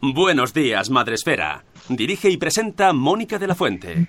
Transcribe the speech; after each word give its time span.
Buenos 0.00 0.54
días, 0.54 0.90
Madresfera. 0.90 1.64
Dirige 1.88 2.30
y 2.30 2.36
presenta 2.36 2.92
Mónica 2.92 3.36
de 3.38 3.48
la 3.48 3.56
Fuente. 3.56 4.08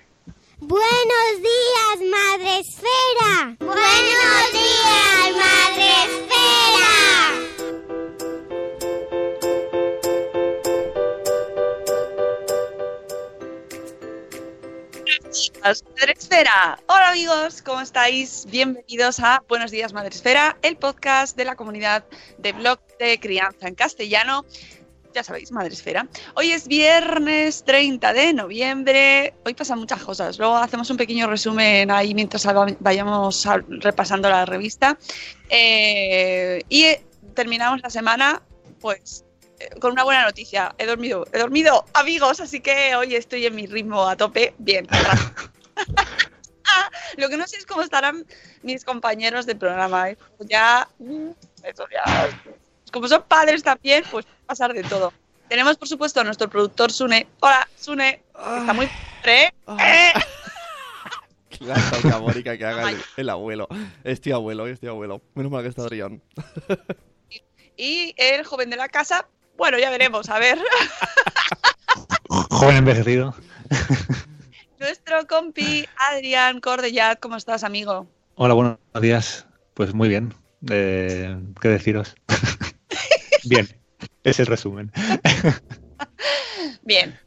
Buenos 0.60 1.32
días, 1.38 2.12
Madre 2.12 2.60
Esfera. 2.60 3.56
Buenos 3.60 4.52
días, 4.54 5.36
Madre 5.36 5.90
Esfera. 6.04 6.30
Madre 16.00 16.14
Esfera. 16.18 16.80
Hola 16.88 17.10
amigos, 17.10 17.62
¿cómo 17.64 17.82
estáis? 17.82 18.46
Bienvenidos 18.50 19.20
a 19.20 19.44
Buenos 19.48 19.72
días 19.72 19.94
Madre 19.94 20.10
Esfera, 20.10 20.58
el 20.62 20.78
podcast 20.78 21.36
de 21.36 21.46
la 21.46 21.56
comunidad 21.56 22.06
de 22.38 22.54
blog 22.54 22.80
de 23.00 23.20
crianza 23.20 23.68
en 23.68 23.76
castellano. 23.76 24.46
Ya 25.14 25.24
sabéis, 25.24 25.52
Madre 25.52 25.74
Esfera. 25.74 26.08
Hoy 26.36 26.52
es 26.52 26.68
viernes 26.68 27.64
30 27.66 28.14
de 28.14 28.34
noviembre. 28.34 29.34
Hoy 29.44 29.56
pasan 29.56 29.80
muchas 29.80 30.04
cosas. 30.04 30.38
Luego 30.38 30.58
hacemos 30.58 30.90
un 30.90 30.98
pequeño 30.98 31.28
resumen 31.28 31.90
ahí 31.90 32.14
mientras 32.14 32.48
vayamos 32.80 33.48
repasando 33.70 34.30
la 34.30 34.46
revista. 34.46 34.98
Eh, 35.50 36.62
y 36.70 36.86
terminamos 37.34 37.82
la 37.82 37.90
semana, 37.90 38.42
pues 38.80 39.26
con 39.80 39.94
una 39.94 40.04
buena 40.04 40.26
noticia. 40.26 40.76
He 40.78 40.86
dormido, 40.86 41.26
he 41.34 41.40
dormido, 41.40 41.86
amigos, 41.94 42.40
así 42.40 42.62
que 42.62 42.96
hoy 42.96 43.16
estoy 43.16 43.46
en 43.46 43.56
mi 43.56 43.66
ritmo 43.66 44.08
a 44.08 44.16
tope. 44.16 44.54
Bien. 44.58 44.88
Lo 47.18 47.30
que 47.30 47.38
no 47.38 47.48
sé 47.48 47.58
es 47.58 47.66
cómo 47.66 47.82
estarán 47.82 48.26
mis 48.62 48.86
compañeros 48.86 49.46
de 49.46 49.56
programa. 49.56 50.12
¿eh? 50.12 50.18
Ya, 50.40 50.88
eso 51.64 51.86
ya. 51.92 52.30
Como 52.92 53.08
son 53.08 53.24
padres 53.28 53.64
también, 53.64 54.04
pues 54.10 54.26
pasar 54.46 54.74
de 54.74 54.84
todo. 54.84 55.14
Tenemos, 55.48 55.78
por 55.78 55.88
supuesto, 55.88 56.22
a 56.22 56.24
nuestro 56.24 56.50
productor 56.50 56.92
Sune. 56.92 57.28
Hola, 57.40 57.68
Sune. 57.76 58.22
Está 58.36 58.74
muy 58.74 58.88
padre. 58.88 59.54
¿eh? 59.80 60.14
La 61.60 61.76
toca, 61.90 62.20
Mónica, 62.20 62.58
que 62.58 62.66
haga 62.66 62.90
el, 62.92 62.98
el 63.18 63.30
abuelo. 63.30 63.68
Este 64.04 64.32
abuelo, 64.32 64.68
este 64.68 64.88
abuelo. 64.88 65.22
Menos 65.34 65.52
mal 65.52 65.64
que 65.64 65.70
está 65.70 65.84
Adrián. 65.84 66.22
Y 67.82 68.14
el 68.18 68.44
joven 68.44 68.70
de 68.70 68.76
la 68.76 68.90
casa, 68.90 69.30
bueno, 69.56 69.80
ya 69.80 69.90
veremos, 69.90 70.30
a 70.30 70.38
ver. 70.38 70.60
Joven 72.50 72.76
envejecido. 72.76 73.34
Nuestro 74.80 75.26
compi 75.28 75.86
Adrián 76.12 76.60
Cordellat, 76.60 77.22
¿cómo 77.22 77.38
estás, 77.38 77.64
amigo? 77.64 78.06
Hola, 78.36 78.54
buenos 78.54 78.80
días. 79.00 79.48
Pues 79.76 79.94
muy 79.94 80.10
bien. 80.10 80.34
Eh, 80.70 81.38
¿Qué 81.62 81.70
deciros? 81.70 82.16
Bien, 83.50 83.68
es 84.24 84.40
el 84.40 84.46
resumen. 84.46 84.92
bien. 86.84 87.20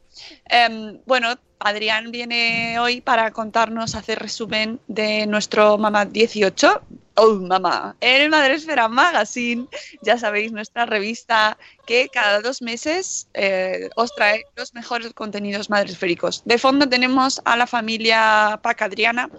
Eh, 0.49 0.99
bueno, 1.05 1.35
Adrián 1.59 2.11
viene 2.11 2.77
hoy 2.79 2.99
para 3.01 3.31
contarnos, 3.31 3.95
hacer 3.95 4.19
resumen 4.19 4.79
de 4.87 5.25
nuestro 5.27 5.77
Mamá 5.77 6.05
18. 6.05 6.81
Oh, 7.15 7.35
mamá, 7.35 7.95
el 8.01 8.29
Madresfera 8.31 8.87
Magazine, 8.87 9.67
ya 10.01 10.17
sabéis, 10.17 10.51
nuestra 10.51 10.87
revista 10.87 11.59
que 11.85 12.09
cada 12.09 12.41
dos 12.41 12.63
meses 12.63 13.27
eh, 13.35 13.89
os 13.95 14.13
trae 14.15 14.43
los 14.55 14.73
mejores 14.73 15.13
contenidos 15.13 15.69
madresféricos. 15.69 16.41
De 16.43 16.57
fondo 16.57 16.89
tenemos 16.89 17.39
a 17.45 17.55
la 17.55 17.67
familia 17.67 18.59
Pac 18.63 18.81
Adriana, 18.81 19.29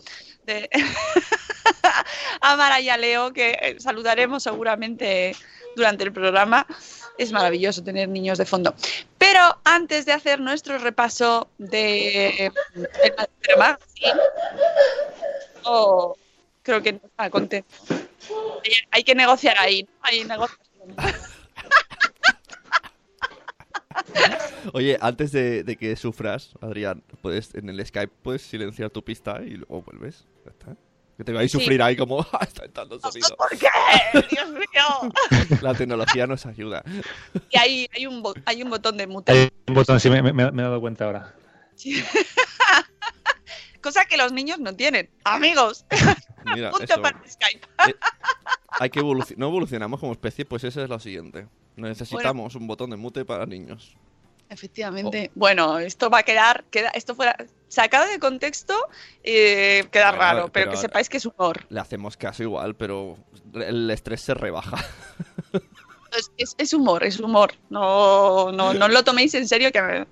de 0.47 0.71
a 2.41 2.57
Mara 2.57 2.81
y 2.81 2.91
a 2.91 2.97
Leo, 2.97 3.33
que 3.33 3.77
saludaremos 3.81 4.45
seguramente 4.45 5.35
durante 5.77 6.05
el 6.05 6.13
programa. 6.13 6.67
Es 7.19 7.33
maravilloso 7.33 7.83
tener 7.83 8.09
niños 8.09 8.39
de 8.39 8.45
fondo. 8.45 8.75
Pero 9.19 9.41
antes 9.65 10.07
de 10.07 10.13
hacer 10.13 10.41
nuestro 10.41 10.79
repaso 10.79 11.49
de 11.59 12.53
el 12.75 13.59
Magazine, 13.59 14.21
oh, 15.65 16.17
creo 16.63 16.83
que 16.83 16.95
no 16.95 17.01
está 17.05 17.31
contento. 17.31 17.69
Hay 18.91 19.05
que 19.05 19.15
negociar 19.15 19.57
ahí, 19.59 19.87
hay 20.01 20.25
negociación. 20.25 20.97
Oye, 24.73 24.97
antes 25.01 25.33
de, 25.33 25.77
que 25.79 25.97
sufras, 25.97 26.55
Adrián, 26.61 27.03
puedes 27.23 27.55
en 27.55 27.69
el 27.69 27.85
Skype 27.85 28.13
puedes 28.23 28.43
silenciar 28.43 28.91
tu 28.91 29.05
pista 29.05 29.43
y 29.43 29.51
luego 29.51 29.83
vuelves. 29.83 30.27
Está. 30.47 30.77
Que 31.17 31.25
te 31.25 31.33
vais 31.33 31.51
a 31.55 31.59
sufrir 31.59 31.79
sí. 31.79 31.83
ahí 31.83 31.97
como 31.97 32.21
está 32.41 32.65
entrando 32.65 32.99
sonido. 32.99 33.37
¿Por 33.37 33.51
qué? 33.51 33.69
Dios 34.31 34.49
mío. 34.51 35.13
La 35.63 35.75
tecnología 35.75 36.27
nos 36.27 36.45
ayuda. 36.47 36.83
Y 37.51 37.59
hay, 37.59 37.89
hay, 37.95 38.07
un, 38.07 38.23
hay 38.47 38.63
un 38.63 38.71
botón 38.71 38.97
de 38.97 39.07
mute. 39.07 39.33
Hay 39.33 39.49
un 39.69 39.75
botón, 39.75 40.01
sí, 40.01 40.11
me, 40.11 40.23
me, 40.23 40.33
me 40.33 40.43
he 40.43 40.65
dado 40.65 40.81
cuenta 40.81 41.05
ahora. 41.05 41.35
Sí. 41.77 42.03
Cosa 43.81 44.07
que 44.07 44.17
los 44.17 44.33
niños 44.33 44.59
no 44.61 44.75
tienen. 44.75 45.11
Amigos. 45.25 45.85
Mira, 46.55 46.71
Punto 46.71 46.85
eso. 46.85 47.03
para 47.03 47.21
Skype. 47.29 47.67
Eh, 47.87 47.95
hay 48.69 48.91
que 48.91 49.01
evolucionar. 49.01 49.39
No 49.39 49.49
evolucionamos 49.49 50.01
como 50.01 50.13
especie, 50.13 50.45
pues 50.47 50.65
eso 50.65 50.83
es 50.83 50.89
lo 50.89 50.99
siguiente. 50.99 51.47
Necesitamos 51.77 52.55
un 52.55 52.67
botón 52.67 52.91
de 52.91 52.97
mute 52.97 53.25
para 53.25 53.45
niños. 53.47 53.97
Efectivamente. 54.51 55.31
Oh. 55.31 55.33
Bueno, 55.37 55.79
esto 55.79 56.11
va 56.11 56.19
a 56.19 56.23
quedar, 56.23 56.65
queda, 56.71 56.91
esto 56.91 57.15
fuera 57.15 57.37
sacado 57.69 58.07
de 58.11 58.19
contexto, 58.19 58.75
eh, 59.25 59.85
queda 59.91 60.11
Bueno, 60.11 60.23
raro, 60.23 60.41
pero, 60.53 60.53
pero 60.53 60.71
que 60.73 60.77
sepáis 60.77 61.09
que 61.09 61.17
es 61.17 61.27
humor. 61.27 61.67
Le 61.71 61.81
hacemos 61.81 62.17
caso 62.17 62.43
igual, 62.43 62.77
pero 62.77 63.17
el 63.55 63.91
estrés 63.91 64.21
se 64.21 64.35
rebaja. 64.35 64.85
Es, 66.17 66.31
es- 66.37 66.55
es 66.59 66.73
humor, 66.73 67.03
es 67.05 67.19
humor. 67.19 67.55
No, 67.71 68.53
no, 68.53 68.73
no 68.75 68.87
lo 68.89 69.03
toméis 69.03 69.35
en 69.35 69.49
serio, 69.49 69.73
que 69.73 70.07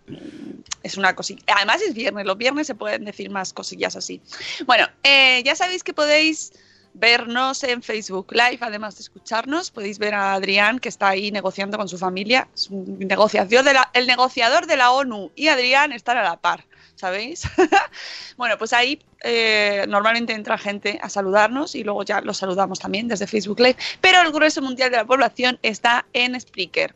es 0.83 0.97
una 0.97 1.15
cosilla. 1.15 1.43
Además 1.55 1.81
es 1.83 1.95
viernes, 1.95 2.27
los 2.27 2.37
viernes 2.37 2.67
se 2.67 2.75
pueden 2.75 3.05
decir 3.05 3.31
más 3.31 3.53
cosillas 3.53 3.95
así. 3.95 4.21
Bueno, 4.67 4.89
eh, 5.05 5.43
ya 5.45 5.55
sabéis 5.55 5.85
que 5.85 5.93
podéis 5.95 6.53
vernos 6.95 7.65
en 7.65 7.83
Facebook 7.83 8.33
Live, 8.33 8.59
además 8.61 8.97
de 8.97 9.03
escucharnos. 9.03 9.71
Podéis 9.71 9.99
ver 9.99 10.15
a 10.15 10.35
Adrián, 10.35 10.79
que 10.79 10.89
está 10.89 11.09
ahí 11.09 11.31
negociando 11.31 11.79
con 11.79 11.89
su 11.89 11.99
familia. 11.99 12.49
Negociación 12.71 13.67
el 13.93 14.07
negociador 14.07 14.67
de 14.67 14.77
la 14.77 14.93
ONU 14.93 15.31
y 15.35 15.49
Adrián 15.49 15.93
están 15.93 16.17
a 16.17 16.23
la 16.23 16.37
par, 16.37 16.65
¿sabéis? 16.95 17.43
bueno, 18.37 18.59
pues 18.59 18.73
ahí 18.73 19.01
eh, 19.23 19.85
normalmente 19.89 20.33
entra 20.33 20.59
gente 20.59 20.99
a 21.03 21.09
saludarnos 21.09 21.75
y 21.75 21.85
luego 21.85 22.05
ya 22.05 22.21
los 22.21 22.39
saludamos 22.39 22.79
también 22.79 23.09
desde 23.09 23.27
Facebook 23.27 23.61
Live. 23.61 23.77
Pero 24.01 24.21
el 24.21 24.33
grueso 24.33 24.63
mundial 24.63 24.91
de 24.91 24.99
la 24.99 25.05
población 25.05 25.59
está 25.63 26.07
en 26.13 26.39
Spreaker. 26.41 26.95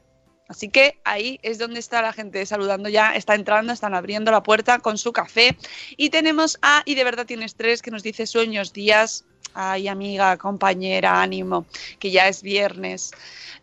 Así 0.49 0.69
que 0.69 1.01
ahí 1.05 1.41
es 1.43 1.59
donde 1.59 1.81
está 1.81 2.03
la 2.03 2.13
gente 2.13 2.45
saludando 2.47 2.89
ya, 2.89 3.17
está 3.17 3.35
entrando, 3.35 3.73
están 3.73 3.95
abriendo 3.95 4.31
la 4.31 4.43
puerta 4.43 4.79
con 4.79 4.97
su 4.97 5.13
café. 5.13 5.57
Y 5.97 6.11
tenemos 6.11 6.59
a, 6.63 6.83
y 6.85 6.95
de 6.95 7.05
verdad 7.05 7.27
tienes 7.27 7.57
tres, 7.57 7.83
que 7.83 7.91
nos 7.91 8.03
dice 8.03 8.27
sueños, 8.27 8.73
días. 8.73 9.25
Ay, 9.59 9.89
amiga, 9.89 10.37
compañera, 10.37 11.23
ánimo, 11.23 11.65
que 11.99 12.11
ya 12.11 12.29
es 12.29 12.43
viernes. 12.43 13.13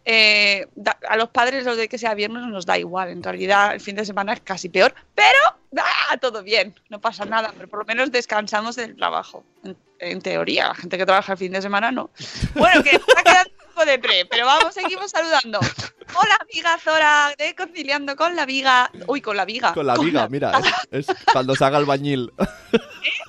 Eh, 0.06 0.68
da- 0.76 0.98
a 1.08 1.16
los 1.16 1.30
padres 1.30 1.64
lo 1.66 1.76
de 1.76 1.88
que 1.88 1.98
sea 1.98 2.14
viernes 2.16 2.42
no 2.42 2.50
nos 2.50 2.66
da 2.66 2.78
igual, 2.78 3.10
en 3.10 3.22
realidad 3.24 3.74
el 3.74 3.80
fin 3.80 3.96
de 3.96 4.04
semana 4.04 4.34
es 4.34 4.42
casi 4.42 4.68
peor, 4.68 4.94
pero 5.16 5.40
¡ah! 5.78 6.18
todo 6.20 6.44
bien, 6.44 6.74
no 6.90 7.00
pasa 7.00 7.24
nada, 7.26 7.54
pero 7.56 7.70
por 7.70 7.80
lo 7.80 7.86
menos 7.86 8.12
descansamos 8.12 8.76
del 8.76 8.96
trabajo. 8.98 9.46
En, 9.64 9.78
en 10.00 10.22
teoría, 10.22 10.68
la 10.70 10.76
gente 10.76 10.98
que 10.98 11.06
trabaja 11.06 11.34
el 11.34 11.38
fin 11.38 11.52
de 11.54 11.62
semana 11.62 11.92
no. 11.92 12.10
Bueno, 12.56 12.84
que 12.84 12.90
está 12.98 13.24
quedando 13.24 13.52
un 13.60 13.68
poco 13.74 13.86
de 13.86 14.00
pre, 14.00 14.26
pero 14.26 14.46
vamos, 14.46 14.74
seguimos 14.74 15.10
saludando. 15.12 15.60
Hola, 15.60 16.38
amiga 16.52 16.78
Zora, 16.80 17.34
de 17.38 17.56
Conciliando 17.56 18.16
con 18.18 18.36
la 18.36 18.46
Viga. 18.46 18.92
Uy, 19.08 19.22
con 19.22 19.38
la 19.38 19.46
Viga. 19.46 19.74
Con 19.74 19.88
la 19.88 19.96
viga, 19.96 20.28
mira, 20.28 20.52
es, 20.92 21.08
es 21.08 21.16
cuando 21.32 21.56
se 21.56 21.64
haga 21.64 21.78
albañil. 21.78 22.32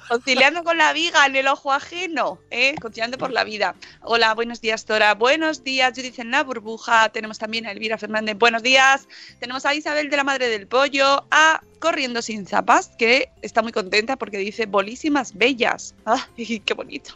Conciliando 0.08 0.64
con 0.64 0.76
la 0.76 0.92
viga 0.92 1.24
en 1.24 1.34
el 1.34 1.48
ojo 1.48 1.72
ajeno, 1.72 2.38
¿eh? 2.50 2.74
conciliando 2.80 3.16
por 3.16 3.32
la 3.32 3.42
vida. 3.42 3.74
Hola, 4.02 4.34
buenos 4.34 4.60
días, 4.60 4.84
Tora. 4.84 5.14
Buenos 5.14 5.64
días, 5.64 5.92
Judith 5.96 6.18
en 6.18 6.30
la 6.30 6.42
burbuja. 6.42 7.08
Tenemos 7.08 7.38
también 7.38 7.66
a 7.66 7.72
Elvira 7.72 7.96
Fernández. 7.96 8.36
Buenos 8.38 8.62
días. 8.62 9.08
Tenemos 9.40 9.64
a 9.64 9.74
Isabel 9.74 10.10
de 10.10 10.16
la 10.16 10.24
Madre 10.24 10.48
del 10.48 10.66
Pollo, 10.66 11.26
a 11.30 11.62
Corriendo 11.78 12.22
sin 12.22 12.46
zapas, 12.46 12.92
que 12.98 13.30
está 13.42 13.62
muy 13.62 13.72
contenta 13.72 14.16
porque 14.16 14.38
dice 14.38 14.66
bolísimas 14.66 15.34
bellas. 15.34 15.94
¡Ay, 16.04 16.60
qué 16.66 16.74
bonito! 16.74 17.14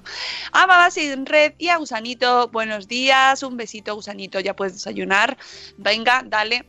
A 0.53 0.67
Mamá 0.67 0.91
sin 0.91 1.27
red 1.27 1.55
y 1.59 1.69
a 1.69 1.77
Gusanito. 1.77 2.49
Buenos 2.49 2.89
días. 2.89 3.43
Un 3.43 3.57
besito, 3.57 3.95
Gusanito. 3.95 4.41
Ya 4.41 4.57
puedes 4.57 4.75
desayunar. 4.75 5.37
Venga, 5.77 6.23
dale. 6.25 6.65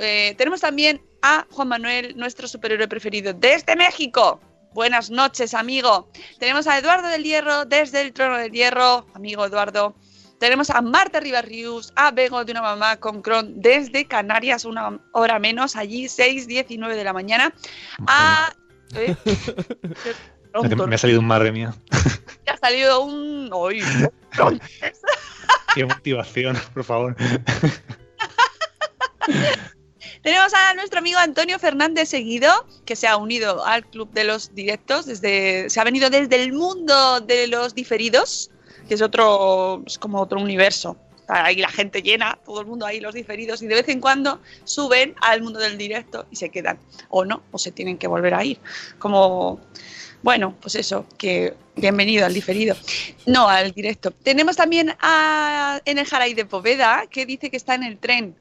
Eh, 0.00 0.34
tenemos 0.38 0.60
también 0.60 1.02
a 1.22 1.46
Juan 1.50 1.68
Manuel, 1.68 2.16
nuestro 2.16 2.46
superhéroe 2.46 2.86
preferido 2.88 3.32
desde 3.32 3.74
México. 3.74 4.40
Buenas 4.76 5.08
noches, 5.08 5.54
amigo. 5.54 6.12
Tenemos 6.38 6.66
a 6.66 6.76
Eduardo 6.76 7.08
del 7.08 7.24
Hierro 7.24 7.64
desde 7.64 8.02
el 8.02 8.12
Trono 8.12 8.36
del 8.36 8.52
Hierro, 8.52 9.06
amigo 9.14 9.46
Eduardo. 9.46 9.96
Tenemos 10.38 10.68
a 10.68 10.82
Marta 10.82 11.18
Ribarrius, 11.18 11.94
a 11.96 12.10
Bego 12.10 12.44
de 12.44 12.52
una 12.52 12.60
mamá 12.60 12.98
con 12.98 13.22
Cron 13.22 13.54
desde 13.58 14.06
Canarias, 14.06 14.66
una 14.66 15.00
hora 15.12 15.38
menos, 15.38 15.76
allí 15.76 16.04
6.19 16.04 16.94
de 16.94 17.04
la 17.04 17.14
mañana. 17.14 17.54
A... 18.06 18.52
¿eh? 18.94 19.16
Me 20.62 20.86
me 20.86 20.94
ha 20.94 20.98
salido 20.98 21.20
un 21.20 21.26
madre 21.26 21.52
mía. 21.52 21.74
Ya 22.46 22.52
ha 22.52 22.58
salido 22.58 23.00
un... 23.00 23.50
¡Uy! 23.54 23.82
Qué 25.74 25.86
motivación, 25.86 26.58
por 26.74 26.84
favor. 26.84 27.16
Tenemos 30.26 30.52
a 30.54 30.74
nuestro 30.74 30.98
amigo 30.98 31.20
Antonio 31.20 31.56
Fernández 31.60 32.08
Seguido, 32.08 32.50
que 32.84 32.96
se 32.96 33.06
ha 33.06 33.16
unido 33.16 33.64
al 33.64 33.86
club 33.86 34.10
de 34.10 34.24
los 34.24 34.56
directos, 34.56 35.06
desde, 35.06 35.70
se 35.70 35.78
ha 35.78 35.84
venido 35.84 36.10
desde 36.10 36.42
el 36.42 36.52
mundo 36.52 37.20
de 37.20 37.46
los 37.46 37.76
diferidos, 37.76 38.50
que 38.88 38.94
es 38.94 39.02
otro, 39.02 39.84
es 39.86 39.98
como 39.98 40.20
otro 40.20 40.40
universo. 40.40 40.96
Ahí 41.28 41.58
la 41.58 41.68
gente 41.68 42.02
llena, 42.02 42.40
todo 42.44 42.60
el 42.60 42.66
mundo 42.66 42.84
ahí, 42.86 42.98
los 42.98 43.14
diferidos, 43.14 43.62
y 43.62 43.68
de 43.68 43.76
vez 43.76 43.88
en 43.88 44.00
cuando 44.00 44.40
suben 44.64 45.14
al 45.20 45.42
mundo 45.42 45.60
del 45.60 45.78
directo 45.78 46.26
y 46.28 46.34
se 46.34 46.48
quedan, 46.48 46.80
o 47.08 47.24
no, 47.24 47.44
o 47.52 47.58
se 47.58 47.70
tienen 47.70 47.96
que 47.96 48.08
volver 48.08 48.34
a 48.34 48.44
ir. 48.44 48.58
Como, 48.98 49.60
bueno, 50.24 50.56
pues 50.60 50.74
eso, 50.74 51.06
que 51.18 51.54
bienvenido 51.76 52.26
al 52.26 52.34
diferido, 52.34 52.74
no 53.26 53.48
al 53.48 53.70
directo. 53.70 54.10
Tenemos 54.10 54.56
también 54.56 54.92
a, 54.98 55.80
en 55.84 55.98
el 55.98 56.04
Jaray 56.04 56.34
de 56.34 56.46
Poveda, 56.46 57.04
que 57.08 57.26
dice 57.26 57.48
que 57.48 57.56
está 57.56 57.76
en 57.76 57.84
el 57.84 57.98
tren. 57.98 58.34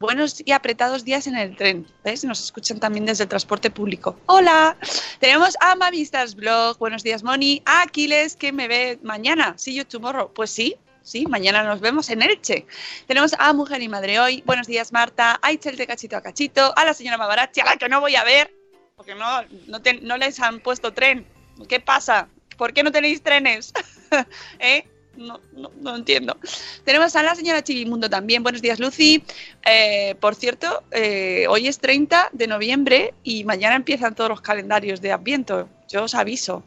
Buenos 0.00 0.42
y 0.42 0.52
apretados 0.52 1.04
días 1.04 1.26
en 1.26 1.36
el 1.36 1.54
tren. 1.54 1.86
¿Ves? 2.02 2.24
Nos 2.24 2.42
escuchan 2.42 2.80
también 2.80 3.04
desde 3.04 3.24
el 3.24 3.28
transporte 3.28 3.70
público. 3.70 4.18
Hola. 4.24 4.74
Tenemos 5.18 5.58
a 5.60 5.76
Mamistas 5.76 6.34
Blog. 6.34 6.78
Buenos 6.78 7.02
días, 7.02 7.22
Moni. 7.22 7.60
A 7.66 7.82
Aquiles, 7.82 8.34
que 8.34 8.50
me 8.50 8.66
ve 8.66 8.98
mañana. 9.02 9.52
See 9.58 9.74
you 9.74 9.84
tomorrow. 9.84 10.32
Pues 10.32 10.50
sí, 10.50 10.74
sí, 11.02 11.26
mañana 11.26 11.62
nos 11.64 11.80
vemos 11.80 12.08
en 12.08 12.22
Elche. 12.22 12.64
Tenemos 13.08 13.34
a 13.38 13.52
Mujer 13.52 13.82
y 13.82 13.88
Madre 13.90 14.18
Hoy. 14.18 14.42
Buenos 14.46 14.66
días, 14.66 14.90
Marta. 14.90 15.38
A 15.42 15.52
Itzel 15.52 15.76
de 15.76 15.86
Cachito 15.86 16.16
a 16.16 16.22
Cachito. 16.22 16.72
A 16.78 16.86
la 16.86 16.94
señora 16.94 17.18
Mavarachi, 17.18 17.60
a 17.60 17.66
la 17.66 17.76
que 17.76 17.90
no 17.90 18.00
voy 18.00 18.16
a 18.16 18.24
ver, 18.24 18.50
porque 18.96 19.14
no, 19.14 19.42
no, 19.66 19.80
no 20.00 20.16
les 20.16 20.40
han 20.40 20.60
puesto 20.60 20.94
tren. 20.94 21.26
¿Qué 21.68 21.78
pasa? 21.78 22.26
¿Por 22.56 22.72
qué 22.72 22.82
no 22.82 22.90
tenéis 22.90 23.22
trenes? 23.22 23.74
¿Eh? 24.60 24.82
No, 25.20 25.38
no, 25.52 25.70
no 25.82 25.96
entiendo. 25.96 26.34
Tenemos 26.82 27.14
a 27.14 27.22
la 27.22 27.34
señora 27.34 27.62
Chivimundo 27.62 28.08
también. 28.08 28.42
Buenos 28.42 28.62
días, 28.62 28.80
Lucy. 28.80 29.22
Eh, 29.66 30.14
por 30.18 30.34
cierto, 30.34 30.82
eh, 30.92 31.44
hoy 31.46 31.68
es 31.68 31.78
30 31.78 32.30
de 32.32 32.46
noviembre 32.46 33.12
y 33.22 33.44
mañana 33.44 33.76
empiezan 33.76 34.14
todos 34.14 34.30
los 34.30 34.40
calendarios 34.40 35.02
de 35.02 35.12
Adviento. 35.12 35.68
Yo 35.90 36.04
os 36.04 36.14
aviso. 36.14 36.62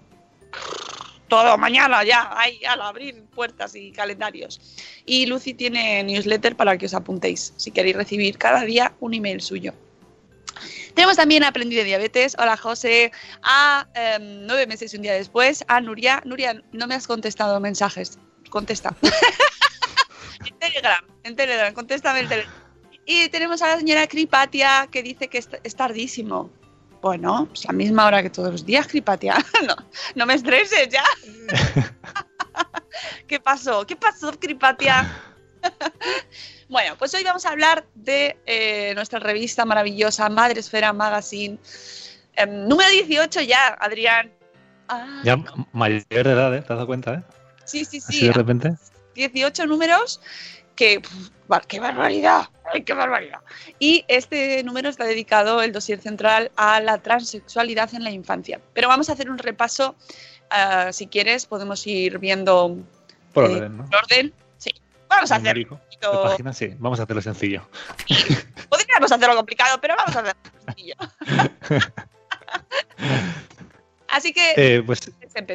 Todo 1.27 1.57
mañana 1.57 2.03
ya, 2.03 2.29
ahí 2.37 2.63
al 2.63 2.81
abrir 2.81 3.23
puertas 3.33 3.73
y 3.73 3.91
calendarios. 3.91 4.61
Y 5.03 5.25
Lucy 5.25 5.55
tiene 5.55 6.03
newsletter 6.03 6.55
para 6.55 6.77
que 6.77 6.85
os 6.85 6.93
apuntéis 6.93 7.53
si 7.57 7.71
queréis 7.71 7.95
recibir 7.95 8.37
cada 8.37 8.61
día 8.65 8.93
un 8.99 9.15
email 9.15 9.41
suyo. 9.41 9.73
Tenemos 10.93 11.17
también 11.17 11.43
Aprendí 11.43 11.75
de 11.75 11.85
Diabetes. 11.85 12.35
Hola, 12.37 12.55
José. 12.55 13.11
A 13.41 13.87
em, 13.95 14.45
nueve 14.45 14.67
meses 14.67 14.93
y 14.93 14.97
un 14.97 15.01
día 15.01 15.13
después. 15.13 15.65
A 15.67 15.81
Nuria. 15.81 16.21
Nuria, 16.23 16.61
no 16.71 16.85
me 16.85 16.93
has 16.93 17.07
contestado 17.07 17.59
mensajes. 17.59 18.19
Contesta. 18.53 18.95
en 20.45 20.59
Telegram. 20.59 21.03
En 21.23 21.35
Telegram. 21.35 21.73
Contéstame 21.73 22.19
en 22.19 22.29
Telegram. 22.29 22.53
Y 23.03 23.27
tenemos 23.29 23.63
a 23.63 23.69
la 23.69 23.77
señora 23.79 24.05
Cripatia 24.05 24.87
que 24.91 25.01
dice 25.01 25.27
que 25.27 25.39
es, 25.39 25.75
tardísimo. 25.75 26.51
Bueno, 27.01 27.49
es 27.51 27.65
la 27.65 27.73
misma 27.73 28.05
hora 28.05 28.21
que 28.21 28.29
todos 28.29 28.51
los 28.51 28.63
días, 28.63 28.87
Cripatia. 28.87 29.43
No, 29.67 29.75
no 30.13 30.25
me 30.27 30.35
estreses 30.35 30.87
ya. 30.89 31.03
¿Qué 33.27 33.39
pasó? 33.39 33.87
¿Qué 33.87 33.95
pasó, 33.95 34.31
Cripatia? 34.39 35.11
Bueno, 36.69 36.95
pues 36.99 37.11
hoy 37.15 37.23
vamos 37.23 37.47
a 37.47 37.49
hablar 37.49 37.87
de 37.95 38.37
eh, 38.45 38.93
nuestra 38.93 39.17
revista 39.17 39.65
maravillosa 39.65 40.29
Madre 40.29 40.59
Esfera 40.59 40.93
Magazine. 40.93 41.57
Em, 42.35 42.67
número 42.67 42.87
18 42.91 43.41
ya, 43.41 43.75
Adrián. 43.79 44.31
Ah, 44.89 45.21
Ya 45.23 45.37
mayor 45.71 46.03
de 46.07 46.19
edad, 46.19 46.55
¿eh? 46.55 46.61
¿Te 46.61 46.71
has 46.73 46.77
dado 46.77 46.85
cuenta, 46.85 47.15
eh? 47.15 47.42
Sí, 47.65 47.85
sí, 47.85 47.97
Así 47.97 48.19
sí. 48.19 48.27
de 48.27 48.33
repente. 48.33 48.73
18 49.15 49.65
números 49.67 50.19
que... 50.75 51.01
¡Qué 51.67 51.79
barbaridad! 51.79 52.45
¡Ay, 52.73 52.81
qué 52.83 52.93
barbaridad! 52.93 53.39
Y 53.77 54.05
este 54.07 54.63
número 54.63 54.89
está 54.89 55.03
dedicado, 55.05 55.61
el 55.61 55.71
dossier 55.71 55.99
central, 56.01 56.51
a 56.55 56.79
la 56.79 56.97
transexualidad 56.97 57.93
en 57.93 58.03
la 58.03 58.09
infancia. 58.09 58.59
Pero 58.73 58.87
vamos 58.87 59.07
a 59.09 59.13
hacer 59.13 59.29
un 59.29 59.37
repaso. 59.37 59.95
ah, 60.49 60.89
si 60.91 61.05
quieres, 61.05 61.45
podemos 61.45 61.85
ir 61.85 62.17
viendo 62.17 62.77
Por 63.33 63.45
eh, 63.45 63.55
orden, 63.55 63.77
¿no? 63.77 63.83
el 63.85 63.95
orden. 63.95 64.33
Sí, 64.57 64.71
vamos 65.07 65.31
a 65.31 65.35
hacer 65.35 65.57
un 65.59 65.65
poquito- 65.77 66.23
página, 66.23 66.53
sí. 66.53 66.73
Vamos 66.79 66.99
a 66.99 67.03
hacerlo 67.03 67.21
sencillo. 67.21 67.67
Podríamos 68.69 69.11
hacerlo 69.11 69.35
complicado, 69.35 69.79
pero 69.79 69.95
vamos 69.95 70.15
a 70.15 70.19
hacerlo 70.21 70.41
sencillo. 70.65 70.95
Así 74.13 74.31
que, 74.33 74.53
Eh, 74.55 74.83
pues. 74.85 75.11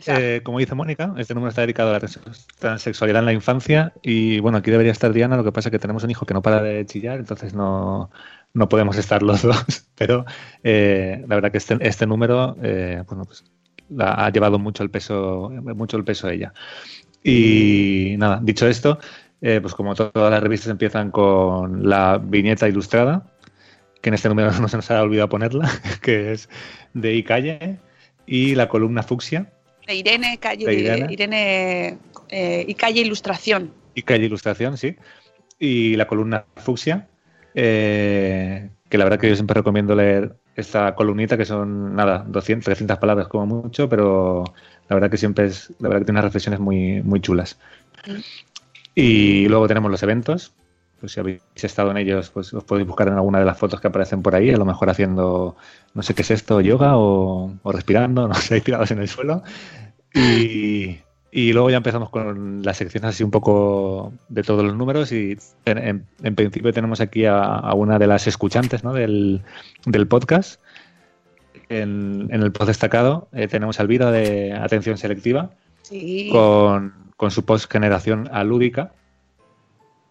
Eh, 0.07 0.41
como 0.43 0.59
dice 0.59 0.75
Mónica, 0.75 1.15
este 1.17 1.35
número 1.35 1.51
está 1.51 1.61
dedicado 1.63 1.91
a 1.91 1.93
la 1.93 2.01
trans- 2.01 2.19
transexualidad 2.59 3.21
en 3.21 3.27
la 3.27 3.33
infancia 3.33 3.93
y 4.03 4.41
bueno, 4.41 4.59
aquí 4.59 4.71
debería 4.73 4.91
estar 4.93 5.13
Diana, 5.13 5.37
lo 5.37 5.45
que 5.45 5.53
pasa 5.53 5.69
es 5.69 5.71
que 5.71 5.79
tenemos 5.79 6.03
un 6.03 6.11
hijo 6.11 6.27
que 6.27 6.35
no 6.35 6.43
para 6.43 6.61
de 6.63 6.85
chillar, 6.85 7.19
entonces 7.19 7.55
no, 7.55 8.11
no 8.55 8.69
podemos 8.69 8.97
estar 8.99 9.23
los 9.23 9.43
dos, 9.43 9.87
pero 9.95 10.25
eh, 10.65 11.25
la 11.29 11.35
verdad 11.37 11.53
que 11.53 11.59
este, 11.59 11.77
este 11.81 12.07
número 12.07 12.57
eh, 12.63 13.05
bueno, 13.09 13.25
pues, 13.25 13.45
la- 13.89 14.15
ha 14.27 14.31
llevado 14.31 14.59
mucho 14.59 14.83
el 14.83 14.91
peso, 14.91 15.51
mucho 15.53 15.97
el 15.97 16.05
peso 16.05 16.29
ella. 16.29 16.53
Y 17.23 18.17
nada, 18.19 18.41
dicho 18.43 18.67
esto, 18.67 18.99
eh, 19.41 19.61
pues 19.61 19.75
como 19.75 19.95
to- 19.95 20.11
todas 20.11 20.31
las 20.31 20.43
revistas 20.43 20.71
empiezan 20.71 21.11
con 21.11 21.89
la 21.89 22.19
viñeta 22.19 22.69
ilustrada, 22.69 23.27
que 24.03 24.11
en 24.11 24.15
este 24.15 24.29
número 24.29 24.51
no 24.61 24.69
se 24.69 24.77
nos 24.77 24.91
ha 24.91 25.03
olvidado 25.03 25.29
ponerla, 25.29 25.71
que 26.03 26.33
es 26.33 26.49
de 26.95 27.15
Icalle, 27.15 27.79
y 28.29 28.55
la 28.55 28.69
columna 28.69 29.03
fucsia, 29.03 29.51
de 29.87 29.95
Irene, 29.95 30.39
calle, 30.39 30.67
de 30.67 30.75
Irene. 30.75 31.13
Irene 31.13 31.99
eh, 32.29 32.65
y 32.69 32.75
calle 32.75 33.01
Ilustración. 33.01 33.73
y 33.95 34.03
calle 34.03 34.27
ilustración, 34.27 34.77
sí. 34.77 34.97
Y 35.59 35.97
la 35.97 36.07
columna 36.07 36.45
fucsia, 36.57 37.09
eh, 37.55 38.69
que 38.89 38.99
la 38.99 39.05
verdad 39.05 39.19
que 39.19 39.31
yo 39.31 39.35
siempre 39.35 39.55
recomiendo 39.55 39.95
leer 39.97 40.37
esta 40.55 40.95
columnita 40.95 41.39
que 41.39 41.47
son, 41.47 41.97
nada, 41.97 42.25
200, 42.29 42.65
300 42.67 42.99
palabras 42.99 43.29
como 43.29 43.47
mucho, 43.47 43.89
pero 43.89 44.45
la 44.89 44.95
verdad 44.95 45.11
que 45.11 45.17
siempre 45.17 45.47
es, 45.47 45.73
la 45.79 45.89
verdad 45.89 46.03
que 46.03 46.05
tiene 46.05 46.19
unas 46.19 46.25
reflexiones 46.25 46.61
muy, 46.61 47.03
muy 47.03 47.21
chulas. 47.21 47.59
Y 48.95 49.49
luego 49.49 49.69
tenemos 49.69 49.91
los 49.91 50.03
eventos, 50.03 50.53
pues 51.01 51.13
si 51.13 51.21
habéis 51.21 51.43
estado 51.55 51.91
en 51.91 51.97
ellos, 51.97 52.31
pues 52.31 52.53
os 52.53 52.65
podéis 52.65 52.87
buscar 52.87 53.09
en 53.09 53.15
alguna 53.15 53.39
de 53.39 53.45
las 53.45 53.59
fotos 53.59 53.81
que 53.81 53.89
aparecen 53.89 54.23
por 54.23 54.35
ahí, 54.35 54.51
a 54.51 54.57
lo 54.57 54.65
mejor 54.65 54.91
haciendo, 54.91 55.57
no 55.95 56.03
sé 56.03 56.15
qué 56.15 56.23
es 56.23 56.31
esto, 56.31 56.61
yoga 56.61 56.97
o, 56.97 57.53
o 57.63 57.73
respirando, 57.73 58.27
no 58.29 58.35
sé, 58.35 58.61
tirados 58.61 58.91
en 58.91 58.99
el 58.99 59.09
suelo. 59.09 59.43
Y, 60.15 60.99
y 61.31 61.53
luego 61.53 61.71
ya 61.71 61.77
empezamos 61.77 62.11
con 62.11 62.63
las 62.63 62.79
secciones 62.79 63.11
así 63.11 63.23
un 63.23 63.31
poco 63.31 64.13
de 64.29 64.43
todos 64.43 64.65
los 64.65 64.75
números 64.75 65.13
y 65.13 65.37
en, 65.67 66.07
en, 66.23 66.35
principio 66.35 66.73
tenemos 66.73 67.01
aquí 67.01 67.27
a, 67.27 67.43
a, 67.43 67.75
una 67.75 67.99
de 67.99 68.07
las 68.07 68.27
escuchantes 68.27 68.83
¿no? 68.83 68.93
del, 68.93 69.43
del 69.85 70.09
podcast. 70.09 70.61
En, 71.69 72.29
en, 72.31 72.43
el 72.43 72.51
post 72.51 72.69
destacado 72.69 73.29
eh, 73.33 73.47
tenemos 73.47 73.79
a 73.79 73.83
Elvira 73.83 74.11
de 74.11 74.55
Atención 74.55 74.97
Selectiva 74.97 75.51
sí. 75.83 76.31
con, 76.33 76.95
con, 77.19 77.31
su 77.31 77.45
post 77.45 77.71
generación 77.71 78.31
alúdica, 78.33 78.93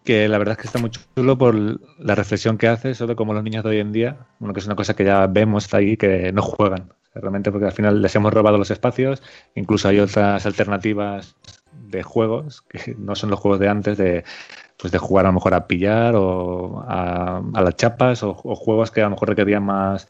que 0.08 0.26
la 0.26 0.38
verdad 0.38 0.52
es 0.52 0.62
que 0.62 0.66
está 0.68 0.78
muy 0.78 0.88
chulo 0.88 1.36
por 1.36 1.54
la 1.54 2.14
reflexión 2.14 2.56
que 2.56 2.66
hace 2.66 2.94
sobre 2.94 3.14
cómo 3.14 3.34
los 3.34 3.44
niños 3.44 3.62
de 3.62 3.68
hoy 3.68 3.78
en 3.78 3.92
día, 3.92 4.16
bueno, 4.38 4.54
que 4.54 4.60
es 4.60 4.64
una 4.64 4.74
cosa 4.74 4.96
que 4.96 5.04
ya 5.04 5.26
vemos 5.26 5.74
ahí, 5.74 5.98
que 5.98 6.32
no 6.32 6.40
juegan 6.40 6.94
realmente 7.14 7.52
porque 7.52 7.66
al 7.66 7.72
final 7.72 8.00
les 8.00 8.16
hemos 8.16 8.32
robado 8.32 8.56
los 8.56 8.70
espacios, 8.70 9.22
incluso 9.54 9.86
hay 9.86 10.00
otras 10.00 10.46
alternativas 10.46 11.36
de 11.72 12.02
juegos 12.02 12.62
que 12.62 12.94
no 12.98 13.14
son 13.16 13.28
los 13.28 13.38
juegos 13.38 13.60
de 13.60 13.68
antes 13.68 13.98
de 13.98 14.24
pues 14.78 14.90
de 14.92 14.98
jugar 14.98 15.26
a 15.26 15.28
lo 15.28 15.34
mejor 15.34 15.52
a 15.52 15.66
pillar 15.66 16.14
o 16.16 16.82
a, 16.88 17.42
las 17.52 17.76
chapas 17.76 18.22
o, 18.22 18.30
o, 18.30 18.56
juegos 18.56 18.90
que 18.90 19.02
a 19.02 19.04
lo 19.04 19.10
mejor 19.10 19.28
requerían 19.28 19.62
más 19.62 20.08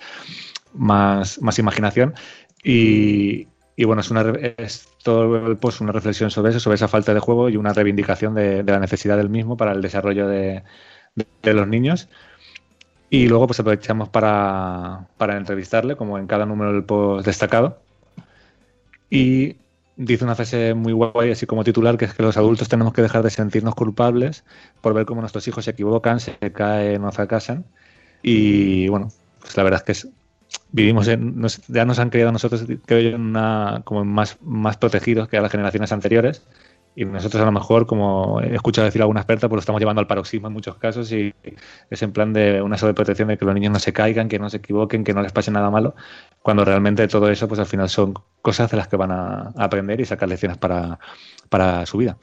más, 0.75 1.43
más 1.43 1.59
imaginación. 1.59 2.15
Y, 2.63 3.49
y 3.79 3.85
bueno, 3.85 4.01
es, 4.01 4.11
una, 4.11 4.23
es 4.57 4.89
todo 5.05 5.57
pues, 5.57 5.81
una 5.81 5.93
reflexión 5.93 6.33
sobre 6.33 6.51
eso, 6.51 6.59
sobre 6.59 6.75
esa 6.75 6.89
falta 6.89 7.15
de 7.15 7.21
juego 7.21 7.49
y 7.49 7.57
una 7.57 7.73
reivindicación 7.73 8.35
de, 8.35 8.65
la 8.65 8.81
necesidad 8.81 9.17
del 9.17 9.29
mismo 9.29 9.57
para 9.57 9.71
el 9.71 9.81
desarrollo 9.81 10.27
de, 10.27 10.65
de, 11.15 11.27
de 11.45 11.55
los 11.55 11.69
niños. 11.69 12.09
Y 13.09 13.29
luego 13.29 13.47
pues 13.47 13.61
aprovechamos 13.61 14.09
para, 14.09 15.07
para, 15.17 15.37
entrevistarle, 15.37 15.95
como 15.95 16.19
en 16.19 16.27
cada 16.27 16.45
número 16.45 16.73
del 16.73 16.83
post 16.83 17.25
destacado. 17.25 17.79
Y 19.11 19.55
dice 19.95 20.25
una 20.25 20.35
frase 20.35 20.75
muy 20.75 20.93
guay, 20.93 21.31
así 21.31 21.47
como 21.47 21.63
titular, 21.63 21.97
que 21.97 22.07
es 22.07 22.15
que 22.15 22.25
los 22.25 22.37
adultos 22.37 22.69
tenemos 22.69 22.93
que 22.93 23.03
dejar 23.03 23.23
de 23.23 23.31
sentirnos 23.31 23.77
culpables 23.77 24.43
por 24.81 24.93
ver 24.93 25.07
cómo 25.07 25.21
nuestros 25.21 25.47
hijos 25.47 25.65
se 25.67 25.71
equivocan, 25.71 26.19
se 26.19 26.37
caen 26.53 27.05
o 27.05 27.13
fracasan. 27.13 27.65
Y 28.25 28.89
bueno, 28.89 29.13
pues 29.39 29.57
la 29.57 29.63
verdad 29.63 29.83
es 29.83 29.85
que 29.85 29.93
es, 29.93 30.09
vivimos 30.71 31.09
en, 31.09 31.41
nos, 31.41 31.67
ya 31.67 31.85
nos 31.85 31.99
han 31.99 32.11
creado 32.11 32.33
nosotros, 32.33 32.65
creo 32.87 33.11
yo, 33.11 33.17
una, 33.17 33.83
como 33.85 34.05
más, 34.05 34.39
más 34.43 34.77
protegidos 34.77 35.29
que 35.29 35.37
a 35.37 35.41
las 35.41 35.51
generaciones 35.51 35.93
anteriores 35.93 36.43
y 36.99 37.05
nosotros 37.05 37.41
a 37.41 37.47
lo 37.47 37.53
mejor, 37.53 37.87
como 37.87 38.41
he 38.41 38.57
escuchado 38.57 38.85
decir 38.87 39.01
a 39.01 39.05
alguna 39.05 39.21
experta, 39.21 39.49
pues 39.49 39.59
lo 39.59 39.61
estamos 39.61 39.81
llevando 39.81 40.01
al 40.01 40.09
paroxismo 40.09 40.49
en 40.49 40.53
muchos 40.53 40.79
casos 40.79 41.13
y 41.13 41.33
es 41.91 42.03
en 42.03 42.11
plan 42.11 42.33
de 42.33 42.61
una 42.61 42.77
sobreprotección 42.77 43.29
de 43.29 43.39
que 43.39 43.45
los 43.45 43.55
niños 43.55 43.73
no 43.73 43.79
se 43.79 43.93
caigan, 43.93 44.29
que 44.29 44.41
no 44.41 44.51
se 44.51 44.57
equivoquen, 44.57 45.05
que 45.05 45.15
no 45.15 45.23
les 45.23 45.31
pase 45.31 45.53
nada 45.53 45.71
malo, 45.71 45.95
cuando 46.43 46.65
realmente 46.65 47.07
todo 47.07 47.31
eso 47.31 47.47
pues 47.47 47.61
al 47.61 47.67
final 47.67 47.89
son 47.89 48.15
cosas 48.43 48.69
de 48.73 48.79
las 48.79 48.89
que 48.89 48.97
van 48.97 49.13
a, 49.13 49.53
aprender 49.57 50.01
y 50.01 50.07
sacar 50.07 50.29
lecciones 50.29 50.59
para, 50.59 50.99
para 51.49 51.87
su 51.87 51.99
vida. 51.99 52.17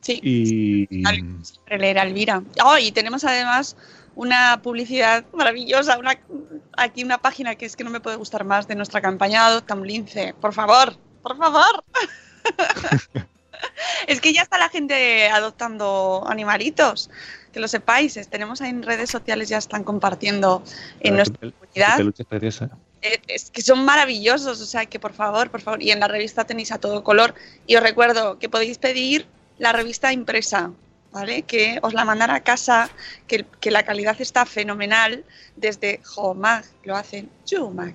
Sí. 0.00 0.20
Y... 0.22 1.02
Leer 1.76 1.98
a 1.98 2.02
Elvira. 2.04 2.40
Oh, 2.64 2.78
y 2.78 2.92
tenemos 2.92 3.24
además 3.24 3.76
una 4.16 4.60
publicidad 4.62 5.24
maravillosa, 5.32 5.98
una, 5.98 6.18
aquí 6.76 7.04
una 7.04 7.18
página 7.18 7.54
que 7.54 7.66
es 7.66 7.76
que 7.76 7.84
no 7.84 7.90
me 7.90 8.00
puede 8.00 8.16
gustar 8.16 8.44
más 8.44 8.68
de 8.68 8.74
nuestra 8.74 9.00
campaña 9.00 9.46
Adopta 9.46 9.74
un 9.74 9.86
Lince. 9.86 10.34
Por 10.40 10.52
favor, 10.52 10.96
por 11.22 11.36
favor. 11.36 11.84
es 14.06 14.20
que 14.20 14.32
ya 14.32 14.42
está 14.42 14.58
la 14.58 14.68
gente 14.68 15.28
adoptando 15.28 16.24
animalitos, 16.28 17.10
que 17.52 17.60
lo 17.60 17.68
sepáis. 17.68 18.18
Tenemos 18.28 18.60
ahí 18.60 18.70
en 18.70 18.82
redes 18.82 19.10
sociales, 19.10 19.48
ya 19.48 19.58
están 19.58 19.84
compartiendo 19.84 20.62
en 21.00 21.16
nuestra 21.16 21.50
comunidad. 21.50 22.00
¿eh? 23.02 23.20
Es 23.28 23.50
que 23.50 23.62
son 23.62 23.84
maravillosos, 23.84 24.60
o 24.60 24.66
sea 24.66 24.86
que 24.86 24.98
por 24.98 25.12
favor, 25.12 25.50
por 25.50 25.60
favor. 25.60 25.82
Y 25.82 25.90
en 25.90 26.00
la 26.00 26.08
revista 26.08 26.44
tenéis 26.44 26.72
a 26.72 26.78
todo 26.78 27.04
color. 27.04 27.34
Y 27.66 27.76
os 27.76 27.82
recuerdo 27.82 28.38
que 28.38 28.48
podéis 28.48 28.78
pedir 28.78 29.26
la 29.58 29.72
revista 29.72 30.12
impresa, 30.12 30.72
¿vale? 31.14 31.42
Que 31.42 31.78
os 31.80 31.94
la 31.94 32.04
mandan 32.04 32.30
a 32.30 32.40
casa, 32.40 32.90
que, 33.28 33.46
que 33.60 33.70
la 33.70 33.84
calidad 33.84 34.20
está 34.20 34.44
fenomenal 34.44 35.24
desde 35.54 36.00
Jomag, 36.02 36.64
lo 36.82 36.96
hacen 36.96 37.30
Jumag. 37.48 37.94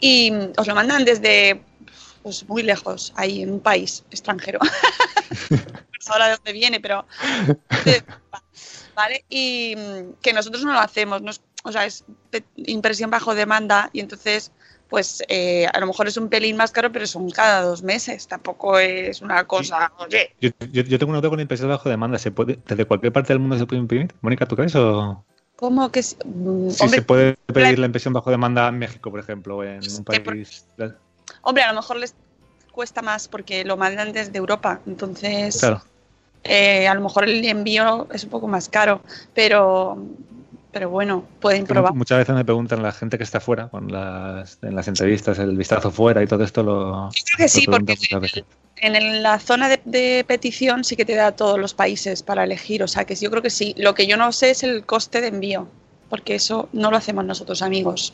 Y 0.00 0.32
os 0.56 0.66
lo 0.66 0.74
mandan 0.74 1.04
desde 1.04 1.62
pues 2.22 2.46
muy 2.48 2.64
lejos, 2.64 3.12
ahí 3.14 3.42
en 3.42 3.52
un 3.52 3.60
país 3.60 4.04
extranjero. 4.10 4.58
no 5.50 5.58
sé 6.00 6.12
ahora 6.12 6.26
de 6.26 6.34
dónde 6.34 6.52
viene, 6.52 6.80
pero. 6.80 7.06
¿Vale? 8.96 9.24
Y 9.28 9.76
que 10.20 10.32
nosotros 10.32 10.64
no 10.64 10.72
lo 10.72 10.80
hacemos, 10.80 11.22
no 11.22 11.30
es, 11.30 11.40
o 11.62 11.70
sea, 11.70 11.84
es 11.84 12.04
impresión 12.56 13.10
bajo 13.10 13.34
demanda 13.34 13.90
y 13.92 14.00
entonces, 14.00 14.50
pues 14.88 15.22
eh, 15.28 15.66
a 15.72 15.80
lo 15.80 15.86
mejor 15.86 16.06
es 16.06 16.16
un 16.16 16.28
pelín 16.28 16.56
más 16.56 16.70
caro, 16.70 16.92
pero 16.92 17.06
son 17.06 17.30
cada 17.30 17.62
dos 17.62 17.82
meses, 17.82 18.28
tampoco 18.28 18.78
es 18.78 19.20
una 19.20 19.44
cosa. 19.44 19.92
Oye. 19.98 20.34
Yo, 20.40 20.50
yo, 20.72 20.82
yo 20.82 20.98
tengo 20.98 21.10
una 21.10 21.20
duda 21.20 21.30
con 21.30 21.40
impresión 21.40 21.68
bajo 21.68 21.88
demanda, 21.88 22.18
¿se 22.18 22.30
puede, 22.30 22.58
¿desde 22.66 22.84
cualquier 22.84 23.12
parte 23.12 23.32
del 23.32 23.40
mundo 23.40 23.58
se 23.58 23.66
puede 23.66 23.82
imprimir? 23.82 24.14
Mónica, 24.20 24.46
¿tú 24.46 24.56
crees 24.56 24.74
o.? 24.76 25.24
¿Cómo 25.56 25.90
que 25.90 26.02
sí, 26.02 26.16
hombre, 26.22 26.76
se 26.76 27.02
puede 27.02 27.34
pedir 27.46 27.78
la 27.78 27.86
impresión 27.86 28.12
bajo 28.12 28.30
demanda 28.30 28.68
en 28.68 28.78
México, 28.78 29.10
por 29.10 29.20
ejemplo, 29.20 29.64
en 29.64 29.80
un 29.80 30.04
país. 30.04 30.66
Por... 30.76 30.98
Hombre, 31.40 31.62
a 31.64 31.72
lo 31.72 31.80
mejor 31.80 31.96
les 31.96 32.14
cuesta 32.72 33.00
más 33.00 33.26
porque 33.26 33.64
lo 33.64 33.78
mandan 33.78 34.12
desde 34.12 34.36
Europa, 34.36 34.80
entonces 34.86 35.58
claro. 35.58 35.82
eh, 36.44 36.86
a 36.86 36.94
lo 36.94 37.00
mejor 37.00 37.24
el 37.24 37.42
envío 37.46 38.06
es 38.12 38.24
un 38.24 38.30
poco 38.30 38.48
más 38.48 38.68
caro, 38.68 39.00
pero 39.34 39.96
pero 40.72 40.90
bueno, 40.90 41.24
pueden 41.40 41.64
probar. 41.64 41.94
Muchas 41.94 42.18
veces 42.18 42.34
me 42.34 42.44
preguntan 42.44 42.82
la 42.82 42.92
gente 42.92 43.16
que 43.16 43.24
está 43.24 43.40
fuera, 43.40 43.68
con 43.68 43.90
las, 43.90 44.58
en 44.62 44.76
las 44.76 44.88
entrevistas, 44.88 45.38
el 45.38 45.56
vistazo 45.56 45.90
fuera 45.90 46.22
y 46.22 46.26
todo 46.26 46.44
esto 46.44 46.62
lo. 46.62 47.10
Yo 47.10 47.22
creo 47.24 47.36
que 47.38 47.48
sí, 47.48 47.66
porque 47.66 47.96
en, 48.76 48.96
en, 48.96 49.22
la 49.22 49.38
zona 49.38 49.68
de, 49.68 49.80
de, 49.84 50.24
petición 50.26 50.84
sí 50.84 50.96
que 50.96 51.04
te 51.04 51.14
da 51.14 51.32
todos 51.32 51.58
los 51.58 51.72
países 51.72 52.22
para 52.22 52.44
elegir, 52.44 52.82
o 52.82 52.88
sea 52.88 53.04
que 53.04 53.14
yo 53.14 53.30
creo 53.30 53.42
que 53.42 53.50
sí. 53.50 53.74
Lo 53.78 53.94
que 53.94 54.06
yo 54.06 54.16
no 54.16 54.32
sé 54.32 54.50
es 54.50 54.62
el 54.62 54.84
coste 54.84 55.20
de 55.20 55.28
envío, 55.28 55.68
porque 56.10 56.34
eso 56.34 56.68
no 56.72 56.90
lo 56.90 56.96
hacemos 56.96 57.24
nosotros, 57.24 57.62
amigos. 57.62 58.12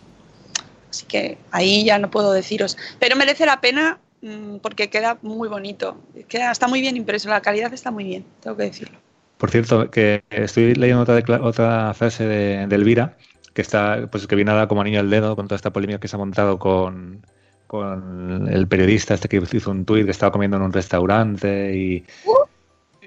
Así 0.89 1.07
que 1.07 1.39
ahí 1.51 1.85
ya 1.85 1.99
no 1.99 2.11
puedo 2.11 2.33
deciros. 2.33 2.77
Pero 2.99 3.17
merece 3.17 3.47
la 3.47 3.61
pena 3.61 3.99
mmm, 4.21 4.59
porque 4.59 4.91
queda 4.91 5.19
muy 5.23 5.49
bonito. 5.49 5.97
Queda, 6.29 6.53
está 6.53 6.69
muy 6.69 6.81
bien 6.81 6.97
impreso, 6.97 7.29
la 7.29 7.41
calidad 7.41 7.73
está 7.73 7.91
muy 7.91 8.05
bien, 8.05 8.25
tengo 8.41 8.57
que 8.57 8.65
decirlo. 8.65 8.99
Por 9.43 9.51
cierto, 9.51 9.91
que 9.91 10.23
estoy 10.31 10.77
leyendo 10.77 11.03
otra, 11.03 11.21
otra 11.43 11.93
frase 11.95 12.25
de, 12.29 12.65
de, 12.69 12.77
Elvira, 12.77 13.17
que 13.53 13.61
está, 13.61 14.07
pues 14.09 14.29
que 14.29 14.37
viene 14.37 14.53
a 14.53 14.55
dar 14.55 14.69
como 14.69 14.83
anillo 14.83 15.01
al 15.01 15.11
dedo 15.11 15.35
con 15.35 15.49
toda 15.49 15.57
esta 15.57 15.73
polémica 15.73 15.99
que 15.99 16.07
se 16.07 16.15
ha 16.15 16.19
montado 16.21 16.61
con, 16.61 17.27
con 17.67 18.49
el 18.49 18.69
periodista 18.69 19.15
este 19.15 19.29
que 19.29 19.43
hizo 19.53 19.73
un 19.73 19.85
tuit 19.85 20.05
que 20.05 20.13
estaba 20.13 20.31
comiendo 20.31 20.59
en 20.59 20.63
un 20.63 20.73
restaurante 20.73 21.75
y, 21.75 22.05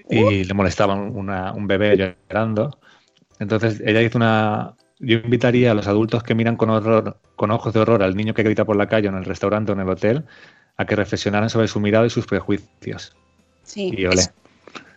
y 0.09 0.43
le 0.43 0.53
molestaba 0.53 0.95
una, 0.95 1.53
un 1.53 1.67
bebé 1.67 2.17
llorando. 2.27 2.79
Entonces 3.39 3.81
ella 3.85 4.01
hizo 4.01 4.17
una... 4.17 4.73
Yo 4.99 5.19
invitaría 5.19 5.71
a 5.71 5.73
los 5.73 5.87
adultos 5.87 6.21
que 6.21 6.35
miran 6.35 6.57
con 6.57 6.69
horror, 6.69 7.17
con 7.37 7.49
ojos 7.51 7.73
de 7.73 7.79
horror 7.79 8.03
al 8.03 8.17
niño 8.17 8.33
que 8.33 8.43
grita 8.43 8.65
por 8.65 8.75
la 8.75 8.89
calle, 8.89 9.07
en 9.07 9.15
el 9.15 9.23
restaurante 9.23 9.71
o 9.71 9.75
en 9.75 9.79
el 9.79 9.89
hotel, 9.89 10.25
a 10.75 10.85
que 10.85 10.97
reflexionaran 10.97 11.49
sobre 11.49 11.69
su 11.69 11.79
mirada 11.79 12.05
y 12.05 12.09
sus 12.09 12.27
prejuicios. 12.27 13.15
Sí. 13.63 13.93
Y 13.95 14.05
ole. 14.05 14.23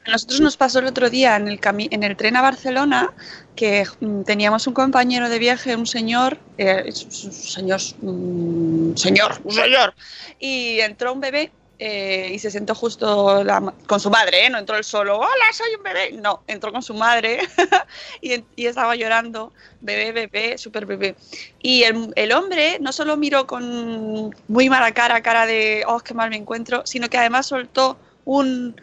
Nosotros 0.09 0.41
nos 0.41 0.57
pasó 0.57 0.79
el 0.79 0.87
otro 0.87 1.11
día 1.11 1.37
en 1.37 1.49
el, 1.49 1.61
en 1.63 2.03
el 2.03 2.17
tren 2.17 2.37
a 2.37 2.43
Barcelona 2.43 3.13
que 3.55 3.87
mm, 4.01 4.23
teníamos 4.23 4.67
un 4.67 4.73
compañero 4.73 5.29
de 5.29 5.39
viaje, 5.39 5.77
un 5.77 5.87
señor, 5.87 6.39
eh, 6.57 6.85
un 6.87 7.33
señor, 7.33 7.81
un 8.01 8.95
señor, 8.97 9.41
un 9.45 9.53
señor, 9.53 9.95
y 10.39 10.81
entró 10.81 11.13
un 11.13 11.21
bebé 11.21 11.53
eh, 11.79 12.31
y 12.33 12.39
se 12.39 12.51
sentó 12.51 12.75
justo 12.75 13.45
con 13.87 14.01
su 14.01 14.11
madre, 14.11 14.47
¿eh? 14.47 14.51
no 14.51 14.59
entró 14.59 14.77
él 14.77 14.85
solo, 14.85 15.19
hola, 15.19 15.53
soy 15.53 15.75
un 15.77 15.83
bebé, 15.83 16.13
no, 16.13 16.43
entró 16.47 16.73
con 16.73 16.83
su 16.83 16.95
madre 16.95 17.41
y, 18.23 18.43
estaba 18.65 18.97
llorando, 18.97 19.53
bebé, 19.81 20.13
bebé, 20.13 20.57
súper 20.57 20.87
bebé. 20.87 21.17
Y 21.61 21.83
el, 21.83 22.13
el, 22.17 22.33
hombre 22.33 22.79
no 22.81 22.93
solo 22.93 23.17
miró 23.19 23.47
con 23.47 24.35
muy 24.49 24.71
mala 24.71 24.93
cara, 24.93 25.23
cara 25.23 25.45
de, 25.45 25.85
oh, 25.87 26.01
qué 26.01 26.15
mal 26.15 26.31
me 26.31 26.37
encuentro, 26.37 26.83
sino 26.87 27.11
que 27.11 27.19
además 27.19 27.47
soltó 27.47 27.99
un 28.25 28.75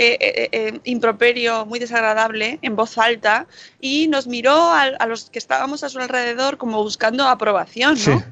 eh, 0.00 0.16
eh, 0.20 0.48
eh, 0.52 0.80
improperio 0.84 1.66
muy 1.66 1.80
desagradable 1.80 2.60
en 2.62 2.76
voz 2.76 2.96
alta 2.98 3.48
y 3.80 4.06
nos 4.06 4.28
miró 4.28 4.54
a, 4.54 4.82
a, 4.82 5.06
los 5.06 5.28
que 5.28 5.40
estábamos 5.40 5.82
a 5.82 5.88
su 5.88 5.98
alrededor 5.98 6.56
como 6.56 6.82
buscando 6.84 7.26
aprobación, 7.26 7.94
¿no? 8.06 8.20
Sí. 8.20 8.24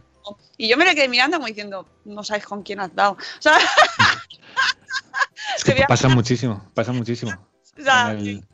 Y 0.59 0.69
yo 0.69 0.77
me 0.77 0.85
le 0.85 0.95
quedé 0.95 1.09
mirando 1.09 1.39
como 1.39 1.49
diciendo, 1.49 1.87
no 2.05 2.23
sabes 2.23 2.45
con 2.45 2.63
quién 2.63 2.79
has 2.79 2.95
dado. 2.95 3.13
O 3.13 3.43
sea, 3.43 3.59
es 5.57 5.65
que 5.65 5.75
pasa 5.89 6.09
muchísimo, 6.09 6.71
pasa 6.73 6.93
muchísimo. 6.93 7.33
O 7.77 7.83
sea, 7.83 8.13
el... 8.13 8.29
y, 8.29 8.45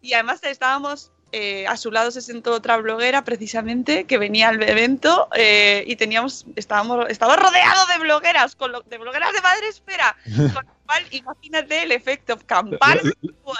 y, 0.00 0.12
además 0.14 0.40
estábamos 0.44 1.10
eh, 1.32 1.66
a 1.66 1.76
su 1.76 1.90
lado 1.90 2.10
se 2.10 2.20
sentó 2.20 2.52
otra 2.52 2.76
bloguera 2.78 3.24
precisamente 3.24 4.04
que 4.04 4.18
venía 4.18 4.48
al 4.48 4.62
evento 4.62 5.28
eh, 5.36 5.84
y 5.86 5.96
teníamos, 5.96 6.46
estábamos, 6.56 7.06
estaba 7.08 7.36
rodeado 7.36 7.86
de 7.86 7.98
blogueras, 7.98 8.56
con 8.56 8.72
lo- 8.72 8.80
de 8.82 8.98
blogueras 8.98 9.32
de 9.32 9.40
Madre 9.40 9.68
Esfera. 9.68 10.16
Con 10.26 10.64
lo 10.66 10.74
cual, 10.86 11.04
imagínate 11.12 11.82
el 11.84 11.92
efecto 11.92 12.36
campal. 12.46 13.00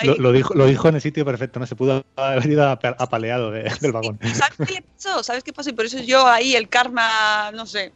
ahí. 0.01 0.07
Lo, 0.09 0.17
lo 0.17 0.33
dijo, 0.33 0.53
lo 0.55 0.67
dijo 0.67 0.89
en 0.89 0.97
el 0.97 1.01
sitio 1.01 1.25
perfecto, 1.25 1.61
no 1.61 1.67
se 1.67 1.77
pudo 1.77 2.05
haber 2.17 2.45
ido 2.47 2.69
apa- 2.69 2.97
apaleado 2.99 3.51
de- 3.53 3.73
del 3.81 3.93
vagón. 3.93 4.19
¿Sabes 4.35 4.57
qué 4.67 4.83
pasó? 4.83 5.23
¿Sabes 5.23 5.45
qué 5.45 5.53
pasó? 5.53 5.71
Y 5.71 5.75
por 5.75 5.85
eso 5.87 5.99
yo 6.01 6.27
ahí 6.27 6.57
el 6.57 6.69
karma, 6.69 7.53
no 7.53 7.67
sé, 7.67 7.93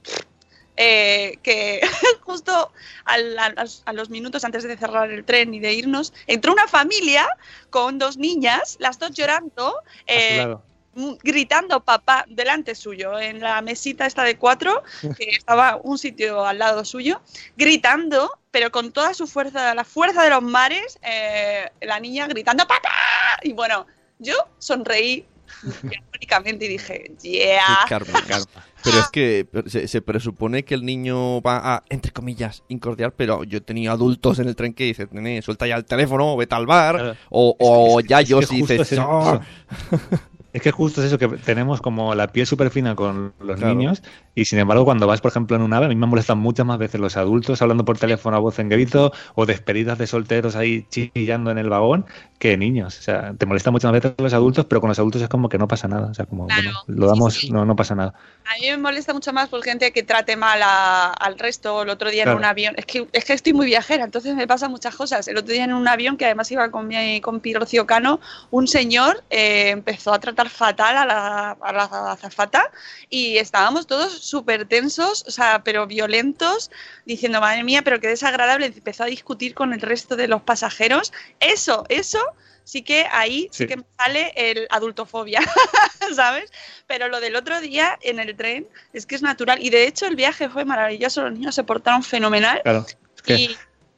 eh, 0.77 1.39
que 1.43 1.81
justo 2.23 2.73
al- 3.05 3.39
a, 3.39 3.51
los- 3.51 3.83
a 3.87 3.93
los 3.93 4.11
minutos 4.11 4.45
antes 4.45 4.63
de 4.65 4.77
cerrar 4.77 5.11
el 5.11 5.25
tren 5.25 5.55
y 5.55 5.61
de 5.61 5.73
irnos, 5.73 6.13
entró 6.27 6.53
una 6.53 6.67
familia 6.69 7.29
con 7.71 7.99
dos 7.99 8.17
niñas, 8.17 8.77
las 8.81 8.99
dos 8.99 9.13
llorando, 9.13 9.77
eh, 10.07 10.39
gritando 11.25 11.81
papá 11.83 12.25
delante 12.29 12.75
suyo, 12.77 13.19
en 13.19 13.41
la 13.41 13.61
mesita 13.63 14.07
esta 14.07 14.23
de 14.23 14.37
cuatro, 14.39 14.83
que 15.19 15.31
estaba 15.31 15.81
un 15.83 15.99
sitio 15.99 16.45
al 16.47 16.59
lado 16.59 16.85
suyo, 16.85 17.21
gritando, 17.57 18.31
pero 18.51 18.71
con 18.71 18.93
toda 18.93 19.13
su 19.15 19.27
fuerza, 19.27 19.75
la 19.75 19.85
fuerza 19.85 20.23
de 20.23 20.31
los 20.31 20.43
mares, 20.43 20.99
eh, 21.03 21.69
la 21.81 21.99
niña 21.99 22.27
gritando 22.29 22.65
papá. 22.67 22.91
Y 23.43 23.53
bueno, 23.53 23.87
yo 24.21 24.35
sonreí 24.59 25.27
irónicamente 25.83 26.65
y 26.67 26.69
dije, 26.69 27.11
yeah. 27.23 27.85
Karma, 27.89 28.23
karma. 28.27 28.67
Pero 28.85 28.99
es 28.99 29.09
que 29.09 29.49
se, 29.67 29.89
se 29.89 30.03
presupone 30.03 30.65
que 30.65 30.75
el 30.75 30.85
niño 30.85 31.41
va 31.41 31.77
a, 31.77 31.83
entre 31.89 32.13
comillas, 32.13 32.63
incordiar, 32.69 33.15
pero 33.15 33.43
yo 33.45 33.59
he 33.59 33.61
tenido 33.63 33.93
adultos 33.93 34.39
en 34.39 34.49
el 34.49 34.57
tren 34.57 34.75
que 34.75 34.85
dicen, 34.85 35.09
nene, 35.13 35.41
suelta 35.43 35.67
ya 35.67 35.77
el 35.77 35.85
teléfono, 35.85 36.35
o 36.35 36.37
vete 36.37 36.55
al 36.55 36.67
bar, 36.67 37.17
o, 37.31 37.57
o 37.59 38.01
ya 38.01 38.21
Es 38.21 38.29
yo 38.29 38.39
justo 38.39 38.55
dices, 38.55 38.91
es 40.55 40.63
que 40.63 40.71
justo 40.71 41.01
es 41.03 41.09
eso, 41.09 41.19
que 41.19 41.29
tenemos 41.29 41.83
como 41.83 42.15
la 42.15 42.29
piel 42.29 42.47
súper 42.47 42.71
fina 42.71 42.95
con 42.95 43.35
los 43.41 43.59
Claro. 43.59 43.75
niños 43.75 44.03
y 44.35 44.45
sin 44.47 44.59
embargo 44.61 44.85
cuando 44.85 45.07
vas, 45.07 45.21
por 45.21 45.31
ejemplo, 45.33 45.57
en 45.57 45.63
un 45.63 45.73
ave, 45.75 45.87
a 45.87 45.89
mí 45.89 45.97
me 45.97 46.07
molestan 46.07 46.39
muchas 46.39 46.65
más 46.65 46.79
veces 46.79 47.01
los 47.01 47.17
adultos 47.17 47.61
hablando 47.61 47.85
por 47.85 47.99
teléfono 47.99 48.37
a 48.37 48.41
voz 48.41 48.59
en 48.61 48.69
grito 48.69 49.13
o 49.35 49.47
despedidas 49.47 49.99
de 49.99 50.07
solteros 50.07 50.57
ahí 50.57 50.87
chillando 50.89 51.51
en 51.51 51.59
el 51.59 51.69
vagón 51.69 52.07
que 52.39 52.57
niños. 52.57 52.99
O 52.99 53.03
sea, 53.03 53.35
te 53.35 53.47
molestan 53.47 53.73
muchas 53.73 53.91
más 53.91 54.01
veces 54.01 54.15
los 54.19 54.33
adultos, 54.33 54.67
pero 54.67 54.81
con 54.81 54.89
los 54.89 54.99
adultos 54.99 55.23
es 55.23 55.29
como 55.29 55.49
que 55.49 55.59
no 55.59 55.67
pasa 55.67 55.89
nada. 55.89 56.09
O 56.11 56.15
sea, 56.15 56.27
como 56.27 56.47
Claro, 56.47 56.63
bueno, 56.87 57.01
lo 57.01 57.07
damos, 57.09 57.35
sí, 57.35 57.47
sí. 57.49 57.53
No, 57.53 57.65
no 57.65 57.75
pasa 57.75 57.95
nada. 57.95 58.15
A 58.45 58.61
mí 58.61 58.69
me 58.71 58.77
molesta 58.79 59.13
mucho 59.15 59.33
más 59.33 59.49
por 59.49 59.63
gente 59.63 59.93
que 59.93 60.03
trate 60.03 60.37
mal 60.37 60.61
a- 60.63 61.11
al 61.13 61.39
resto. 61.39 61.83
El 61.83 61.89
otro 61.89 62.11
día 62.11 62.25
Claro. 62.25 62.39
en 62.39 62.39
un 62.39 62.45
avión, 62.45 62.75
es 62.77 62.87
que, 62.87 63.09
es 63.13 63.25
que 63.25 63.33
estoy 63.33 63.55
muy 63.55 63.67
viajera, 63.67 64.05
entonces 64.05 64.35
me 64.37 64.47
pasan 64.47 64.71
muchas 64.71 64.95
cosas. 64.95 65.27
El 65.27 65.37
otro 65.39 65.53
día 65.53 65.65
en 65.65 65.73
un 65.73 65.89
avión, 65.89 66.17
que 66.17 66.27
además 66.27 66.51
iba 66.53 66.71
con 66.71 66.87
mi 66.87 67.21
compi 67.21 67.55
Rocío 67.55 67.87
Cano, 67.87 68.21
un 68.51 68.69
señor 68.69 69.25
eh, 69.31 69.71
empezó 69.71 70.13
a 70.13 70.19
tratar 70.21 70.44
fatal 70.51 70.97
a 70.97 71.07
la, 71.07 71.51
a 71.61 71.73
la 71.73 72.13
azafata 72.13 72.71
y 73.11 73.39
estábamos 73.39 73.87
todos 73.87 74.13
súper 74.21 74.67
tensos, 74.67 75.25
o 75.27 75.31
sea, 75.31 75.63
pero 75.65 75.87
violentos, 75.87 76.71
diciendo, 77.05 77.41
madre 77.41 77.65
mía, 77.65 77.83
pero 77.83 78.01
qué 78.01 78.09
desagradable. 78.09 78.67
Empezó 78.67 79.05
a 79.05 79.07
discutir 79.07 79.55
con 79.55 79.73
el 79.73 79.81
resto 79.81 80.17
de 80.17 80.29
los 80.29 80.43
pasajeros. 80.43 81.13
Eso, 81.41 81.85
eso 81.89 82.19
sí 82.65 82.83
que 82.83 83.07
ahí 83.13 83.49
sí, 83.53 83.65
Sí. 83.65 83.67
que 83.67 83.77
me 83.77 83.85
sale 83.99 84.33
el 84.37 84.67
adultofobia, 84.71 85.41
¿sabes? 86.15 86.51
Pero 86.87 87.09
lo 87.09 87.21
del 87.21 87.37
otro 87.37 87.61
día 87.61 87.99
en 88.03 88.19
el 88.19 88.35
tren 88.37 88.67
es 88.93 89.07
que 89.07 89.15
es 89.15 89.23
natural. 89.23 89.63
Y 89.63 89.71
de 89.71 89.87
hecho 89.87 90.07
el 90.07 90.17
viaje 90.17 90.49
fue 90.49 90.65
maravilloso, 90.65 91.23
los 91.23 91.33
niños 91.33 91.55
se 91.55 91.65
portaron 91.65 92.03
fenomenal. 92.03 92.61
Claro. 92.63 92.87
Y 93.27 93.57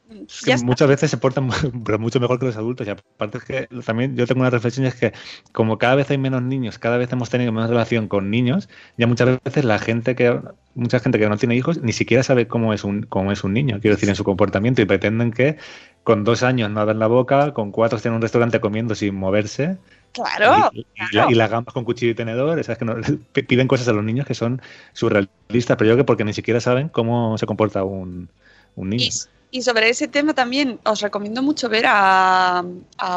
es 0.09 0.41
que 0.41 0.51
está. 0.51 0.65
muchas 0.65 0.87
veces 0.87 1.11
se 1.11 1.17
portan 1.17 1.49
pero 1.85 1.99
mucho 1.99 2.19
mejor 2.19 2.39
que 2.39 2.45
los 2.45 2.57
adultos. 2.57 2.87
Y 2.87 2.89
aparte 2.91 3.37
es 3.39 3.43
que 3.43 3.67
también 3.85 4.15
yo 4.15 4.25
tengo 4.27 4.41
una 4.41 4.49
reflexión 4.49 4.85
y 4.85 4.89
es 4.89 4.95
que 4.95 5.13
como 5.51 5.77
cada 5.77 5.95
vez 5.95 6.09
hay 6.11 6.17
menos 6.17 6.41
niños, 6.41 6.79
cada 6.79 6.97
vez 6.97 7.11
hemos 7.11 7.29
tenido 7.29 7.51
menos 7.51 7.69
relación 7.69 8.07
con 8.07 8.29
niños, 8.29 8.69
ya 8.97 9.07
muchas 9.07 9.39
veces 9.43 9.65
la 9.65 9.79
gente 9.79 10.15
que 10.15 10.39
mucha 10.75 10.99
gente 10.99 11.17
que 11.19 11.27
no 11.27 11.37
tiene 11.37 11.55
hijos 11.55 11.81
ni 11.81 11.91
siquiera 11.93 12.23
sabe 12.23 12.47
cómo 12.47 12.73
es 12.73 12.83
un 12.83 13.03
cómo 13.03 13.31
es 13.31 13.43
un 13.43 13.53
niño, 13.53 13.79
quiero 13.81 13.95
decir 13.95 14.09
en 14.09 14.15
su 14.15 14.23
comportamiento 14.23 14.81
y 14.81 14.85
pretenden 14.85 15.31
que 15.31 15.57
con 16.03 16.23
dos 16.23 16.43
años 16.43 16.69
no 16.71 16.79
abren 16.79 16.99
la 16.99 17.07
boca, 17.07 17.53
con 17.53 17.71
cuatro 17.71 17.97
estén 17.97 18.11
en 18.11 18.17
un 18.17 18.21
restaurante 18.21 18.59
comiendo 18.61 18.95
sin 18.95 19.15
moverse. 19.15 19.77
Claro, 20.13 20.69
y, 20.73 20.87
la- 21.11 21.29
y 21.29 21.35
las 21.35 21.49
gambas 21.51 21.73
con 21.73 21.83
cuchillo 21.83 22.11
y 22.13 22.15
tenedor, 22.15 22.57
esas 22.59 22.77
que 22.77 22.85
no- 22.85 22.95
piden 23.47 23.67
cosas 23.67 23.87
a 23.89 23.93
los 23.93 24.03
niños 24.03 24.25
que 24.25 24.33
son 24.33 24.61
surrealistas, 24.93 25.77
pero 25.77 25.87
yo 25.89 25.93
creo 25.93 25.97
que 25.97 26.03
porque 26.05 26.23
ni 26.23 26.33
siquiera 26.33 26.59
saben 26.61 26.89
cómo 26.89 27.37
se 27.37 27.45
comporta 27.45 27.83
un, 27.83 28.29
un 28.75 28.89
niño. 28.89 29.03
Y, 29.03 29.09
y 29.57 29.61
sobre 29.63 29.89
ese 29.89 30.07
tema 30.07 30.33
también 30.35 30.79
os 30.85 31.01
recomiendo 31.01 31.41
mucho 31.41 31.67
ver 31.67 31.85
a, 31.87 32.63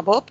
Bob, 0.03 0.25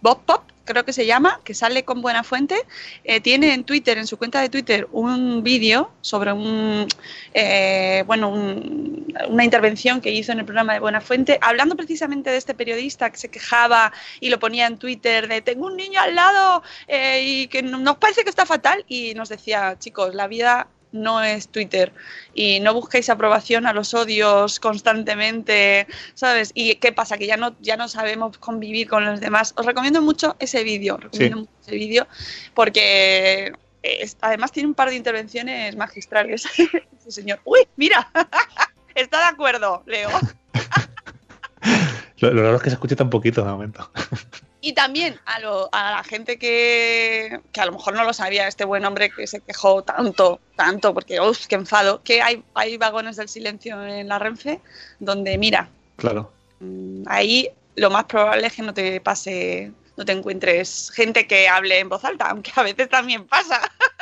Bob 0.00 0.20
Pop, 0.26 0.42
creo 0.64 0.84
que 0.84 0.92
se 0.92 1.06
llama, 1.06 1.40
que 1.44 1.54
sale 1.54 1.84
con 1.84 2.02
Buena 2.02 2.24
Fuente. 2.24 2.56
Eh, 3.04 3.20
tiene 3.20 3.54
en 3.54 3.62
Twitter, 3.62 3.96
en 3.98 4.08
su 4.08 4.16
cuenta 4.18 4.40
de 4.40 4.48
Twitter, 4.48 4.88
un 4.90 5.44
vídeo 5.44 5.92
sobre 6.00 6.32
un, 6.32 6.88
eh, 7.32 8.02
bueno, 8.08 8.28
un- 8.28 9.06
una 9.28 9.44
intervención 9.44 10.00
que 10.00 10.10
hizo 10.10 10.32
en 10.32 10.40
el 10.40 10.44
programa 10.44 10.72
de 10.74 10.80
Buena 10.80 11.00
Fuente, 11.00 11.38
hablando 11.40 11.76
precisamente 11.76 12.30
de 12.30 12.36
este 12.38 12.54
periodista 12.54 13.10
que 13.10 13.16
se 13.18 13.28
quejaba 13.30 13.92
y 14.20 14.28
lo 14.30 14.40
ponía 14.40 14.66
en 14.66 14.76
Twitter 14.78 15.28
de 15.28 15.40
tengo 15.42 15.66
un 15.66 15.76
niño 15.76 16.00
al 16.00 16.16
lado 16.16 16.62
eh, 16.88 17.22
y 17.24 17.46
que 17.46 17.62
no- 17.62 17.78
nos 17.78 17.98
parece 17.98 18.24
que 18.24 18.30
está 18.30 18.44
fatal 18.44 18.84
y 18.88 19.14
nos 19.14 19.28
decía, 19.28 19.76
chicos, 19.78 20.14
la 20.16 20.26
vida 20.26 20.66
no 21.02 21.22
es 21.22 21.48
Twitter 21.48 21.92
y 22.34 22.60
no 22.60 22.74
busquéis 22.74 23.08
aprobación 23.10 23.66
a 23.66 23.72
los 23.72 23.94
odios 23.94 24.60
constantemente, 24.60 25.86
¿sabes? 26.14 26.50
¿Y 26.54 26.76
qué 26.76 26.92
pasa? 26.92 27.18
Que 27.18 27.26
ya 27.26 27.36
no, 27.36 27.54
ya 27.60 27.76
no 27.76 27.88
sabemos 27.88 28.38
convivir 28.38 28.88
con 28.88 29.04
los 29.04 29.20
demás. 29.20 29.52
Os 29.56 29.66
recomiendo 29.66 30.00
mucho 30.02 30.36
ese 30.38 30.62
vídeo, 30.64 30.96
recomiendo 30.96 31.36
Sí. 31.36 31.40
mucho 31.42 31.52
ese 31.62 31.74
vídeo 31.76 32.06
porque 32.54 33.52
es- 33.82 34.16
además 34.20 34.52
tiene 34.52 34.68
un 34.68 34.74
par 34.74 34.88
de 34.90 34.96
intervenciones 34.96 35.76
magistrales. 35.76 36.44
Sí, 37.06 37.12
señor. 37.12 37.38
¡Uy, 37.44 37.60
mira! 37.76 38.10
Está 38.96 39.18
de 39.18 39.24
acuerdo, 39.26 39.84
Leo. 39.86 40.08
Lo, 42.18 42.32
lo 42.32 42.42
raro 42.42 42.56
es 42.56 42.62
que 42.62 42.70
se 42.70 42.74
escuche 42.74 42.96
tan 42.96 43.10
poquito 43.10 43.44
de 43.44 43.50
momento. 43.50 43.90
Y 44.66 44.72
también 44.72 45.20
a, 45.26 45.38
lo- 45.38 45.68
a 45.70 45.92
la 45.92 46.02
gente 46.02 46.40
que, 46.40 47.40
que 47.52 47.60
a 47.60 47.66
lo 47.66 47.70
mejor 47.72 47.94
no 47.94 48.02
lo 48.02 48.12
sabía, 48.12 48.48
este 48.48 48.64
buen 48.64 48.84
hombre 48.84 49.10
que 49.10 49.28
se 49.28 49.40
quejó 49.40 49.82
tanto, 49.84 50.40
tanto, 50.56 50.92
porque 50.92 51.20
uff, 51.20 51.46
qué 51.46 51.54
enfado, 51.54 52.02
que 52.02 52.20
hay, 52.20 52.42
hay 52.52 52.76
vagones 52.76 53.14
del 53.14 53.28
silencio 53.28 53.80
en 53.86 54.08
la 54.08 54.18
Renfe 54.18 54.60
donde, 54.98 55.38
mira, 55.38 55.68
Claro. 55.96 56.32
mm, 56.58 57.04
ahí 57.06 57.48
lo 57.76 57.90
más 57.90 58.06
probable 58.06 58.48
es 58.48 58.54
que 58.54 58.62
no 58.62 58.74
te 58.74 59.00
pase, 59.00 59.70
no 59.96 60.04
te 60.04 60.10
encuentres 60.10 60.90
gente 60.92 61.28
que 61.28 61.46
hable 61.48 61.78
en 61.78 61.88
voz 61.88 62.04
alta, 62.04 62.30
aunque 62.30 62.50
a 62.56 62.64
veces 62.64 62.88
también 62.88 63.24
pasa. 63.28 63.60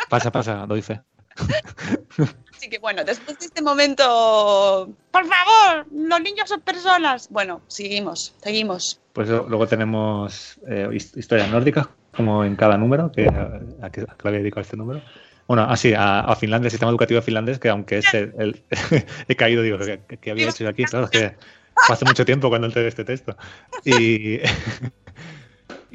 Pasa, 0.09 0.33
pasa, 0.33 0.65
doy 0.67 0.81
fe. 0.81 1.03
Así 2.57 2.71
que 2.71 2.79
bueno, 2.79 3.05
después 3.05 3.39
de 3.39 3.47
este 3.47 3.63
momento, 3.63 4.89
por 5.11 5.25
favor, 5.27 5.87
los 5.93 6.21
niños 6.21 6.49
son 6.49 6.61
personas. 6.61 7.29
Bueno, 7.31 7.61
seguimos, 7.69 8.35
seguimos. 8.43 9.01
Pues 9.13 9.29
luego 9.29 9.67
tenemos 9.67 10.59
eh, 10.69 10.89
his- 10.93 11.17
historias 11.17 11.51
nórdicas, 11.51 11.89
como 12.17 12.45
en 12.45 12.57
cada 12.57 12.77
número, 12.79 13.11
que 13.13 13.27
a, 13.27 13.91
que, 13.91 14.01
que 14.03 14.07
le 14.07 14.29
había 14.29 14.41
dedicado 14.41 14.63
este 14.63 14.77
número. 14.77 15.03
Bueno, 15.47 15.65
así, 15.69 15.93
a, 15.93 16.21
a 16.21 16.37
Finlandia, 16.37 16.69
el 16.69 16.71
sistema 16.71 16.91
educativo 16.91 17.21
finlandés, 17.21 17.59
que 17.59 17.69
aunque 17.69 17.99
es 17.99 18.15
el, 18.15 18.65
he 19.29 19.37
caído, 19.37 19.63
digo, 19.63 19.79
¿qué, 19.79 20.01
qué 20.21 20.31
había 20.31 20.49
hecho 20.49 20.65
yo 20.65 20.71
aquí? 20.71 20.85
Claro, 20.85 21.05
es 21.07 21.11
que 21.11 21.37
hace 21.89 22.05
mucho 22.07 22.25
tiempo 22.25 22.49
cuando 22.49 22.67
entré 22.67 22.87
este 22.89 23.05
texto. 23.05 23.37
Y, 23.85 24.39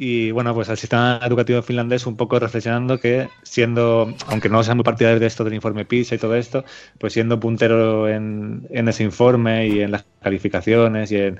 y 0.01 0.31
bueno, 0.31 0.53
pues 0.55 0.69
al 0.69 0.77
sistema 0.77 1.19
educativo 1.21 1.61
finlandés 1.61 2.07
un 2.07 2.15
poco 2.15 2.39
reflexionando 2.39 3.01
que 3.01 3.27
siendo, 3.43 4.13
aunque 4.27 4.47
no 4.47 4.63
sea 4.63 4.73
muy 4.73 4.85
partidario 4.85 5.19
de 5.19 5.27
esto 5.27 5.43
del 5.43 5.53
informe 5.53 5.83
PISA 5.83 6.15
y 6.15 6.17
todo 6.17 6.35
esto, 6.35 6.63
pues 6.97 7.11
siendo 7.11 7.37
puntero 7.37 8.07
en, 8.07 8.65
en 8.69 8.87
ese 8.87 9.03
informe 9.03 9.67
y 9.67 9.81
en 9.81 9.91
las 9.91 10.05
calificaciones 10.21 11.11
y 11.11 11.17
en, 11.17 11.39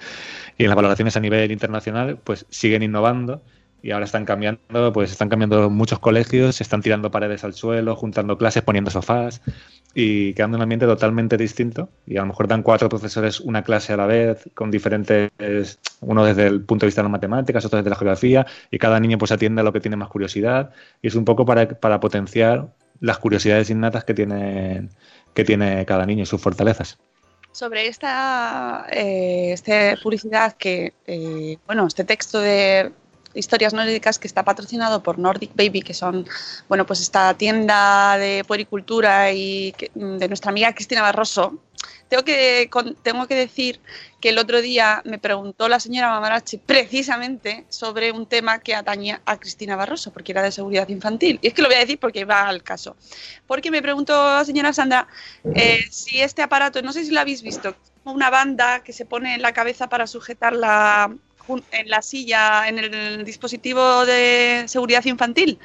y 0.58 0.64
en 0.64 0.70
las 0.70 0.76
valoraciones 0.76 1.16
a 1.16 1.22
nivel 1.22 1.54
internacional, 1.54 2.18
pues 2.22 2.46
siguen 2.50 2.84
innovando 2.84 3.42
y 3.82 3.92
ahora 3.92 4.06
están 4.06 4.26
cambiando, 4.26 4.92
pues 4.94 5.12
están 5.12 5.30
cambiando 5.30 5.70
muchos 5.70 6.00
colegios, 6.00 6.58
se 6.58 6.64
están 6.64 6.82
tirando 6.82 7.12
paredes 7.12 7.44
al 7.44 7.54
suelo, 7.54 7.96
juntando 7.96 8.38
clases, 8.38 8.64
poniendo 8.64 8.92
sofás 8.92 9.42
y 9.94 10.34
creando 10.34 10.58
un 10.58 10.64
ambiente 10.64 10.86
totalmente 10.86 11.38
distinto. 11.38 11.90
Y 12.06 12.18
a 12.18 12.22
lo 12.22 12.28
mejor 12.28 12.48
dan 12.48 12.64
cuatro 12.64 12.90
profesores 12.90 13.40
una 13.40 13.64
clase 13.64 13.94
a 13.94 13.98
la 13.98 14.06
vez, 14.06 14.50
con 14.54 14.70
diferentes, 14.70 15.32
uno 16.02 16.26
desde 16.26 16.48
el 16.48 16.62
punto 16.62 16.86
de 16.86 16.88
vista 16.88 17.02
de 17.02 17.06
las 17.06 17.12
matemáticas, 17.12 17.66
otro 17.66 17.78
desde 17.78 17.90
la 17.90 17.96
geografía, 17.96 18.46
y 18.70 18.78
cada 18.78 19.00
niño 19.00 19.18
pues 19.18 19.32
atiende 19.32 19.62
a 19.62 19.64
lo 19.64 19.72
que 19.74 19.80
tiene 19.80 19.98
más 19.98 20.10
curiosidad. 20.10 20.72
Y 21.02 21.08
es 21.08 21.16
un 21.16 21.26
poco 21.26 21.46
para, 21.46 21.68
para 21.68 22.00
potenciar 22.00 22.68
las 23.00 23.18
curiosidades 23.18 23.70
innatas 23.70 24.04
que 24.04 24.14
tiene, 24.14 24.90
que 25.34 25.46
tiene 25.46 25.86
cada 25.86 26.06
niño 26.06 26.24
y 26.24 26.26
sus 26.26 26.42
fortalezas. 26.42 27.00
sobre 27.52 27.88
esta 27.88 28.86
eh, 28.92 29.56
publicidad 30.04 30.54
que, 30.54 30.94
eh, 31.08 31.58
bueno, 31.66 31.88
este 31.88 32.04
texto 32.04 32.40
de 32.40 32.92
historias 33.40 33.74
nórdicas 33.74 34.20
que 34.20 34.28
está 34.28 34.44
patrocinado 34.44 35.02
por 35.02 35.18
Nordic 35.18 35.52
Baby, 35.56 35.82
que 35.82 35.94
son, 35.94 36.28
bueno, 36.68 36.86
pues 36.86 37.00
esta 37.00 37.34
tienda 37.34 38.18
de 38.18 38.44
puericultura 38.46 39.32
y 39.32 39.74
que- 39.74 39.92
de 39.96 40.28
nuestra 40.28 40.52
amiga 40.52 40.74
Cristina 40.74 41.02
Barroso. 41.02 41.60
Tengo 42.10 42.24
que, 42.24 42.70
tengo 43.04 43.28
que 43.28 43.36
decir 43.36 43.80
que 44.20 44.30
el 44.30 44.40
otro 44.40 44.62
día 44.62 45.02
me 45.06 45.20
preguntó 45.20 45.70
la 45.70 45.80
señora 45.80 46.10
Mamarachi 46.10 46.58
precisamente 46.58 47.66
sobre 47.70 48.12
un 48.12 48.26
tema 48.26 48.60
que 48.60 48.74
atañía 48.76 49.22
a 49.26 49.40
Cristina 49.40 49.76
Barroso, 49.76 50.12
porque 50.12 50.32
era 50.32 50.42
de 50.42 50.52
seguridad 50.52 50.90
infantil. 50.90 51.40
Y 51.42 51.48
es 51.48 51.54
que 51.54 51.62
lo 51.62 51.68
voy 51.68 51.78
a 51.78 51.82
decir 51.82 52.00
porque 52.00 52.26
va 52.26 52.48
al 52.48 52.64
caso. 52.64 52.98
Porque 53.48 53.70
me 53.70 53.82
preguntó 53.82 54.14
la 54.14 54.44
señora 54.44 54.74
Sandra 54.74 55.08
eh, 55.56 55.86
si 55.92 56.20
este 56.20 56.42
aparato, 56.42 56.82
no 56.82 56.92
sé 56.94 57.06
si 57.06 57.12
lo 57.12 57.20
habéis 57.22 57.44
visto, 57.44 57.76
una 58.04 58.30
banda 58.32 58.82
que 58.84 58.92
se 58.92 59.06
pone 59.06 59.36
en 59.36 59.42
la 59.44 59.54
cabeza 59.54 59.88
para 59.88 60.08
sujetarla 60.08 61.16
en 61.72 61.90
la 61.90 62.02
silla, 62.02 62.68
en 62.68 62.80
el 62.80 63.26
dispositivo 63.26 64.06
de 64.06 64.66
seguridad 64.68 65.04
infantil, 65.06 65.60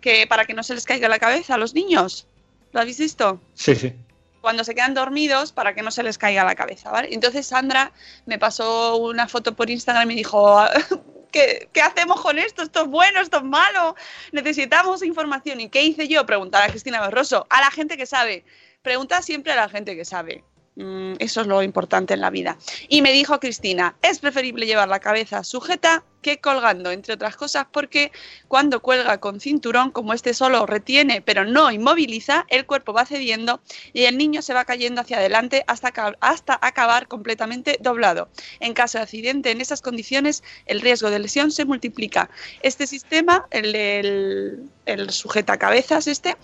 que 0.00 0.26
para 0.26 0.44
que 0.44 0.54
no 0.54 0.62
se 0.62 0.74
les 0.74 0.84
caiga 0.84 1.08
la 1.08 1.18
cabeza 1.18 1.54
a 1.54 1.58
los 1.58 1.74
niños. 1.74 2.26
¿Lo 2.72 2.80
habéis 2.80 2.98
visto? 2.98 3.40
Sí, 3.54 3.74
sí. 3.74 3.94
Cuando 4.40 4.64
se 4.64 4.74
quedan 4.74 4.94
dormidos 4.94 5.52
para 5.52 5.74
que 5.74 5.82
no 5.82 5.90
se 5.90 6.02
les 6.02 6.18
caiga 6.18 6.44
la 6.44 6.54
cabeza, 6.54 6.90
¿vale? 6.90 7.08
Entonces 7.12 7.46
Sandra 7.46 7.92
me 8.26 8.38
pasó 8.38 8.96
una 8.96 9.28
foto 9.28 9.54
por 9.54 9.70
Instagram 9.70 10.04
y 10.04 10.06
me 10.06 10.14
dijo, 10.14 10.58
¿qué, 11.32 11.68
¿qué 11.72 11.80
hacemos 11.80 12.20
con 12.20 12.38
esto? 12.38 12.62
¿Esto 12.62 12.82
es 12.82 12.88
bueno? 12.88 13.20
¿Esto 13.20 13.38
es 13.38 13.44
malo? 13.44 13.94
Necesitamos 14.32 15.02
información. 15.02 15.60
¿Y 15.60 15.68
qué 15.68 15.82
hice 15.82 16.08
yo? 16.08 16.26
Preguntar 16.26 16.62
a 16.64 16.68
Cristina 16.68 17.00
Barroso, 17.00 17.46
a 17.50 17.60
la 17.60 17.70
gente 17.70 17.96
que 17.96 18.06
sabe. 18.06 18.44
Pregunta 18.82 19.22
siempre 19.22 19.52
a 19.52 19.56
la 19.56 19.68
gente 19.68 19.94
que 19.94 20.04
sabe. 20.04 20.42
Mm, 20.76 21.14
eso 21.18 21.40
es 21.42 21.46
lo 21.46 21.62
importante 21.62 22.14
en 22.14 22.20
la 22.20 22.30
vida. 22.30 22.56
Y 22.88 23.02
me 23.02 23.12
dijo 23.12 23.38
Cristina, 23.40 23.96
es 24.02 24.18
preferible 24.18 24.66
llevar 24.66 24.88
la 24.88 25.00
cabeza 25.00 25.44
sujeta 25.44 26.04
que 26.22 26.38
colgando, 26.38 26.90
entre 26.90 27.14
otras 27.14 27.36
cosas, 27.36 27.66
porque 27.70 28.12
cuando 28.48 28.80
cuelga 28.80 29.18
con 29.18 29.40
cinturón, 29.40 29.90
como 29.90 30.14
este 30.14 30.32
solo 30.32 30.64
retiene 30.64 31.20
pero 31.20 31.44
no 31.44 31.70
inmoviliza, 31.70 32.46
el 32.48 32.64
cuerpo 32.64 32.92
va 32.92 33.04
cediendo 33.04 33.60
y 33.92 34.04
el 34.04 34.16
niño 34.16 34.40
se 34.40 34.54
va 34.54 34.64
cayendo 34.64 35.00
hacia 35.00 35.18
adelante 35.18 35.64
hasta, 35.66 35.92
hasta 36.20 36.58
acabar 36.62 37.08
completamente 37.08 37.78
doblado. 37.80 38.28
En 38.60 38.72
caso 38.74 38.98
de 38.98 39.04
accidente 39.04 39.50
en 39.50 39.60
esas 39.60 39.82
condiciones, 39.82 40.42
el 40.66 40.80
riesgo 40.80 41.10
de 41.10 41.18
lesión 41.18 41.50
se 41.50 41.64
multiplica. 41.64 42.30
Este 42.62 42.86
sistema, 42.86 43.46
el, 43.50 43.74
el, 43.74 44.70
el 44.86 45.10
sujetacabezas 45.10 46.06
este, 46.06 46.36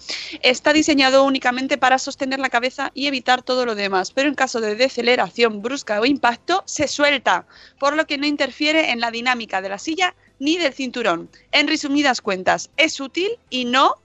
está 0.42 0.72
diseñado 0.72 1.24
únicamente 1.24 1.78
para 1.78 1.98
sostener 1.98 2.38
la 2.38 2.50
cabeza 2.50 2.90
y 2.94 3.06
evitar 3.06 3.42
todo 3.42 3.64
lo 3.64 3.74
demás, 3.74 4.10
pero 4.12 4.28
en 4.28 4.34
caso 4.34 4.60
de 4.60 4.74
deceleración 4.74 5.62
brusca 5.62 6.00
o 6.00 6.04
impacto, 6.04 6.62
se 6.66 6.88
suelta, 6.88 7.46
por 7.78 7.96
lo 7.96 8.06
que 8.06 8.18
no 8.18 8.26
interfiere 8.26 8.90
en 8.90 9.00
la 9.00 9.10
dinámica 9.10 9.60
de 9.62 9.67
la 9.68 9.78
silla 9.78 10.14
ni 10.38 10.56
del 10.56 10.72
cinturón. 10.72 11.28
En 11.52 11.68
resumidas 11.68 12.20
cuentas, 12.20 12.70
es 12.76 13.00
útil 13.00 13.30
y 13.50 13.64
no, 13.64 13.96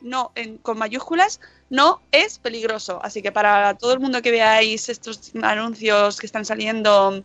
no 0.00 0.32
en, 0.34 0.58
con 0.58 0.78
mayúsculas, 0.78 1.40
no 1.70 2.00
es 2.12 2.38
peligroso. 2.38 3.00
Así 3.02 3.22
que 3.22 3.32
para 3.32 3.74
todo 3.74 3.92
el 3.92 4.00
mundo 4.00 4.22
que 4.22 4.30
veáis 4.30 4.88
estos 4.88 5.32
anuncios 5.42 6.18
que 6.18 6.26
están 6.26 6.44
saliendo 6.44 7.24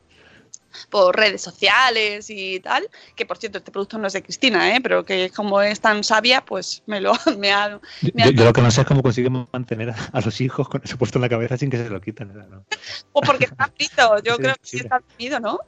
por 0.89 1.15
redes 1.15 1.41
sociales 1.41 2.29
y 2.29 2.59
tal, 2.59 2.87
que 3.15 3.25
por 3.25 3.37
cierto 3.37 3.57
este 3.57 3.71
producto 3.71 3.97
no 3.97 4.07
es 4.07 4.13
de 4.13 4.23
Cristina, 4.23 4.75
¿eh? 4.75 4.79
pero 4.81 5.05
que 5.05 5.29
como 5.31 5.61
es 5.61 5.79
tan 5.79 6.03
sabia, 6.03 6.43
pues 6.43 6.83
me 6.85 7.01
lo 7.01 7.13
me 7.37 7.51
ha... 7.51 7.79
yo, 8.01 8.45
lo 8.45 8.53
que 8.53 8.61
no 8.61 8.71
sé 8.71 8.81
es 8.81 8.87
cómo 8.87 9.01
consiguen 9.01 9.47
mantener 9.51 9.89
a, 9.89 10.21
los 10.21 10.39
hijos 10.41 10.67
con 10.69 10.81
eso 10.83 10.97
puesto 10.97 11.17
en 11.17 11.23
la 11.23 11.29
cabeza 11.29 11.57
sin 11.57 11.69
que 11.69 11.77
se 11.77 11.89
lo 11.89 12.01
quiten. 12.01 12.31
O 13.11 13.21
porque 13.21 13.45
está 13.45 13.71
frito, 13.75 14.21
yo 14.23 14.37
creo 14.37 14.55
que 14.55 14.61
sí 14.63 14.77
está 14.77 14.99
dormido, 14.99 15.39
¿no? 15.39 15.59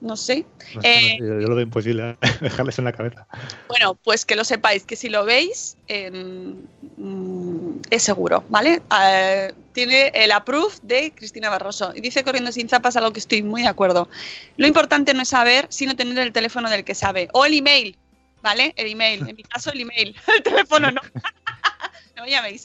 No 0.00 0.16
sé. 0.16 0.46
Eh, 0.82 1.18
yo, 1.18 1.26
lo 1.26 1.54
veo 1.54 1.64
imposible 1.64 2.16
dejarles 2.40 2.78
en 2.78 2.84
la 2.84 2.92
cabeza. 2.92 3.26
Bueno, 3.68 3.94
pues 3.94 4.24
que 4.24 4.36
lo 4.36 4.44
sepáis, 4.44 4.84
que 4.84 4.96
si 4.96 5.08
lo 5.08 5.24
veis, 5.24 5.76
mm, 5.88 7.70
es 7.90 8.02
seguro, 8.02 8.44
¿vale? 8.48 8.82
Eh, 9.02 9.52
tiene 9.72 10.10
el 10.14 10.32
approve 10.32 10.74
de 10.82 11.12
Cristina 11.12 11.50
Barroso. 11.50 11.92
Y 11.94 12.00
dice 12.00 12.24
corriendo 12.24 12.52
sin 12.52 12.68
zapas, 12.68 12.96
a 12.96 13.00
lo 13.00 13.12
que 13.12 13.20
estoy 13.20 13.42
muy 13.42 13.62
de 13.62 13.68
acuerdo. 13.68 14.08
Lo 14.56 14.66
importante 14.66 15.14
no 15.14 15.22
es 15.22 15.28
saber, 15.28 15.66
sino 15.68 15.96
tener 15.96 16.18
el 16.18 16.32
teléfono 16.32 16.70
del 16.70 16.84
que 16.84 16.94
sabe. 16.94 17.28
O 17.32 17.44
el 17.44 17.54
email, 17.54 17.96
¿vale? 18.42 18.72
El 18.76 18.90
email. 18.90 19.28
En 19.28 19.36
mi 19.36 19.42
caso, 19.42 19.70
el 19.72 19.80
email. 19.80 20.16
El 20.36 20.42
teléfono 20.42 20.90
no. 20.90 21.00
no 22.16 22.22
me 22.24 22.30
llaméis. 22.30 22.64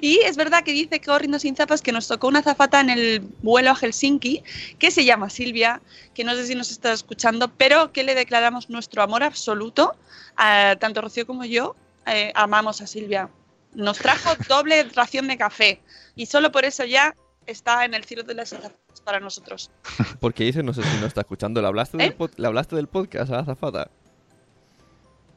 Y 0.00 0.20
es 0.20 0.36
verdad 0.36 0.64
que 0.64 0.72
dice 0.72 1.00
Corriendo 1.00 1.38
sin 1.38 1.56
zapas 1.56 1.82
que 1.82 1.92
nos 1.92 2.08
tocó 2.08 2.28
una 2.28 2.42
zafata 2.42 2.80
en 2.80 2.90
el 2.90 3.20
vuelo 3.42 3.70
a 3.70 3.74
Helsinki, 3.74 4.42
que 4.78 4.90
se 4.90 5.04
llama 5.04 5.30
Silvia, 5.30 5.80
que 6.14 6.24
no 6.24 6.34
sé 6.34 6.46
si 6.46 6.54
nos 6.54 6.70
está 6.70 6.92
escuchando, 6.92 7.48
pero 7.48 7.92
que 7.92 8.04
le 8.04 8.14
declaramos 8.14 8.70
nuestro 8.70 9.02
amor 9.02 9.22
absoluto, 9.22 9.96
tanto 10.36 11.00
Rocío 11.00 11.26
como 11.26 11.44
yo, 11.44 11.76
eh, 12.06 12.32
amamos 12.34 12.80
a 12.80 12.86
Silvia. 12.86 13.30
Nos 13.74 13.98
trajo 13.98 14.30
doble 14.48 14.84
ración 14.94 15.28
de 15.28 15.36
café 15.36 15.80
y 16.14 16.26
solo 16.26 16.52
por 16.52 16.64
eso 16.64 16.84
ya 16.84 17.16
está 17.46 17.84
en 17.84 17.94
el 17.94 18.04
cielo 18.04 18.22
de 18.22 18.34
las 18.34 18.50
zafatas 18.50 19.00
para 19.04 19.20
nosotros. 19.20 19.70
Porque 20.20 20.44
dice, 20.44 20.62
no 20.62 20.72
sé 20.72 20.82
si 20.82 20.96
nos 20.96 21.06
está 21.06 21.22
escuchando, 21.22 21.60
¿le 21.60 21.66
hablaste, 21.66 21.96
del, 21.96 22.10
¿Eh? 22.10 22.28
¿le 22.36 22.46
hablaste 22.46 22.76
del 22.76 22.88
podcast 22.88 23.32
a 23.32 23.36
la 23.36 23.44
zafata? 23.44 23.90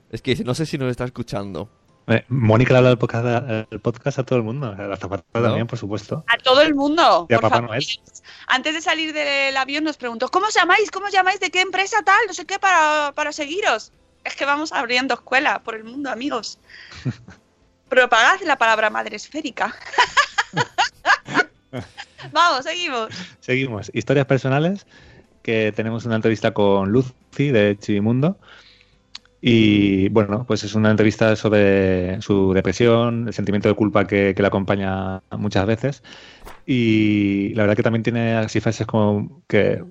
Es 0.09 0.21
que 0.21 0.31
dice, 0.31 0.43
no 0.43 0.53
sé 0.53 0.65
si 0.65 0.77
nos 0.77 0.89
está 0.89 1.05
escuchando. 1.05 1.69
Eh, 2.09 2.23
Mónica 2.29 2.71
le 2.71 2.77
habla 2.77 2.89
del 2.89 2.97
podcast, 2.97 3.69
el 3.69 3.79
podcast 3.81 4.19
a 4.19 4.23
todo 4.23 4.39
el 4.39 4.43
mundo, 4.43 4.73
a 4.77 4.81
la 4.81 4.95
zapata 4.95 5.25
también, 5.33 5.67
por 5.67 5.77
supuesto. 5.77 6.23
A 6.27 6.37
todo 6.37 6.61
el 6.61 6.73
mundo. 6.73 7.27
Y 7.29 7.33
a 7.33 7.39
Papá 7.39 7.59
Noel. 7.59 7.85
Antes 8.47 8.73
de 8.75 8.81
salir 8.81 9.13
del 9.13 9.57
avión 9.57 9.83
nos 9.83 9.97
preguntó, 9.97 10.29
¿cómo 10.29 10.47
os 10.47 10.53
llamáis? 10.53 10.89
¿Cómo 10.89 11.07
os 11.07 11.11
llamáis? 11.11 11.41
¿De 11.41 11.51
qué 11.51 11.59
empresa 11.59 12.01
tal? 12.03 12.19
No 12.27 12.33
sé 12.33 12.45
qué, 12.45 12.59
para, 12.59 13.11
para 13.13 13.33
seguiros. 13.33 13.91
Es 14.23 14.35
que 14.37 14.45
vamos 14.45 14.71
abriendo 14.71 15.15
escuela 15.15 15.59
por 15.63 15.75
el 15.75 15.83
mundo, 15.83 16.09
amigos. 16.09 16.59
Propagad 17.89 18.39
la 18.45 18.57
palabra 18.57 18.89
madre 18.89 19.17
esférica. 19.17 19.75
vamos, 22.31 22.63
seguimos. 22.63 23.09
Seguimos. 23.41 23.91
Historias 23.93 24.25
personales, 24.27 24.87
que 25.43 25.73
tenemos 25.75 26.05
una 26.05 26.15
entrevista 26.15 26.53
con 26.53 26.89
Lucy 26.89 27.51
de 27.51 27.77
Chivimundo. 27.77 28.37
Y 29.41 30.09
bueno, 30.09 30.45
pues 30.47 30.63
es 30.63 30.73
una 30.75 30.91
entrevista 30.91 31.35
sobre 31.35 32.21
su 32.21 32.53
depresión, 32.53 33.27
el 33.27 33.33
sentimiento 33.33 33.69
de 33.69 33.75
culpa 33.75 34.07
que, 34.07 34.33
que 34.35 34.41
le 34.41 34.47
acompaña 34.47 35.21
muchas 35.37 35.65
veces. 35.65 36.03
Y 36.65 37.53
la 37.55 37.63
verdad 37.63 37.75
que 37.77 37.83
también 37.83 38.03
tiene 38.03 38.35
así 38.35 38.59
frases 38.59 38.87
como 38.87 39.43
que 39.47 39.83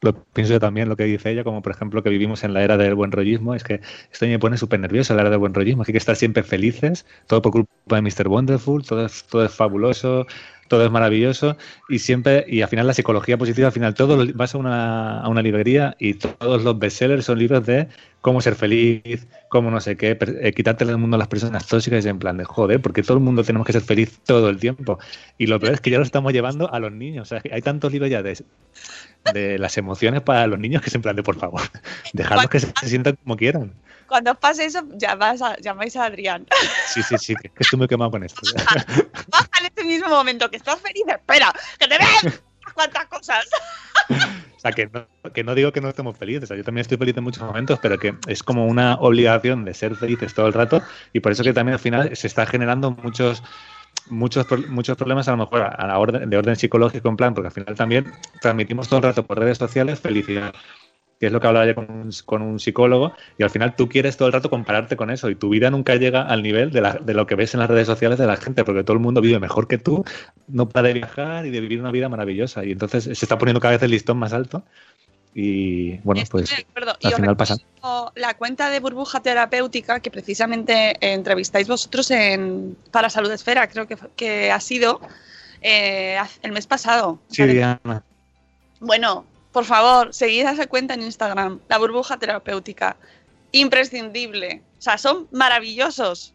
lo 0.00 0.24
pienso 0.24 0.52
yo 0.52 0.60
también, 0.60 0.88
lo 0.88 0.96
que 0.96 1.04
dice 1.04 1.30
ella, 1.30 1.44
como 1.44 1.62
por 1.62 1.72
ejemplo 1.72 2.02
que 2.02 2.10
vivimos 2.10 2.44
en 2.44 2.54
la 2.54 2.62
era 2.62 2.76
del 2.76 2.94
buen 2.94 3.12
rollismo, 3.12 3.54
es 3.54 3.64
que 3.64 3.80
esto 4.12 4.26
me 4.26 4.38
pone 4.38 4.56
súper 4.58 4.80
nervioso, 4.80 5.14
la 5.14 5.22
era 5.22 5.30
del 5.30 5.38
buen 5.38 5.54
rollismo, 5.54 5.84
hay 5.86 5.92
que 5.92 5.98
estar 5.98 6.16
siempre 6.16 6.42
felices, 6.42 7.06
todo 7.26 7.42
por 7.42 7.52
culpa 7.52 7.96
de 7.96 8.02
Mr. 8.02 8.28
Wonderful, 8.28 8.84
todo 8.84 9.06
es, 9.06 9.24
todo 9.24 9.44
es 9.44 9.52
fabuloso, 9.54 10.26
todo 10.68 10.84
es 10.84 10.90
maravilloso 10.90 11.56
y 11.88 11.98
siempre, 11.98 12.44
y 12.48 12.62
al 12.62 12.68
final 12.68 12.86
la 12.86 12.94
psicología 12.94 13.38
positiva, 13.38 13.68
al 13.68 13.72
final 13.72 13.94
todo 13.94 14.24
vas 14.34 14.54
a 14.54 14.58
una, 14.58 15.20
a 15.20 15.28
una 15.28 15.42
librería 15.42 15.96
y 15.98 16.14
todos 16.14 16.62
los 16.62 16.78
bestsellers 16.78 17.24
son 17.24 17.38
libros 17.38 17.64
de 17.66 17.88
cómo 18.26 18.40
ser 18.40 18.56
feliz, 18.56 19.28
cómo 19.48 19.70
no 19.70 19.80
sé 19.80 19.96
qué, 19.96 20.18
eh, 20.20 20.52
quitarte 20.52 20.84
del 20.84 20.98
mundo 20.98 21.14
a 21.14 21.18
las 21.18 21.28
personas 21.28 21.64
tóxicas 21.66 22.04
en 22.06 22.18
plan 22.18 22.36
de 22.36 22.44
joder, 22.44 22.82
porque 22.82 23.02
todo 23.04 23.18
el 23.18 23.22
mundo 23.22 23.44
tenemos 23.44 23.64
que 23.64 23.72
ser 23.72 23.82
feliz 23.82 24.18
todo 24.24 24.48
el 24.48 24.58
tiempo. 24.58 24.98
Y 25.38 25.46
lo 25.46 25.60
peor 25.60 25.74
es 25.74 25.80
que 25.80 25.90
ya 25.90 25.98
lo 25.98 26.02
estamos 26.02 26.32
llevando 26.32 26.72
a 26.72 26.80
los 26.80 26.90
niños. 26.90 27.22
O 27.22 27.28
sea, 27.28 27.42
hay 27.52 27.62
tantos 27.62 27.92
libros 27.92 28.10
ya 28.10 28.24
de, 28.24 28.36
de 29.32 29.58
las 29.60 29.78
emociones 29.78 30.22
para 30.22 30.46
los 30.48 30.58
niños 30.58 30.82
que 30.82 30.88
es 30.88 30.94
en 30.96 31.02
plan 31.02 31.14
de 31.14 31.22
por 31.22 31.38
favor, 31.38 31.60
dejarlos 32.12 32.48
que 32.48 32.58
se, 32.58 32.72
sientan 32.82 33.16
como 33.22 33.36
quieran. 33.36 33.74
Cuando 34.06 34.32
os 34.32 34.38
pase 34.38 34.66
eso, 34.66 34.82
llamáis 34.96 35.42
a, 35.42 35.56
llamáis 35.58 35.96
a 35.96 36.04
Adrián. 36.04 36.46
Sí, 36.88 37.02
sí, 37.02 37.18
sí, 37.18 37.34
que 37.36 37.50
estoy 37.58 37.78
muy 37.78 37.88
quemado 37.88 38.10
con 38.10 38.24
esto. 38.24 38.40
Baja 39.28 39.50
en 39.60 39.66
este 39.66 39.84
mismo 39.84 40.08
momento, 40.08 40.50
que 40.50 40.56
estás 40.56 40.80
feliz, 40.80 41.04
espera, 41.06 41.52
que 41.78 41.88
te 41.88 41.98
vean 41.98 42.40
cuántas 42.74 43.06
cosas. 43.06 43.46
O 44.56 44.60
sea, 44.60 44.72
que 44.72 44.86
no, 44.86 45.06
que 45.32 45.44
no 45.44 45.54
digo 45.54 45.72
que 45.72 45.80
no 45.80 45.88
estemos 45.88 46.16
felices. 46.16 46.44
O 46.44 46.46
sea, 46.48 46.56
yo 46.56 46.64
también 46.64 46.82
estoy 46.82 46.98
feliz 46.98 47.16
en 47.16 47.24
muchos 47.24 47.42
momentos, 47.42 47.78
pero 47.80 47.98
que 47.98 48.14
es 48.28 48.42
como 48.42 48.66
una 48.66 48.94
obligación 48.96 49.64
de 49.64 49.74
ser 49.74 49.96
felices 49.96 50.34
todo 50.34 50.46
el 50.46 50.52
rato. 50.52 50.82
Y 51.12 51.20
por 51.20 51.32
eso 51.32 51.42
que 51.42 51.52
también 51.52 51.74
al 51.74 51.80
final 51.80 52.16
se 52.16 52.26
está 52.26 52.46
generando 52.46 52.90
muchos 52.90 53.42
muchos 54.08 54.46
muchos 54.68 54.96
problemas 54.96 55.26
a 55.26 55.32
lo 55.32 55.38
mejor 55.38 55.62
a 55.62 55.86
la 55.86 55.98
orden 55.98 56.28
de 56.28 56.36
orden 56.36 56.54
psicológico 56.54 57.08
en 57.08 57.16
plan 57.16 57.34
porque 57.34 57.48
al 57.48 57.52
final 57.52 57.74
también 57.74 58.12
transmitimos 58.40 58.88
todo 58.88 58.98
el 58.98 59.04
rato 59.04 59.26
por 59.26 59.38
redes 59.38 59.58
sociales 59.58 60.00
felicidad 60.00 60.54
que 61.18 61.26
es 61.26 61.32
lo 61.32 61.40
que 61.40 61.46
hablaba 61.46 61.66
yo 61.66 61.74
con 61.74 61.90
un, 61.90 62.10
con 62.24 62.42
un, 62.42 62.60
psicólogo, 62.60 63.12
y 63.38 63.42
al 63.42 63.50
final 63.50 63.74
tú 63.74 63.88
quieres 63.88 64.16
todo 64.16 64.28
el 64.28 64.34
rato 64.34 64.50
compararte 64.50 64.96
con 64.96 65.10
eso, 65.10 65.30
y 65.30 65.34
tu 65.34 65.48
vida 65.48 65.70
nunca 65.70 65.94
llega 65.96 66.22
al 66.22 66.42
nivel 66.42 66.70
de, 66.70 66.80
la, 66.80 66.94
de, 66.94 67.14
lo 67.14 67.26
que 67.26 67.34
ves 67.34 67.54
en 67.54 67.60
las 67.60 67.70
redes 67.70 67.86
sociales 67.86 68.18
de 68.18 68.26
la 68.26 68.36
gente, 68.36 68.64
porque 68.64 68.84
todo 68.84 68.94
el 68.94 69.02
mundo 69.02 69.20
vive 69.20 69.38
mejor 69.38 69.66
que 69.68 69.78
tú, 69.78 70.04
no 70.48 70.68
para 70.68 70.88
de 70.88 70.94
viajar 70.94 71.46
y 71.46 71.50
de 71.50 71.60
vivir 71.60 71.80
una 71.80 71.90
vida 71.90 72.08
maravillosa, 72.08 72.64
y 72.64 72.72
entonces 72.72 73.04
se 73.04 73.12
está 73.12 73.38
poniendo 73.38 73.60
cada 73.60 73.72
vez 73.72 73.82
el 73.82 73.90
listón 73.90 74.18
más 74.18 74.32
alto, 74.32 74.64
y 75.38 75.98
bueno, 75.98 76.22
pues 76.30 76.50
al 77.02 77.12
final 77.12 77.36
pasa. 77.36 77.56
La 78.14 78.32
cuenta 78.38 78.70
de 78.70 78.80
burbuja 78.80 79.20
terapéutica 79.20 80.00
que 80.00 80.10
precisamente 80.10 80.96
entrevistáis 80.98 81.68
vosotros 81.68 82.10
en 82.10 82.74
para 82.90 83.10
Salud 83.10 83.30
Esfera, 83.30 83.68
creo 83.68 83.86
que, 83.86 83.98
que 84.16 84.50
ha 84.50 84.60
sido 84.60 84.98
eh, 85.60 86.16
el 86.42 86.52
mes 86.52 86.66
pasado. 86.66 87.18
Sí, 87.28 87.44
Diana. 87.44 88.02
Bueno, 88.80 89.26
por 89.56 89.64
favor, 89.64 90.12
seguid 90.12 90.44
a 90.44 90.50
esa 90.50 90.66
cuenta 90.66 90.92
en 90.92 91.00
Instagram, 91.00 91.60
la 91.66 91.78
burbuja 91.78 92.18
terapéutica. 92.18 92.98
Imprescindible. 93.52 94.60
O 94.78 94.82
sea, 94.82 94.98
son 94.98 95.28
maravillosos. 95.32 96.34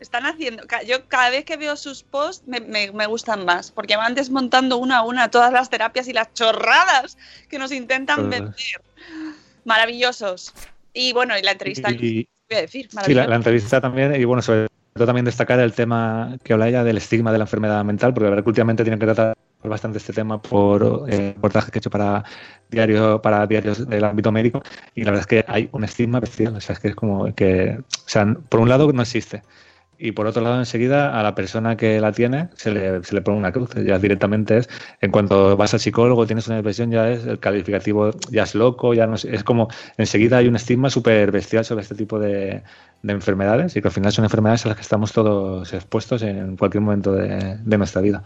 Están 0.00 0.26
haciendo. 0.26 0.64
Yo 0.84 1.06
cada 1.06 1.30
vez 1.30 1.44
que 1.44 1.56
veo 1.56 1.76
sus 1.76 2.02
posts 2.02 2.42
me, 2.48 2.58
me- 2.58 2.90
me 2.90 3.06
gustan 3.06 3.44
más, 3.44 3.70
porque 3.70 3.94
van 3.94 4.16
desmontando 4.16 4.78
una 4.78 4.98
a 4.98 5.02
una 5.04 5.30
todas 5.30 5.52
las 5.52 5.70
terapias 5.70 6.08
y 6.08 6.12
las 6.12 6.34
chorradas 6.34 7.16
que 7.48 7.56
nos 7.60 7.70
intentan 7.70 8.28
vender. 8.28 8.52
Maravillosos. 9.64 10.52
Y 10.92 11.12
bueno, 11.12 11.38
y 11.38 11.42
la 11.42 11.52
entrevista, 11.52 11.92
Y- 11.92 12.26
voy 12.50 12.58
a 12.58 12.62
decir, 12.62 12.88
Sí, 13.06 13.14
la 13.14 13.32
entrevista 13.36 13.80
también, 13.80 14.12
y 14.20 14.24
bueno, 14.24 14.42
sobre 14.42 14.66
todo 14.94 15.06
también 15.06 15.24
destacar 15.24 15.60
el 15.60 15.72
tema 15.72 16.36
que 16.42 16.52
habla 16.52 16.66
ella 16.68 16.82
del 16.82 16.96
estigma 16.96 17.30
de 17.30 17.38
la 17.38 17.44
enfermedad 17.44 17.84
mental, 17.84 18.12
porque 18.12 18.24
la 18.24 18.30
verdad 18.30 18.42
que 18.42 18.50
últimamente 18.50 18.82
tienen 18.82 18.98
que 18.98 19.06
tratar 19.06 19.36
bastante 19.68 19.98
este 19.98 20.12
tema 20.12 20.40
por 20.40 21.06
eh, 21.08 21.32
reportajes 21.34 21.70
que 21.70 21.78
he 21.78 21.80
hecho 21.80 21.90
para 21.90 22.24
diarios 22.70 23.20
para 23.20 23.46
diarios 23.46 23.88
del 23.88 24.04
ámbito 24.04 24.32
médico 24.32 24.62
y 24.94 25.04
la 25.04 25.10
verdad 25.10 25.22
es 25.22 25.26
que 25.26 25.44
hay 25.48 25.68
un 25.72 25.84
estigma 25.84 26.20
bestial, 26.20 26.56
o 26.56 26.60
sea, 26.60 26.74
es 26.74 26.80
que 26.80 26.88
es 26.88 26.94
como 26.94 27.34
que, 27.34 27.78
o 27.80 28.08
sea, 28.08 28.26
por 28.48 28.60
un 28.60 28.68
lado 28.68 28.92
no 28.92 29.02
existe 29.02 29.42
y 29.98 30.12
por 30.12 30.26
otro 30.26 30.42
lado 30.42 30.58
enseguida 30.58 31.18
a 31.18 31.22
la 31.22 31.34
persona 31.34 31.76
que 31.76 32.00
la 32.00 32.12
tiene 32.12 32.48
se 32.56 32.72
le, 32.72 33.02
se 33.04 33.14
le 33.14 33.22
pone 33.22 33.38
una 33.38 33.52
cruz, 33.52 33.70
ya 33.74 33.98
directamente 33.98 34.58
es, 34.58 34.68
en 35.00 35.10
cuanto 35.10 35.56
vas 35.56 35.72
al 35.74 35.80
psicólogo, 35.80 36.26
tienes 36.26 36.46
una 36.48 36.56
depresión, 36.56 36.90
ya 36.90 37.10
es 37.10 37.24
el 37.26 37.38
calificativo, 37.38 38.10
ya 38.30 38.42
es 38.42 38.54
loco, 38.54 38.94
ya 38.94 39.06
no 39.06 39.16
sé, 39.16 39.34
es 39.34 39.44
como 39.44 39.68
enseguida 39.96 40.38
hay 40.38 40.48
un 40.48 40.56
estigma 40.56 40.90
súper 40.90 41.30
bestial 41.30 41.64
sobre 41.64 41.82
este 41.82 41.94
tipo 41.94 42.18
de, 42.18 42.62
de 43.02 43.12
enfermedades 43.12 43.76
y 43.76 43.82
que 43.82 43.88
al 43.88 43.94
final 43.94 44.12
son 44.12 44.24
enfermedades 44.24 44.66
a 44.66 44.68
las 44.70 44.76
que 44.76 44.82
estamos 44.82 45.12
todos 45.12 45.72
expuestos 45.72 46.22
en 46.22 46.56
cualquier 46.56 46.82
momento 46.82 47.12
de 47.12 47.78
nuestra 47.78 48.02
vida. 48.02 48.24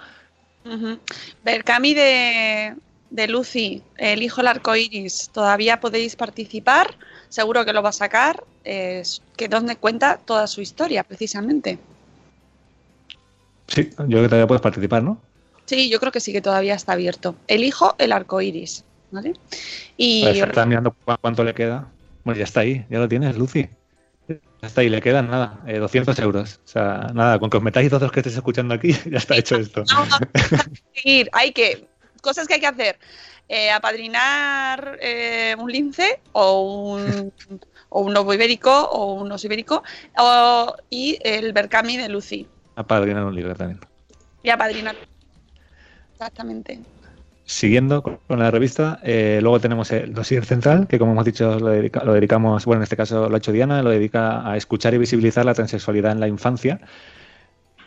Ujú. 0.64 0.98
Berkami 1.44 1.94
de, 1.94 2.74
de 3.10 3.28
Lucy, 3.28 3.82
el 3.96 4.22
hijo 4.22 4.38
del 4.38 4.48
arco 4.48 4.74
iris, 4.76 5.30
todavía 5.32 5.80
podéis 5.80 6.16
participar. 6.16 6.96
Seguro 7.28 7.64
que 7.64 7.72
lo 7.72 7.82
va 7.82 7.90
a 7.90 7.92
sacar. 7.92 8.44
Es 8.64 9.22
que 9.36 9.48
donde 9.48 9.76
cuenta 9.76 10.18
toda 10.18 10.46
su 10.46 10.60
historia, 10.60 11.02
precisamente. 11.04 11.78
Sí, 13.66 13.90
yo 13.98 14.06
creo 14.06 14.22
que 14.22 14.28
todavía 14.28 14.46
puedes 14.46 14.62
participar, 14.62 15.02
¿no? 15.02 15.20
Sí, 15.66 15.90
yo 15.90 16.00
creo 16.00 16.12
que 16.12 16.20
sí 16.20 16.32
que 16.32 16.40
todavía 16.40 16.74
está 16.74 16.92
abierto. 16.92 17.34
El 17.46 17.64
hijo, 17.64 17.94
el 17.98 18.12
arco 18.12 18.40
iris. 18.40 18.84
¿Vale? 19.10 19.32
Y 19.96 20.22
Pues 20.22 20.36
está 20.42 20.66
mirando 20.66 20.92
cu- 20.92 21.14
cuánto 21.20 21.42
le 21.44 21.54
queda. 21.54 21.88
Bueno, 22.24 22.38
ya 22.38 22.44
está 22.44 22.60
ahí, 22.60 22.84
ya 22.90 22.98
lo 22.98 23.08
tienes, 23.08 23.38
Lucy. 23.38 23.68
Ya 24.60 24.66
está 24.68 24.80
ahí, 24.80 24.88
le 24.88 25.00
quedan 25.00 25.30
nada, 25.30 25.60
eh, 25.66 25.78
200 25.78 26.18
euros. 26.18 26.60
O 26.64 26.68
sea, 26.68 27.10
nada, 27.14 27.38
con 27.38 27.48
que 27.48 27.56
os 27.58 27.62
metáis 27.62 27.88
todos 27.90 28.02
los 28.02 28.12
que 28.12 28.20
estéis 28.20 28.36
escuchando 28.36 28.74
aquí, 28.74 28.92
ya 29.10 29.18
está 29.18 29.36
hecho 29.36 29.56
esto. 29.56 29.84
seguir. 30.94 31.28
Hay 31.32 31.52
que. 31.52 31.88
Cosas 32.20 32.48
que 32.48 32.54
hay 32.54 32.60
que 32.60 32.66
hacer. 32.66 32.98
Eh, 33.48 33.70
apadrinar 33.70 34.98
eh, 35.00 35.54
un 35.58 35.70
lince 35.72 36.20
o 36.32 36.92
un, 36.96 37.32
o 37.88 38.00
un 38.00 38.12
lobo 38.12 38.34
ibérico 38.34 38.70
o 38.90 39.14
un 39.14 39.30
oso 39.32 39.46
ibérico 39.46 39.82
o- 40.18 40.74
y 40.90 41.18
el 41.22 41.52
Berkami 41.52 41.96
de 41.96 42.08
Lucy. 42.08 42.46
Apadrinar 42.74 43.24
un 43.24 43.34
libro 43.34 43.54
también. 43.54 43.80
Y 44.42 44.50
apadrinar. 44.50 44.96
Exactamente. 46.12 46.80
Siguiendo 47.50 48.02
con 48.02 48.38
la 48.38 48.50
revista, 48.50 49.00
eh, 49.02 49.38
luego 49.40 49.58
tenemos 49.58 49.90
el 49.90 50.12
dossier 50.12 50.44
central, 50.44 50.87
que 50.87 50.98
como 50.98 51.12
hemos 51.12 51.24
dicho 51.24 51.58
lo, 51.58 51.68
dedica- 51.68 52.04
lo 52.04 52.12
dedicamos, 52.12 52.66
bueno, 52.66 52.80
en 52.80 52.82
este 52.82 52.96
caso 52.96 53.26
lo 53.30 53.34
ha 53.34 53.38
hecho 53.38 53.52
Diana, 53.52 53.82
lo 53.82 53.88
dedica 53.88 54.46
a 54.50 54.56
escuchar 54.58 54.92
y 54.92 54.98
visibilizar 54.98 55.46
la 55.46 55.54
transexualidad 55.54 56.12
en 56.12 56.20
la 56.20 56.28
infancia. 56.28 56.78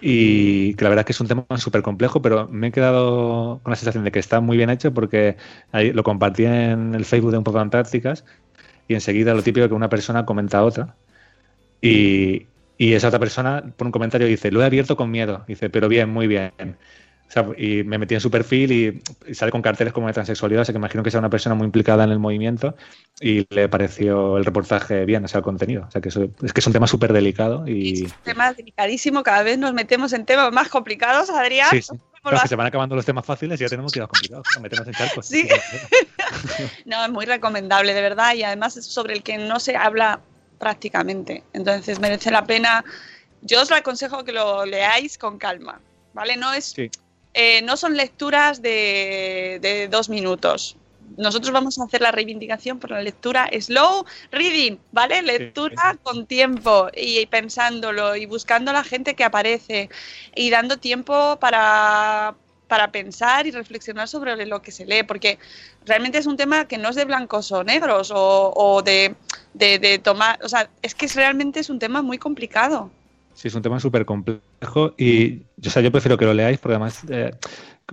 Y 0.04 0.74
que 0.76 0.84
la 0.84 0.90
verdad 0.90 1.02
es 1.04 1.06
que 1.08 1.12
es 1.14 1.22
un 1.22 1.28
tema 1.28 1.46
súper 1.58 1.84
complejo, 1.84 2.22
pero 2.24 2.48
me 2.48 2.68
he 2.68 2.72
quedado 2.72 3.62
con 3.64 3.70
la 3.72 3.76
sensación 3.76 4.04
de 4.04 4.12
que 4.12 4.18
está 4.20 4.42
muy 4.42 4.58
bien 4.58 4.72
hecho 4.72 4.94
porque 4.94 5.38
ahí 5.72 5.94
lo 5.94 6.02
compartí 6.04 6.46
en 6.46 6.96
el 6.96 7.06
Facebook 7.06 7.32
de 7.32 7.38
Un 7.38 7.44
poco 7.44 7.62
en 7.62 7.70
prácticas 7.70 8.26
y 8.88 8.96
enseguida 8.96 9.34
lo 9.36 9.44
típico 9.44 9.68
que 9.68 9.76
una 9.76 9.90
persona 9.90 10.26
comenta 10.26 10.60
a 10.60 10.66
otra 10.66 10.98
y, 11.82 12.50
y 12.78 12.94
esa 12.94 13.10
otra 13.10 13.20
persona 13.20 13.64
pone 13.78 13.90
un 13.90 13.94
comentario 13.94 14.28
y 14.28 14.32
dice, 14.32 14.52
lo 14.52 14.62
he 14.64 14.66
abierto 14.66 14.98
con 14.98 15.12
miedo. 15.12 15.46
Dice, 15.48 15.70
pero 15.70 15.90
bien, 15.90 16.10
muy 16.10 16.28
bien. 16.28 16.54
O 17.32 17.34
sea, 17.34 17.46
y 17.58 17.84
me 17.86 17.98
metí 17.98 18.14
en 18.14 18.20
su 18.20 18.30
perfil 18.30 18.72
y, 18.74 19.02
y 19.26 19.34
sale 19.36 19.54
con 19.54 19.62
carteles 19.62 19.94
como 19.94 20.08
de 20.08 20.12
transexualidad, 20.14 20.64
o 20.64 20.66
sea 20.66 20.74
que 20.74 20.80
imagino 20.80 21.02
que 21.02 21.12
sea 21.12 21.22
una 21.22 21.30
persona 21.30 21.56
muy 21.56 21.64
implicada 21.64 22.04
en 22.04 22.12
el 22.12 22.20
movimiento 22.20 22.76
y 23.22 23.48
le 23.56 23.70
pareció 23.70 24.38
el 24.38 24.44
reportaje 24.44 25.06
bien, 25.06 25.24
o 25.24 25.30
sea, 25.30 25.38
el 25.38 25.44
contenido. 25.46 25.86
O 25.88 25.92
sea, 25.92 26.02
que 26.02 26.10
eso- 26.10 26.28
es 26.44 26.52
que 26.52 26.60
es 26.60 26.68
un 26.68 26.74
tema 26.74 26.88
súper 26.88 27.14
delicado 27.14 27.66
y... 27.66 28.06
Tema 28.24 28.52
delicadísimo, 28.52 29.24
cada 29.24 29.44
vez 29.44 29.58
nos 29.58 29.74
metemos 29.74 30.12
en 30.12 30.26
temas 30.26 30.52
más 30.52 30.68
complicados, 30.68 31.30
Adrián. 31.30 31.70
Sí, 31.72 31.82
sí. 31.82 31.88
¿Cómo 31.90 32.02
Claro, 32.24 32.38
lo 32.38 32.42
que 32.44 32.48
se 32.50 32.56
van 32.58 32.68
acabando 32.68 32.96
los 32.98 33.06
temas 33.06 33.26
fáciles 33.26 33.60
y 33.62 33.64
ya 33.64 33.70
tenemos 33.70 33.94
que 33.94 34.00
ir 34.00 34.04
a 34.04 34.08
los 34.08 34.12
complicados, 34.12 34.46
a 34.56 34.60
meternos 34.60 34.88
en 34.90 34.94
charcos. 34.94 35.26
Sí. 35.26 35.48
No, 36.86 37.04
es 37.06 37.12
muy 37.12 37.26
recomendable, 37.26 37.94
de 37.94 38.02
verdad, 38.02 38.34
y 38.36 38.44
además 38.44 38.78
es 38.78 38.86
sobre 38.86 39.14
el 39.14 39.24
que 39.24 39.38
no 39.38 39.60
se 39.60 39.76
habla 39.76 40.20
prácticamente. 40.60 41.44
Entonces 41.54 42.00
merece 42.00 42.32
la 42.32 42.46
pena. 42.46 42.84
Yo 43.42 43.62
os 43.62 43.72
aconsejo 43.72 44.24
que 44.24 44.32
lo 44.32 44.66
leáis 44.66 45.18
con 45.18 45.38
calma, 45.38 45.80
¿vale? 46.14 46.38
No 46.38 46.54
es, 46.54 46.66
Sí. 46.66 46.90
Eh, 47.34 47.62
no 47.62 47.78
son 47.78 47.96
lecturas 47.96 48.62
de, 48.62 49.60
de 49.62 49.88
dos 49.88 50.10
minutos. 50.10 50.78
Nosotros 51.18 51.52
vamos 51.52 51.78
a 51.78 51.84
hacer 51.84 52.02
la 52.02 52.12
reivindicación 52.12 52.80
por 52.80 52.92
la 52.92 53.02
lectura 53.02 53.50
slow 53.60 54.06
reading, 54.32 54.78
¿vale? 54.92 55.22
Lectura 55.22 55.98
con 56.02 56.26
tiempo 56.26 56.88
y 56.96 57.26
pensándolo 57.26 58.16
y 58.16 58.26
buscando 58.26 58.72
a 58.72 58.74
la 58.74 58.84
gente 58.84 59.14
que 59.14 59.26
aparece 59.26 59.90
y 60.36 60.50
dando 60.50 60.78
tiempo 60.78 61.38
para, 61.40 62.34
para 62.68 62.92
pensar 62.94 63.46
y 63.46 63.52
reflexionar 63.52 64.08
sobre 64.08 64.46
lo 64.46 64.62
que 64.62 64.72
se 64.72 64.86
lee, 64.86 65.04
porque 65.04 65.38
realmente 65.86 66.18
es 66.18 66.28
un 66.28 66.38
tema 66.38 66.66
que 66.66 66.78
no 66.78 66.90
es 66.90 66.96
de 66.96 67.04
blancos 67.04 67.52
o 67.52 67.64
negros 67.66 68.10
o, 68.12 68.54
o 68.56 68.82
de, 68.82 69.14
de, 69.54 69.80
de 69.80 70.00
tomar, 70.00 70.40
o 70.44 70.48
sea, 70.48 70.70
es 70.82 70.96
que 70.96 71.08
realmente 71.08 71.60
es 71.60 71.70
un 71.70 71.80
tema 71.80 72.02
muy 72.02 72.18
complicado. 72.18 72.90
Sí, 73.34 73.48
es 73.48 73.56
un 73.56 73.62
tema 73.62 73.80
súper 73.80 74.06
complejo 74.06 74.94
y 74.98 75.44
o 75.66 75.70
sea, 75.70 75.82
yo 75.82 75.92
prefiero 75.92 76.18
que 76.18 76.26
lo 76.26 76.34
leáis 76.34 76.60
porque 76.60 76.76
además 76.76 77.04
eh, 77.10 77.32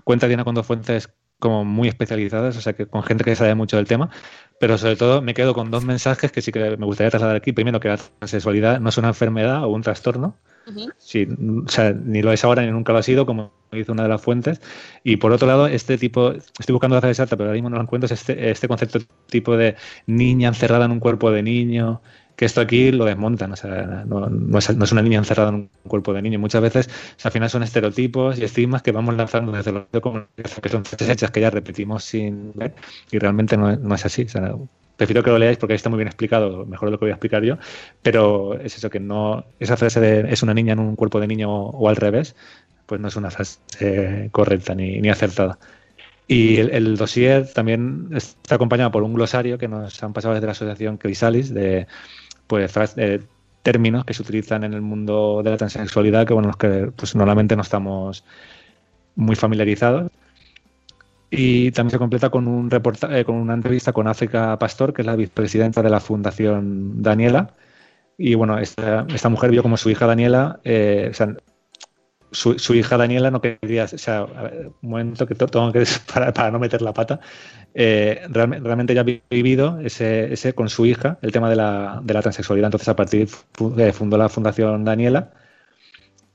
cuenta 0.04 0.26
Diana 0.26 0.44
con 0.44 0.54
dos 0.54 0.66
fuentes 0.66 1.08
como 1.38 1.64
muy 1.64 1.88
especializadas, 1.88 2.56
o 2.56 2.60
sea, 2.60 2.72
que 2.72 2.86
con 2.86 3.02
gente 3.02 3.24
que 3.24 3.36
sabe 3.36 3.54
mucho 3.54 3.76
del 3.76 3.86
tema, 3.86 4.10
pero 4.58 4.76
sobre 4.76 4.96
todo 4.96 5.22
me 5.22 5.34
quedo 5.34 5.54
con 5.54 5.70
dos 5.70 5.84
mensajes 5.84 6.32
que 6.32 6.42
sí 6.42 6.50
que 6.50 6.76
me 6.76 6.86
gustaría 6.86 7.10
trasladar 7.10 7.36
aquí. 7.36 7.52
Primero, 7.52 7.78
que 7.78 7.88
la 7.88 8.26
sexualidad 8.26 8.80
no 8.80 8.88
es 8.88 8.98
una 8.98 9.08
enfermedad 9.08 9.62
o 9.62 9.68
un 9.68 9.82
trastorno, 9.82 10.36
Sí, 10.98 11.26
o 11.64 11.68
sea, 11.68 11.92
ni 11.92 12.22
lo 12.22 12.32
es 12.32 12.44
ahora 12.44 12.62
ni 12.62 12.70
nunca 12.70 12.92
lo 12.92 12.98
ha 12.98 13.02
sido, 13.02 13.26
como 13.26 13.52
dice 13.72 13.92
una 13.92 14.02
de 14.02 14.08
las 14.08 14.20
fuentes. 14.20 14.60
Y 15.02 15.16
por 15.16 15.32
otro 15.32 15.46
lado, 15.46 15.66
este 15.66 15.98
tipo, 15.98 16.32
estoy 16.32 16.72
buscando 16.72 16.96
la 16.96 17.00
frase 17.00 17.12
exacta, 17.12 17.36
pero 17.36 17.48
ahora 17.48 17.54
mismo 17.54 17.70
no 17.70 17.76
lo 17.76 17.82
encuentro, 17.82 18.06
es 18.06 18.12
este, 18.12 18.50
este 18.50 18.68
concepto 18.68 18.98
tipo 19.28 19.56
de 19.56 19.76
niña 20.06 20.48
encerrada 20.48 20.84
en 20.84 20.92
un 20.92 21.00
cuerpo 21.00 21.30
de 21.30 21.42
niño, 21.42 22.02
que 22.38 22.44
esto 22.44 22.60
aquí 22.60 22.92
lo 22.92 23.04
desmontan, 23.04 23.50
o 23.52 23.56
sea, 23.56 24.04
no, 24.06 24.58
es, 24.58 24.92
una 24.92 25.02
niña 25.02 25.18
encerrada 25.18 25.48
en 25.48 25.54
un 25.56 25.70
cuerpo 25.88 26.12
de 26.12 26.22
niño. 26.22 26.38
Muchas 26.38 26.62
veces, 26.62 26.88
al 27.24 27.32
final 27.32 27.50
son 27.50 27.64
estereotipos 27.64 28.38
y 28.38 28.44
estigmas 28.44 28.80
que 28.82 28.92
vamos 28.92 29.16
lanzando 29.16 29.50
desde 29.50 29.72
los 29.72 29.86
que 29.88 30.68
son 30.68 30.84
hechas 31.00 31.32
que 31.32 31.40
ya 31.40 31.50
repetimos 31.50 32.04
sin 32.04 32.52
ver, 32.54 32.74
y 33.10 33.18
realmente 33.18 33.56
no, 33.56 33.94
es- 33.94 34.04
así. 34.06 34.24
Prefiero 34.96 35.22
que 35.24 35.30
lo 35.30 35.38
leáis 35.38 35.58
porque 35.58 35.72
ahí 35.72 35.76
está 35.76 35.90
muy 35.90 35.96
bien 35.98 36.06
explicado, 36.08 36.64
mejor 36.64 36.88
de 36.88 36.92
lo 36.92 36.98
que 36.98 37.06
voy 37.06 37.10
a 37.10 37.14
explicar 37.14 37.42
yo, 37.42 37.56
pero 38.02 38.54
es 38.60 38.76
eso 38.76 38.88
que 38.90 39.00
no, 39.00 39.44
esa 39.58 39.76
frase 39.76 39.98
de 40.00 40.32
es 40.32 40.42
una 40.44 40.54
niña 40.54 40.74
en 40.74 40.78
un 40.80 40.94
cuerpo 40.96 41.18
de 41.20 41.26
niño 41.26 41.50
o, 41.52 41.88
al 41.88 41.96
revés, 41.96 42.36
pues 42.86 43.00
no 43.00 43.08
es 43.08 43.16
una 43.16 43.30
frase 43.32 43.58
correcta 44.30 44.74
ni, 44.76 45.00
ni 45.00 45.08
acertada. 45.10 45.58
Y 46.26 46.58
el, 46.58 46.70
el 46.70 46.96
dossier 46.96 47.50
también 47.52 48.08
está 48.14 48.56
acompañado 48.56 48.90
por 48.90 49.02
un 49.02 49.14
glosario 49.14 49.56
que 49.58 49.68
nos 49.68 50.02
han 50.02 50.12
pasado 50.12 50.34
desde 50.34 50.46
la 50.46 50.52
asociación 50.52 50.98
Crisalis 50.98 51.52
de 51.54 51.86
pues 52.48 52.72
eh, 52.96 53.20
términos 53.62 54.04
que 54.04 54.14
se 54.14 54.22
utilizan 54.22 54.64
en 54.64 54.74
el 54.74 54.80
mundo 54.82 55.42
de 55.44 55.50
la 55.50 55.56
transexualidad 55.56 56.26
que 56.26 56.34
bueno 56.34 56.48
los 56.48 56.56
que 56.56 56.90
pues 56.96 57.14
normalmente 57.14 57.54
no 57.54 57.62
estamos 57.62 58.24
muy 59.14 59.36
familiarizados 59.36 60.10
y 61.30 61.70
también 61.72 61.90
se 61.92 61.98
completa 61.98 62.30
con 62.30 62.48
un 62.48 62.70
reporta- 62.70 63.16
eh, 63.18 63.24
con 63.24 63.36
una 63.36 63.54
entrevista 63.54 63.92
con 63.92 64.08
África 64.08 64.58
Pastor, 64.58 64.94
que 64.94 65.02
es 65.02 65.06
la 65.06 65.16
vicepresidenta 65.16 65.82
de 65.82 65.90
la 65.90 66.00
Fundación 66.00 67.02
Daniela. 67.02 67.50
Y 68.16 68.34
bueno, 68.34 68.58
esta, 68.58 69.06
esta 69.14 69.28
mujer 69.28 69.50
vio 69.50 69.62
como 69.62 69.76
su 69.76 69.90
hija 69.90 70.06
Daniela, 70.06 70.58
eh, 70.64 71.10
su, 72.32 72.74
hija 72.74 72.96
Daniela 72.96 73.30
no 73.30 73.40
quería, 73.40 73.84
o 73.84 73.88
sea, 73.98 74.24
un 74.24 74.74
momento 74.90 75.26
que 75.26 75.34
tengo 75.34 75.72
que, 75.72 75.84
para, 76.12 76.32
para 76.32 76.50
no 76.50 76.58
meter 76.58 76.82
la 76.82 76.92
pata, 76.92 77.20
eh, 77.74 78.22
realme- 78.30 78.60
realmente 78.60 78.94
ya 78.94 79.02
ha 79.02 79.04
vivido 79.30 79.80
ese, 79.80 80.32
ese 80.32 80.54
con 80.54 80.68
su 80.68 80.86
hija 80.86 81.18
el 81.22 81.32
tema 81.32 81.50
de 81.50 81.56
la, 81.56 82.00
de 82.04 82.14
la 82.14 82.22
transexualidad. 82.22 82.68
Entonces, 82.68 82.88
a 82.88 82.96
partir 82.96 83.28
fu- 83.28 83.74
eh, 83.80 83.92
fundó 83.92 84.18
la 84.18 84.28
Fundación 84.28 84.84
Daniela 84.84 85.30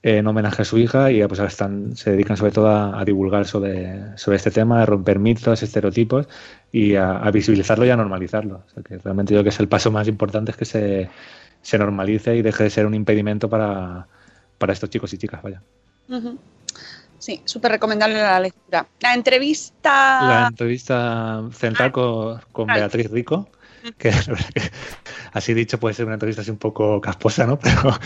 en 0.01 0.27
homenaje 0.27 0.63
a 0.63 0.65
su 0.65 0.77
hija 0.77 1.11
y 1.11 1.25
pues 1.27 1.39
están, 1.39 1.95
se 1.95 2.11
dedican 2.11 2.35
sobre 2.35 2.51
todo 2.51 2.67
a, 2.67 2.99
a 2.99 3.05
divulgar 3.05 3.45
sobre, 3.45 4.17
sobre 4.17 4.35
este 4.37 4.51
tema, 4.51 4.81
a 4.81 4.85
romper 4.85 5.17
mitos, 5.19 5.63
estereotipos 5.63 6.27
y 6.71 6.95
a, 6.95 7.17
a 7.19 7.31
visibilizarlo 7.31 7.85
y 7.85 7.89
a 7.89 7.95
normalizarlo. 7.97 8.63
O 8.67 8.69
sea, 8.69 8.83
que 8.83 8.97
realmente 8.97 9.33
yo 9.33 9.37
creo 9.37 9.43
que 9.45 9.49
es 9.49 9.59
el 9.61 9.69
paso 9.69 9.91
más 9.91 10.07
importante 10.09 10.51
es 10.51 10.57
que 10.57 10.65
se, 10.65 11.09
se 11.61 11.77
normalice 11.77 12.35
y 12.35 12.41
deje 12.41 12.63
de 12.65 12.69
ser 12.69 12.85
un 12.85 12.93
impedimento 12.95 13.49
para, 13.49 14.07
para 14.57 14.73
estos 14.73 14.89
chicos 14.89 15.13
y 15.13 15.17
chicas. 15.17 15.41
Vaya. 15.41 15.63
Sí, 17.17 17.41
súper 17.45 17.71
recomendable 17.71 18.15
la 18.15 18.39
lectura. 18.39 18.85
La 18.99 19.13
entrevista. 19.13 20.21
La 20.21 20.47
entrevista 20.49 21.41
central 21.53 21.91
con, 21.91 22.41
con 22.51 22.67
Vale. 22.67 22.81
Beatriz 22.81 23.09
Rico, 23.09 23.49
que, 23.97 24.11
así 25.33 25.53
dicho 25.53 25.79
puede 25.79 25.93
ser 25.93 26.05
una 26.05 26.15
entrevista 26.15 26.41
así 26.41 26.51
un 26.51 26.57
poco 26.57 27.01
casposa, 27.01 27.45
¿no? 27.45 27.59
Pero, 27.63 27.99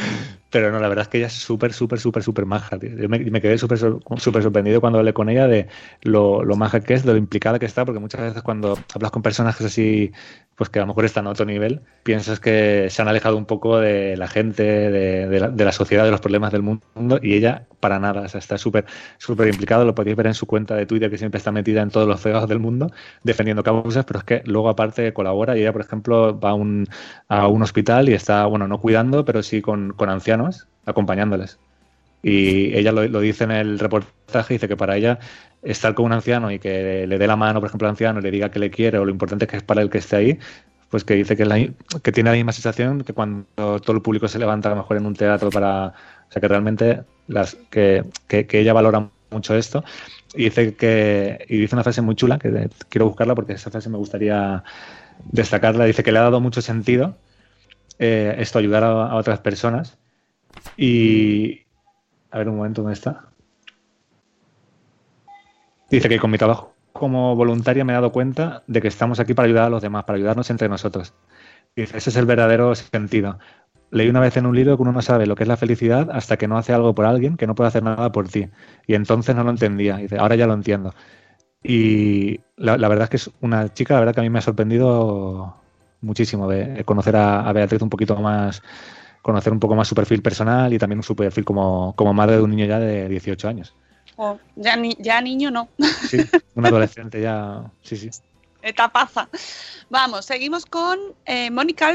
pero 0.49 0.71
no, 0.71 0.79
la 0.79 0.87
verdad 0.87 1.03
es 1.03 1.07
que 1.09 1.17
ella 1.17 1.27
es 1.27 1.33
súper, 1.33 1.73
súper, 1.73 1.99
súper, 1.99 2.23
súper 2.23 2.45
maja. 2.45 2.77
Yo 2.79 3.09
me, 3.09 3.41
quedé 3.41 3.57
súper 3.57 3.77
súper 3.77 4.43
sorprendido 4.43 4.79
cuando 4.79 4.97
hablé 4.97 5.13
con 5.13 5.29
ella 5.29 5.45
de 5.45 5.67
lo, 6.01 6.43
lo 6.43 6.55
maja 6.55 6.79
que 6.79 6.93
es, 6.93 7.03
de 7.03 7.11
lo 7.11 7.17
implicada 7.17 7.59
que 7.59 7.65
está, 7.65 7.83
porque 7.83 7.99
muchas 7.99 8.21
veces 8.21 8.41
cuando 8.43 8.79
hablas 8.93 9.11
con 9.11 9.21
personajes 9.21 9.65
así 9.65 10.13
pues 10.57 10.71
que 10.71 10.79
a 10.79 10.81
lo 10.81 10.87
mejor 10.87 11.05
están 11.05 11.27
a 11.27 11.29
otro 11.29 11.45
nivel, 11.45 11.81
piensas 12.01 12.39
que 12.39 12.87
se 12.89 13.01
han 13.01 13.07
alejado 13.07 13.37
un 13.37 13.45
poco 13.45 13.79
de 13.79 14.17
la 14.17 14.27
gente, 14.27 14.63
de, 14.63 15.39
la, 15.39 15.49
de 15.49 15.65
la, 15.65 15.71
sociedad, 15.71 16.03
de 16.03 16.09
los 16.09 16.19
problemas 16.19 16.51
del 16.51 16.63
mundo, 16.63 17.19
y 17.21 17.35
ella 17.35 17.67
para 17.79 17.99
nada, 17.99 18.21
o 18.21 18.27
sea, 18.27 18.39
está 18.39 18.57
súper 18.57 18.85
súper 19.19 19.49
implicada, 19.49 19.85
lo 19.85 19.93
podéis 19.93 20.15
ver 20.15 20.25
en 20.25 20.33
su 20.33 20.47
cuenta 20.47 20.75
de 20.75 20.87
Twitter, 20.87 21.11
que 21.11 21.19
siempre 21.19 21.37
está 21.37 21.51
metida 21.51 21.83
en 21.83 21.91
todos 21.91 22.07
los 22.07 22.19
fregados 22.19 22.49
del 22.49 22.57
mundo, 22.57 22.91
defendiendo 23.21 23.61
causas, 23.61 24.03
pero 24.05 24.17
es 24.17 24.25
que 24.25 24.41
luego 24.45 24.67
aparte 24.69 25.13
colabora 25.13 25.55
y 25.55 25.63
por 25.73 25.81
ejemplo, 25.81 26.39
va 26.39 26.51
a 26.51 26.53
un, 26.53 26.87
a 27.27 27.47
un 27.47 27.63
hospital 27.63 28.09
y 28.09 28.13
está, 28.13 28.45
bueno, 28.45 28.67
no 28.67 28.79
cuidando, 28.79 29.25
pero 29.25 29.43
sí 29.43 29.61
con, 29.61 29.93
con 29.93 30.09
ancianos, 30.09 30.67
acompañándoles. 30.85 31.59
Y 32.23 32.75
ella 32.75 32.91
lo, 32.91 33.07
lo, 33.07 33.19
dice 33.21 33.43
en 33.43 33.51
el 33.51 33.79
reportaje, 33.79 34.55
dice 34.55 34.67
que 34.67 34.75
para 34.75 34.97
ella 34.97 35.19
estar 35.61 35.93
con 35.93 36.05
un 36.05 36.13
anciano 36.13 36.51
y 36.51 36.59
que 36.59 37.05
le 37.07 37.17
dé 37.17 37.27
la 37.27 37.35
mano, 37.35 37.59
por 37.59 37.67
ejemplo, 37.67 37.87
al 37.87 37.91
anciano 37.91 38.19
le 38.21 38.31
diga 38.31 38.49
que 38.49 38.59
le 38.59 38.71
quiere 38.71 38.97
o 38.97 39.05
lo 39.05 39.11
importante 39.11 39.47
que 39.47 39.57
es 39.57 39.63
para 39.63 39.81
él 39.81 39.89
que 39.89 39.99
esté 39.99 40.15
ahí, 40.15 40.39
pues 40.89 41.03
que 41.03 41.15
dice 41.15 41.35
que, 41.35 41.45
la, 41.45 41.57
que 42.01 42.11
tiene 42.11 42.29
la 42.29 42.35
misma 42.35 42.53
sensación 42.53 43.03
que 43.03 43.13
cuando 43.13 43.45
todo 43.81 43.93
el 43.93 44.01
público 44.01 44.27
se 44.27 44.39
levanta 44.39 44.69
a 44.69 44.71
lo 44.71 44.77
mejor 44.77 44.97
en 44.97 45.05
un 45.05 45.15
teatro 45.15 45.49
para... 45.49 45.87
O 45.87 46.31
sea, 46.31 46.41
que 46.41 46.47
realmente 46.47 47.03
las, 47.27 47.55
que, 47.69 48.03
que, 48.27 48.47
que 48.47 48.59
ella 48.59 48.73
valora 48.73 49.09
mucho 49.29 49.55
esto 49.55 49.83
y 50.33 50.45
dice 50.45 50.75
que 50.75 51.45
y 51.49 51.57
dice 51.57 51.75
una 51.75 51.83
frase 51.83 52.01
muy 52.01 52.15
chula 52.15 52.37
que 52.37 52.69
quiero 52.89 53.07
buscarla 53.07 53.35
porque 53.35 53.53
esa 53.53 53.71
frase 53.71 53.89
me 53.89 53.97
gustaría 53.97 54.63
destacarla 55.25 55.85
dice 55.85 56.03
que 56.03 56.11
le 56.11 56.19
ha 56.19 56.23
dado 56.23 56.39
mucho 56.39 56.61
sentido 56.61 57.17
eh, 57.99 58.35
esto 58.39 58.59
ayudar 58.59 58.83
a, 58.83 59.07
a, 59.07 59.15
otras 59.15 59.39
personas 59.39 59.97
y 60.75 61.61
a 62.31 62.37
ver 62.39 62.49
un 62.49 62.57
momento 62.57 62.81
dónde 62.81 62.93
está 62.93 63.29
dice 65.89 66.09
que 66.09 66.19
con 66.19 66.31
mi 66.31 66.37
trabajo 66.37 66.73
como 66.93 67.35
voluntaria 67.35 67.85
me 67.85 67.93
he 67.93 67.95
dado 67.95 68.11
cuenta 68.11 68.63
de 68.67 68.81
que 68.81 68.87
estamos 68.87 69.19
aquí 69.19 69.33
para 69.33 69.47
ayudar 69.47 69.65
a 69.65 69.69
los 69.69 69.81
demás 69.81 70.03
para 70.05 70.17
ayudarnos 70.17 70.49
entre 70.49 70.69
nosotros 70.69 71.13
dice 71.75 71.97
ese 71.97 72.09
es 72.09 72.15
el 72.15 72.25
verdadero 72.25 72.73
sentido 72.75 73.39
Leí 73.89 74.09
una 74.09 74.19
vez 74.19 74.35
en 74.35 74.45
un 74.45 74.55
libro 74.55 74.75
que 74.75 74.81
uno 74.81 74.91
no 74.91 75.01
sabe 75.01 75.25
lo 75.25 75.35
que 75.35 75.43
es 75.43 75.47
la 75.47 75.55
felicidad 75.55 76.09
hasta 76.11 76.37
que 76.37 76.47
no 76.47 76.57
hace 76.57 76.73
algo 76.73 76.93
por 76.93 77.05
alguien 77.05 77.37
que 77.37 77.47
no 77.47 77.55
puede 77.55 77.69
hacer 77.69 77.83
nada 77.83 78.11
por 78.11 78.27
ti. 78.27 78.49
Y 78.85 78.95
entonces 78.95 79.35
no 79.35 79.43
lo 79.43 79.49
entendía. 79.49 79.97
Dice, 79.97 80.17
ahora 80.17 80.35
ya 80.35 80.45
lo 80.45 80.53
entiendo. 80.53 80.93
Y 81.63 82.39
la, 82.55 82.77
la, 82.77 82.87
verdad 82.87 83.05
es 83.05 83.09
que 83.09 83.17
es 83.17 83.31
una 83.41 83.73
chica, 83.73 83.95
la 83.95 84.01
verdad 84.01 84.15
que 84.15 84.21
a 84.21 84.23
mí 84.23 84.29
me 84.29 84.39
ha 84.39 84.43
sorprendido 84.43 85.55
muchísimo 86.01 86.47
de 86.47 86.83
conocer 86.85 87.15
a, 87.15 87.47
a 87.47 87.53
Beatriz 87.53 87.81
un 87.81 87.89
poquito 87.89 88.15
más, 88.17 88.61
conocer 89.21 89.51
un 89.51 89.59
poco 89.59 89.75
más 89.75 89.87
su 89.87 89.95
perfil 89.95 90.21
personal 90.21 90.71
y 90.73 90.77
también 90.77 91.03
su 91.03 91.15
perfil 91.15 91.43
como, 91.43 91.93
como 91.95 92.13
madre 92.13 92.37
de 92.37 92.43
un 92.43 92.51
niño 92.51 92.65
ya 92.65 92.79
de 92.79 93.09
18 93.09 93.47
años. 93.47 93.73
Oh, 94.15 94.39
ya, 94.55 94.75
ni, 94.75 94.95
ya 94.99 95.21
niño 95.21 95.51
no. 95.51 95.67
Sí, 96.07 96.17
un 96.55 96.65
adolescente 96.65 97.21
ya, 97.21 97.63
sí, 97.81 97.97
sí 97.97 98.09
etapaza. 98.61 99.29
Vamos, 99.89 100.25
seguimos 100.25 100.65
con 100.65 100.99
eh, 101.25 101.49
Mónica 101.49 101.87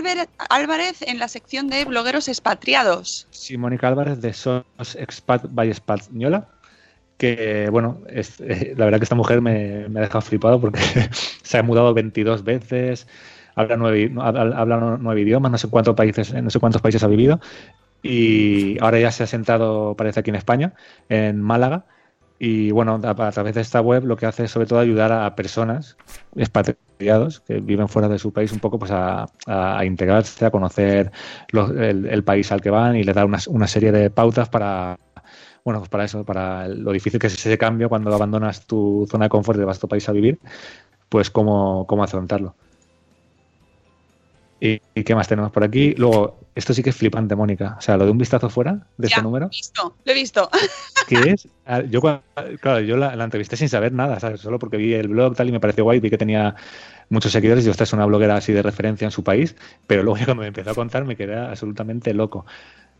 Álvarez 0.48 1.02
en 1.02 1.18
la 1.18 1.28
sección 1.28 1.68
de 1.68 1.84
blogueros 1.84 2.28
expatriados. 2.28 3.26
Sí, 3.30 3.56
Mónica 3.58 3.88
Álvarez 3.88 4.20
de 4.20 4.32
Sos 4.32 4.64
Expat 4.96 5.46
by 5.50 5.70
Española. 5.70 6.48
Que 7.22 7.68
bueno, 7.70 8.00
eh, 8.08 8.74
la 8.76 8.84
verdad 8.84 8.98
que 8.98 9.04
esta 9.04 9.14
mujer 9.14 9.40
me, 9.40 9.88
me, 9.88 10.00
ha 10.00 10.02
dejado 10.02 10.22
flipado 10.22 10.60
porque 10.60 10.80
se 11.44 11.56
ha 11.56 11.62
mudado 11.62 11.94
22 11.94 12.42
veces, 12.42 13.06
habla 13.54 13.76
nueve, 13.76 14.12
habla 14.18 14.98
nueve 14.98 15.20
idiomas, 15.20 15.52
no 15.52 15.56
sé 15.56 15.68
cuántos 15.68 15.94
países, 15.94 16.34
no 16.34 16.50
sé 16.50 16.58
cuántos 16.58 16.82
países 16.82 17.04
ha 17.04 17.06
vivido 17.06 17.38
y 18.02 18.76
ahora 18.80 18.98
ya 18.98 19.12
se 19.12 19.22
ha 19.22 19.28
sentado, 19.28 19.94
parece 19.96 20.18
aquí 20.18 20.30
en 20.30 20.34
España, 20.34 20.74
en 21.08 21.40
Málaga. 21.40 21.86
Y 22.40 22.72
bueno, 22.72 23.00
a, 23.00 23.30
través 23.30 23.54
de 23.54 23.60
esta 23.60 23.80
web 23.80 24.04
lo 24.04 24.16
que 24.16 24.26
hace 24.26 24.46
es 24.46 24.50
sobre 24.50 24.66
todo 24.66 24.80
ayudar 24.80 25.12
a 25.12 25.36
personas 25.36 25.96
expatriados 26.34 27.38
que 27.38 27.60
viven 27.60 27.86
fuera 27.86 28.08
de 28.08 28.18
su 28.18 28.32
país 28.32 28.50
un 28.50 28.58
poco 28.58 28.80
pues 28.80 28.90
a, 28.90 29.26
a 29.46 29.84
integrarse, 29.84 30.44
a 30.44 30.50
conocer 30.50 31.12
el, 31.52 32.06
el, 32.06 32.24
país 32.24 32.50
al 32.50 32.60
que 32.60 32.70
van 32.70 32.96
y 32.96 33.04
le 33.04 33.12
da 33.12 33.24
una, 33.24 33.38
una 33.46 33.68
serie 33.68 33.92
de 33.92 34.10
pautas 34.10 34.48
para, 34.48 34.98
bueno, 35.64 35.80
pues 35.80 35.90
para 35.90 36.04
eso, 36.04 36.24
para 36.24 36.68
lo 36.68 36.92
difícil 36.92 37.20
que 37.20 37.28
es 37.28 37.34
ese 37.34 37.58
cambio 37.58 37.88
cuando 37.88 38.14
abandonas 38.14 38.66
tu 38.66 39.06
zona 39.10 39.26
de 39.26 39.30
confort 39.30 39.60
y 39.60 39.64
vas 39.64 39.78
a 39.78 39.80
tu 39.80 39.88
país 39.88 40.08
a 40.08 40.12
vivir, 40.12 40.38
pues 41.08 41.30
cómo, 41.30 41.86
cómo 41.86 42.02
afrontarlo. 42.02 42.54
¿Y, 44.60 44.80
¿Y, 44.94 45.02
qué 45.02 45.14
más 45.16 45.26
tenemos 45.26 45.50
por 45.50 45.64
aquí? 45.64 45.92
Luego, 45.96 46.38
esto 46.54 46.72
sí 46.72 46.84
que 46.84 46.90
es 46.90 46.96
flipante, 46.96 47.34
Mónica. 47.34 47.74
O 47.78 47.80
sea, 47.80 47.96
lo 47.96 48.04
de 48.04 48.12
un 48.12 48.18
vistazo 48.18 48.48
fuera 48.48 48.86
de 48.96 49.08
ya, 49.08 49.16
este 49.16 49.22
número. 49.22 49.46
Lo 49.46 49.50
he 49.50 49.56
visto, 49.56 49.96
lo 50.04 50.12
he 50.12 50.14
visto. 50.14 50.50
¿Qué 51.08 51.16
es? 51.30 51.48
Yo, 51.90 52.00
claro, 52.00 52.80
yo 52.80 52.96
la, 52.96 53.16
la, 53.16 53.24
entrevisté 53.24 53.56
sin 53.56 53.68
saber 53.68 53.92
nada, 53.92 54.20
¿sabes? 54.20 54.40
Solo 54.40 54.60
porque 54.60 54.76
vi 54.76 54.94
el 54.94 55.08
blog 55.08 55.34
tal 55.34 55.48
y 55.48 55.52
me 55.52 55.58
pareció 55.58 55.82
guay, 55.82 55.98
vi 55.98 56.10
que 56.10 56.18
tenía 56.18 56.54
muchos 57.08 57.32
seguidores 57.32 57.66
y 57.66 57.70
esta 57.70 57.84
es 57.84 57.92
una 57.92 58.06
bloguera 58.06 58.36
así 58.36 58.52
de 58.52 58.62
referencia 58.62 59.04
en 59.04 59.10
su 59.10 59.24
país, 59.24 59.56
pero 59.88 60.04
luego 60.04 60.18
ya 60.18 60.26
cuando 60.26 60.42
me 60.42 60.48
empezó 60.48 60.70
a 60.70 60.74
contar 60.74 61.04
me 61.04 61.16
quedé 61.16 61.36
absolutamente 61.36 62.14
loco. 62.14 62.46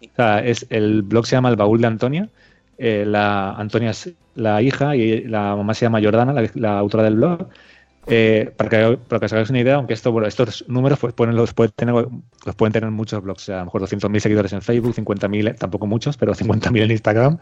O 0.02 0.16
sea, 0.16 0.40
es, 0.40 0.66
el 0.70 1.02
blog 1.02 1.26
se 1.26 1.36
llama 1.36 1.48
El 1.48 1.56
Baúl 1.56 1.80
de 1.80 1.86
Antonia. 1.86 2.28
Eh, 2.84 3.04
la 3.06 3.52
Antonia 3.52 3.90
es 3.90 4.12
la 4.34 4.60
hija 4.60 4.96
y 4.96 5.22
la 5.22 5.54
mamá 5.54 5.72
se 5.72 5.86
llama 5.86 6.00
Jordana, 6.02 6.34
la, 6.54 6.78
autora 6.80 7.04
del 7.04 7.14
blog. 7.14 7.48
Eh, 8.08 8.52
para, 8.56 8.68
que, 8.68 8.98
para 9.06 9.20
que 9.20 9.26
os 9.26 9.32
hagáis 9.32 9.50
una 9.50 9.60
idea, 9.60 9.76
aunque 9.76 9.94
estos 9.94 10.64
números 10.66 10.98
pues, 10.98 11.14
los, 11.16 11.54
pueden 11.54 11.72
tener, 11.76 11.94
los 11.94 12.56
pueden 12.56 12.72
tener 12.72 12.90
muchos 12.90 13.22
blogs, 13.22 13.44
o 13.44 13.46
sea, 13.46 13.56
a 13.56 13.58
lo 13.60 13.66
mejor 13.66 13.82
200.000 13.82 14.18
seguidores 14.18 14.52
en 14.52 14.62
Facebook, 14.62 14.96
50.000, 14.96 15.56
tampoco 15.58 15.86
muchos, 15.86 16.16
pero 16.16 16.34
50.000 16.34 16.82
en 16.82 16.90
Instagram. 16.90 17.38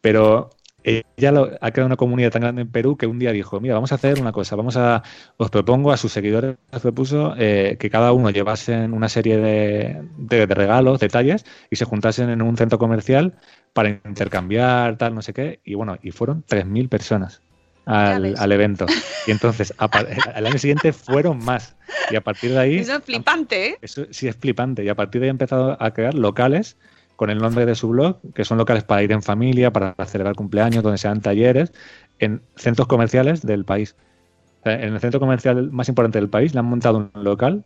Pero 0.00 0.48
ella 0.84 1.32
lo, 1.32 1.50
ha 1.60 1.70
creado 1.70 1.86
una 1.86 1.96
comunidad 1.96 2.30
tan 2.30 2.42
grande 2.42 2.62
en 2.62 2.70
Perú 2.70 2.96
que 2.96 3.06
un 3.06 3.18
día 3.18 3.32
dijo, 3.32 3.58
mira, 3.60 3.74
vamos 3.74 3.92
a 3.92 3.94
hacer 3.94 4.20
una 4.20 4.32
cosa, 4.32 4.54
vamos 4.54 4.76
a, 4.76 5.02
os 5.38 5.50
propongo 5.50 5.92
a 5.92 5.96
sus 5.96 6.12
seguidores, 6.12 6.56
propuso 6.82 7.34
eh, 7.38 7.76
que 7.80 7.88
cada 7.88 8.12
uno 8.12 8.30
llevasen 8.30 8.92
una 8.92 9.08
serie 9.08 9.38
de, 9.38 10.02
de, 10.18 10.46
de 10.46 10.54
regalos, 10.54 11.00
detalles, 11.00 11.46
y 11.70 11.76
se 11.76 11.86
juntasen 11.86 12.28
en 12.28 12.42
un 12.42 12.56
centro 12.56 12.78
comercial 12.78 13.34
para 13.72 13.88
intercambiar, 13.88 14.98
tal, 14.98 15.14
no 15.14 15.22
sé 15.22 15.32
qué, 15.32 15.60
y 15.64 15.74
bueno, 15.74 15.96
y 16.02 16.10
fueron 16.10 16.44
3.000 16.46 16.88
personas 16.88 17.40
al, 17.86 18.34
al, 18.38 18.52
evento. 18.52 18.86
Y 19.26 19.30
entonces, 19.30 19.72
a, 19.78 19.86
al 20.34 20.46
año 20.46 20.58
siguiente 20.58 20.92
fueron 20.92 21.38
más. 21.44 21.76
Y 22.10 22.16
a 22.16 22.20
partir 22.20 22.52
de 22.52 22.58
ahí. 22.58 22.76
Eso 22.78 22.96
es 22.96 23.04
flipante, 23.04 23.68
¿eh? 23.68 23.78
Eso 23.80 24.06
sí 24.10 24.28
es 24.28 24.36
flipante. 24.36 24.84
Y 24.84 24.88
a 24.88 24.94
partir 24.94 25.20
de 25.20 25.26
ahí 25.26 25.28
ha 25.28 25.32
empezado 25.32 25.76
a 25.80 25.92
crear 25.92 26.14
locales 26.14 26.76
con 27.16 27.30
el 27.30 27.38
nombre 27.38 27.66
de 27.66 27.74
su 27.74 27.88
blog, 27.88 28.18
que 28.34 28.44
son 28.44 28.58
locales 28.58 28.84
para 28.84 29.02
ir 29.02 29.12
en 29.12 29.22
familia, 29.22 29.72
para 29.72 29.94
celebrar 30.06 30.34
cumpleaños, 30.34 30.82
donde 30.82 30.98
sean 30.98 31.20
talleres, 31.20 31.72
en 32.18 32.42
centros 32.56 32.88
comerciales 32.88 33.42
del 33.42 33.64
país. 33.64 33.96
En 34.64 34.94
el 34.94 35.00
centro 35.00 35.20
comercial 35.20 35.70
más 35.70 35.88
importante 35.88 36.18
del 36.18 36.28
país 36.28 36.54
le 36.54 36.60
han 36.60 36.66
montado 36.66 36.98
un 36.98 37.10
local 37.22 37.64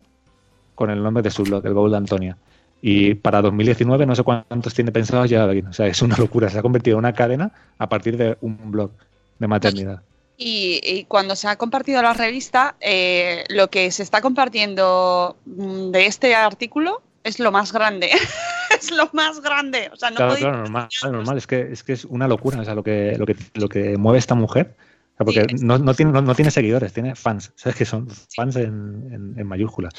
con 0.75 0.89
el 0.89 1.01
nombre 1.01 1.23
de 1.23 1.31
su 1.31 1.43
blog, 1.43 1.65
el 1.65 1.73
Bowl 1.73 1.91
de 1.91 1.97
Antonia. 1.97 2.37
Y 2.81 3.15
para 3.15 3.41
2019 3.41 4.05
no 4.05 4.15
sé 4.15 4.23
cuántos 4.23 4.73
tiene 4.73 4.91
pensados 4.91 5.29
llegar 5.29 5.49
aquí. 5.49 5.63
O 5.67 5.73
sea, 5.73 5.87
es 5.87 6.01
una 6.01 6.17
locura. 6.17 6.49
Se 6.49 6.59
ha 6.59 6.61
convertido 6.61 6.95
en 6.95 6.99
una 6.99 7.13
cadena 7.13 7.51
a 7.77 7.89
partir 7.89 8.17
de 8.17 8.37
un 8.41 8.71
blog 8.71 8.91
de 9.39 9.47
maternidad. 9.47 10.01
Y, 10.37 10.79
y, 10.83 11.03
cuando 11.03 11.35
se 11.35 11.49
ha 11.49 11.57
compartido 11.57 12.01
la 12.01 12.13
revista, 12.13 12.75
eh, 12.79 13.43
lo 13.49 13.69
que 13.69 13.91
se 13.91 14.03
está 14.03 14.21
compartiendo 14.21 15.35
de 15.45 16.05
este 16.05 16.33
artículo 16.33 17.01
es 17.23 17.39
lo 17.39 17.51
más 17.51 17.71
grande. 17.71 18.09
es 18.77 18.91
lo 18.91 19.09
más 19.13 19.41
grande. 19.41 19.89
O 19.93 19.95
sea, 19.95 20.09
no 20.09 20.17
claro, 20.17 20.35
claro, 20.35 20.57
normal, 20.59 20.89
normal. 21.03 21.37
Es 21.37 21.47
que, 21.47 21.71
es 21.71 21.83
que 21.83 21.93
es 21.93 22.05
una 22.05 22.27
locura. 22.27 22.59
O 22.59 22.65
sea, 22.65 22.75
lo 22.75 22.83
que, 22.83 23.15
lo 23.17 23.25
que, 23.25 23.35
lo 23.53 23.69
que 23.69 23.97
mueve 23.97 24.19
esta 24.19 24.35
mujer. 24.35 24.75
O 25.13 25.17
sea, 25.17 25.25
porque 25.25 25.57
sí, 25.57 25.65
no, 25.65 25.77
no, 25.77 25.93
tiene, 25.93 26.11
no, 26.11 26.21
no, 26.21 26.35
tiene 26.35 26.51
seguidores, 26.51 26.93
tiene 26.93 27.15
fans. 27.15 27.51
¿Sabes? 27.55 27.77
Que 27.77 27.85
son 27.85 28.07
fans 28.35 28.55
sí. 28.55 28.61
en, 28.61 29.09
en, 29.11 29.39
en, 29.39 29.47
mayúsculas. 29.47 29.93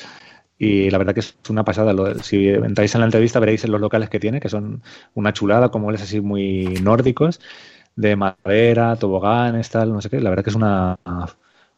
Y 0.58 0.90
la 0.90 0.98
verdad 0.98 1.14
que 1.14 1.20
es 1.20 1.36
una 1.48 1.64
pasada. 1.64 1.94
Si 2.22 2.48
entráis 2.48 2.94
en 2.94 3.00
la 3.00 3.06
entrevista 3.06 3.40
veréis 3.40 3.64
en 3.64 3.72
los 3.72 3.80
locales 3.80 4.10
que 4.10 4.20
tiene, 4.20 4.40
que 4.40 4.50
son 4.50 4.82
una 5.14 5.32
chulada, 5.32 5.70
como 5.70 5.90
es 5.90 6.02
así 6.02 6.20
muy 6.20 6.64
nórdicos 6.82 7.40
de 7.96 8.16
madera, 8.16 8.96
toboganes, 8.96 9.70
tal, 9.70 9.92
no 9.92 10.00
sé 10.00 10.10
qué. 10.10 10.20
La 10.20 10.30
verdad 10.30 10.44
que 10.44 10.50
es 10.50 10.56
una, 10.56 10.98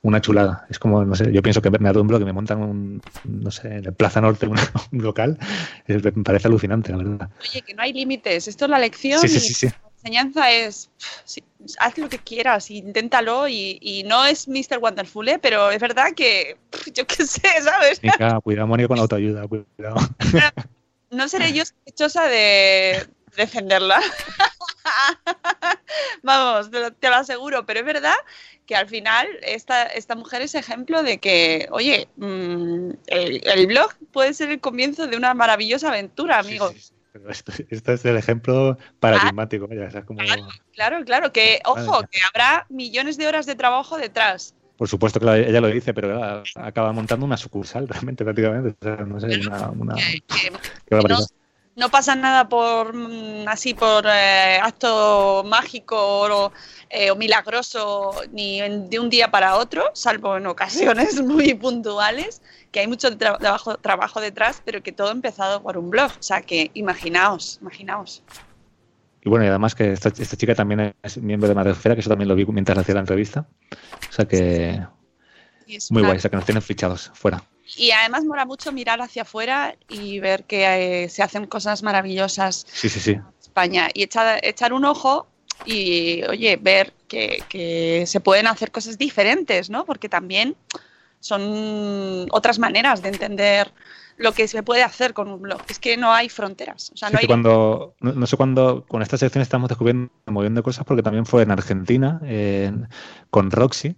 una 0.02 0.20
chulada. 0.20 0.66
Es 0.68 0.78
como, 0.78 1.04
no 1.04 1.14
sé, 1.14 1.32
yo 1.32 1.42
pienso 1.42 1.62
que 1.62 1.70
me 1.70 1.88
adumbro 1.88 2.18
que 2.18 2.24
me 2.24 2.32
montan 2.32 2.60
un, 2.62 3.02
no 3.24 3.50
sé, 3.50 3.76
en 3.76 3.94
Plaza 3.94 4.20
Norte 4.20 4.46
un, 4.46 4.58
un 4.92 5.02
local. 5.02 5.38
Es, 5.86 6.02
me 6.02 6.24
parece 6.24 6.48
alucinante, 6.48 6.90
la 6.90 6.98
verdad. 6.98 7.30
Oye, 7.40 7.62
que 7.62 7.74
no 7.74 7.82
hay 7.82 7.92
límites. 7.92 8.48
Esto 8.48 8.64
es 8.66 8.70
la 8.70 8.78
lección. 8.78 9.20
Sí, 9.20 9.28
sí, 9.28 9.40
sí, 9.40 9.54
sí. 9.54 9.66
La 9.66 10.08
enseñanza 10.08 10.50
es, 10.50 10.90
sí, 11.24 11.44
haz 11.78 11.96
lo 11.96 12.08
que 12.08 12.18
quieras, 12.18 12.72
inténtalo 12.72 13.46
y, 13.46 13.78
y 13.80 14.02
no 14.02 14.24
es 14.24 14.48
Mr. 14.48 14.78
Wonderful, 14.80 15.28
¿eh? 15.28 15.38
pero 15.40 15.70
es 15.70 15.80
verdad 15.80 16.08
que, 16.16 16.56
yo 16.92 17.06
qué 17.06 17.24
sé, 17.24 17.48
¿sabes? 17.62 18.02
Mica, 18.02 18.40
cuidado, 18.40 18.66
Mónica, 18.66 18.88
con 18.88 18.96
la 18.96 19.02
autoayuda, 19.02 19.46
cuidado. 19.46 19.96
No 21.10 21.28
seré 21.28 21.52
yo 21.52 21.64
sospechosa 21.64 22.26
de 22.26 23.06
defenderla. 23.36 24.00
Vamos, 26.22 26.70
te 26.70 26.80
lo, 26.80 26.92
te 26.92 27.08
lo 27.08 27.16
aseguro, 27.16 27.64
pero 27.64 27.80
es 27.80 27.86
verdad 27.86 28.14
que 28.66 28.76
al 28.76 28.88
final 28.88 29.26
esta, 29.42 29.84
esta 29.84 30.14
mujer 30.14 30.42
es 30.42 30.54
ejemplo 30.54 31.02
de 31.02 31.18
que, 31.18 31.68
oye, 31.70 32.08
mm, 32.16 32.90
el, 33.06 33.40
el 33.46 33.66
blog 33.66 33.92
puede 34.12 34.34
ser 34.34 34.50
el 34.50 34.60
comienzo 34.60 35.06
de 35.06 35.16
una 35.16 35.34
maravillosa 35.34 35.88
aventura, 35.88 36.38
amigo. 36.38 36.68
Sí, 36.68 36.74
sí, 36.76 36.80
sí. 36.88 36.94
Pero 37.12 37.30
esto, 37.30 37.52
esto 37.68 37.92
es 37.92 38.04
el 38.06 38.16
ejemplo 38.16 38.78
paradigmático. 38.98 39.66
sea, 39.68 39.86
es 40.00 40.04
como- 40.06 40.20
Claro, 40.72 41.04
claro, 41.04 41.32
que, 41.32 41.60
ojo, 41.66 42.00
que 42.10 42.18
habrá 42.32 42.64
millones 42.70 43.18
de 43.18 43.26
horas 43.26 43.44
de 43.44 43.54
trabajo 43.54 43.98
detrás. 43.98 44.54
Por 44.78 44.88
supuesto 44.88 45.20
que 45.20 45.26
la- 45.26 45.36
ella 45.38 45.60
lo 45.60 45.68
dice, 45.68 45.92
pero 45.92 46.16
claro, 46.16 46.42
acaba 46.56 46.92
montando 46.92 47.26
una 47.26 47.36
sucursal 47.36 47.86
realmente, 48.14 48.24
prácticamente. 48.24 48.70
O 48.80 48.82
sea, 48.96 49.04
no 49.04 49.20
sé, 49.20 49.26
una, 49.46 49.70
una- 49.70 49.94
Que- 49.94 50.20
que- 50.26 50.52
qué 50.88 50.94
barbaridad. 50.94 51.18
No 51.74 51.88
pasa 51.88 52.14
nada 52.14 52.48
por 52.48 52.94
mm, 52.94 53.48
así 53.48 53.72
por 53.74 54.04
eh, 54.06 54.58
acto 54.62 55.42
mágico 55.46 55.96
o, 55.98 56.52
eh, 56.90 57.10
o 57.10 57.16
milagroso 57.16 58.12
ni 58.32 58.60
en- 58.60 58.90
de 58.90 58.98
un 59.00 59.08
día 59.08 59.30
para 59.30 59.56
otro, 59.56 59.84
salvo 59.94 60.36
en 60.36 60.46
ocasiones 60.46 61.20
muy 61.24 61.54
puntuales, 61.54 62.42
que 62.70 62.80
hay 62.80 62.86
mucho 62.86 63.08
tra- 63.16 63.38
trabajo, 63.38 63.76
trabajo 63.78 64.20
detrás, 64.20 64.60
pero 64.64 64.82
que 64.82 64.92
todo 64.92 65.08
ha 65.08 65.12
empezado 65.12 65.62
por 65.62 65.78
un 65.78 65.90
blog. 65.90 66.10
O 66.10 66.22
sea 66.22 66.42
que 66.42 66.70
imaginaos, 66.74 67.58
imaginaos. 67.62 68.22
Y 69.24 69.28
bueno, 69.28 69.44
y 69.44 69.48
además 69.48 69.74
que 69.74 69.92
esta, 69.92 70.08
esta 70.08 70.36
chica 70.36 70.54
también 70.54 70.94
es 71.02 71.16
miembro 71.18 71.48
de 71.48 71.54
Madresfera, 71.54 71.94
que 71.94 72.00
eso 72.00 72.10
también 72.10 72.28
lo 72.28 72.34
vi 72.34 72.44
mientras 72.46 72.76
hacía 72.76 72.94
la 72.94 73.00
entrevista. 73.00 73.46
O 74.10 74.12
sea 74.12 74.24
que 74.26 74.84
muy 75.90 76.00
una- 76.00 76.08
guay, 76.08 76.18
o 76.18 76.20
sea 76.20 76.30
que 76.30 76.36
nos 76.36 76.44
tienen 76.44 76.62
fichados 76.62 77.10
fuera. 77.14 77.42
Y 77.76 77.90
además 77.92 78.24
mola 78.24 78.44
mucho 78.44 78.72
mirar 78.72 79.00
hacia 79.00 79.22
afuera 79.22 79.76
y 79.88 80.18
ver 80.20 80.44
que 80.44 81.04
eh, 81.04 81.08
se 81.08 81.22
hacen 81.22 81.46
cosas 81.46 81.82
maravillosas 81.82 82.66
Sí, 82.72 82.88
sí, 82.88 83.00
sí. 83.00 83.18
España 83.40 83.88
y 83.94 84.02
echar, 84.02 84.40
echar 84.42 84.72
un 84.72 84.84
ojo 84.84 85.26
y, 85.64 86.22
oye, 86.24 86.56
ver 86.56 86.92
que, 87.08 87.42
que 87.48 88.04
se 88.06 88.20
pueden 88.20 88.46
hacer 88.46 88.70
cosas 88.72 88.98
diferentes, 88.98 89.70
¿no? 89.70 89.84
Porque 89.84 90.08
también 90.08 90.56
son 91.20 92.26
otras 92.32 92.58
maneras 92.58 93.02
de 93.02 93.08
entender 93.10 93.72
lo 94.16 94.32
que 94.32 94.46
se 94.48 94.62
puede 94.62 94.82
hacer 94.82 95.14
con 95.14 95.28
un 95.28 95.40
blog. 95.40 95.60
Es 95.68 95.78
que 95.78 95.96
no 95.96 96.12
hay 96.12 96.28
fronteras. 96.28 96.90
O 96.92 96.96
sea, 96.96 97.10
no 97.10 97.18
hay... 97.18 97.26
cuando, 97.26 97.94
no, 98.00 98.12
no 98.12 98.26
sé 98.26 98.36
cuándo, 98.36 98.84
con 98.88 99.02
esta 99.02 99.16
sección 99.16 99.40
estamos 99.42 99.68
descubriendo 99.68 100.10
de 100.34 100.62
cosas, 100.62 100.84
porque 100.84 101.02
también 101.02 101.26
fue 101.26 101.42
en 101.42 101.50
Argentina, 101.50 102.20
en- 102.24 102.88
con 103.30 103.50
Roxy. 103.50 103.96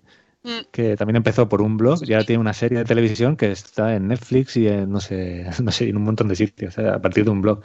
Que 0.70 0.96
también 0.96 1.16
empezó 1.16 1.48
por 1.48 1.62
un 1.62 1.76
blog, 1.76 2.00
y 2.04 2.12
ahora 2.12 2.24
tiene 2.24 2.40
una 2.40 2.52
serie 2.54 2.78
de 2.78 2.84
televisión 2.84 3.36
que 3.36 3.52
está 3.52 3.94
en 3.96 4.08
Netflix 4.08 4.56
y 4.56 4.68
en, 4.68 4.90
no 4.90 5.00
sé, 5.00 5.46
no 5.62 5.70
sé, 5.72 5.88
en 5.88 5.96
un 5.96 6.04
montón 6.04 6.28
de 6.28 6.36
sitios, 6.36 6.78
a 6.78 7.00
partir 7.00 7.24
de 7.24 7.30
un 7.30 7.42
blog. 7.42 7.62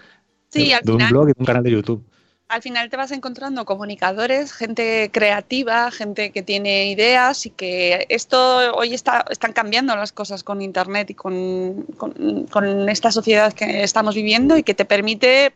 Sí, 0.49 0.69
de, 0.69 0.73
al 0.73 0.83
de 0.83 0.91
un 0.93 1.07
blog 1.07 1.29
y 1.29 1.33
de 1.33 1.39
un 1.39 1.45
canal 1.45 1.63
de 1.63 1.71
YouTube. 1.71 2.05
al 2.47 2.61
final 2.63 2.89
te 2.89 2.97
vas 2.97 3.11
encontrando 3.11 3.63
comunicadores, 3.65 4.53
gente 4.53 5.11
creativa, 5.13 5.91
gente 5.91 6.31
que 6.31 6.41
tiene 6.41 6.89
ideas 6.89 7.45
y 7.45 7.51
que 7.51 8.07
esto 8.09 8.73
hoy 8.75 8.93
está, 8.95 9.23
están 9.29 9.53
cambiando 9.53 9.95
las 9.95 10.11
cosas 10.11 10.43
con 10.43 10.61
Internet 10.63 11.11
y 11.11 11.13
con, 11.15 11.83
con- 11.97 12.47
con 12.47 12.89
esta 12.89 13.11
sociedad 13.11 13.53
que 13.53 13.83
estamos 13.83 14.15
viviendo 14.15 14.57
y 14.57 14.63
que 14.63 14.73
te 14.73 14.85
permite 14.85 15.53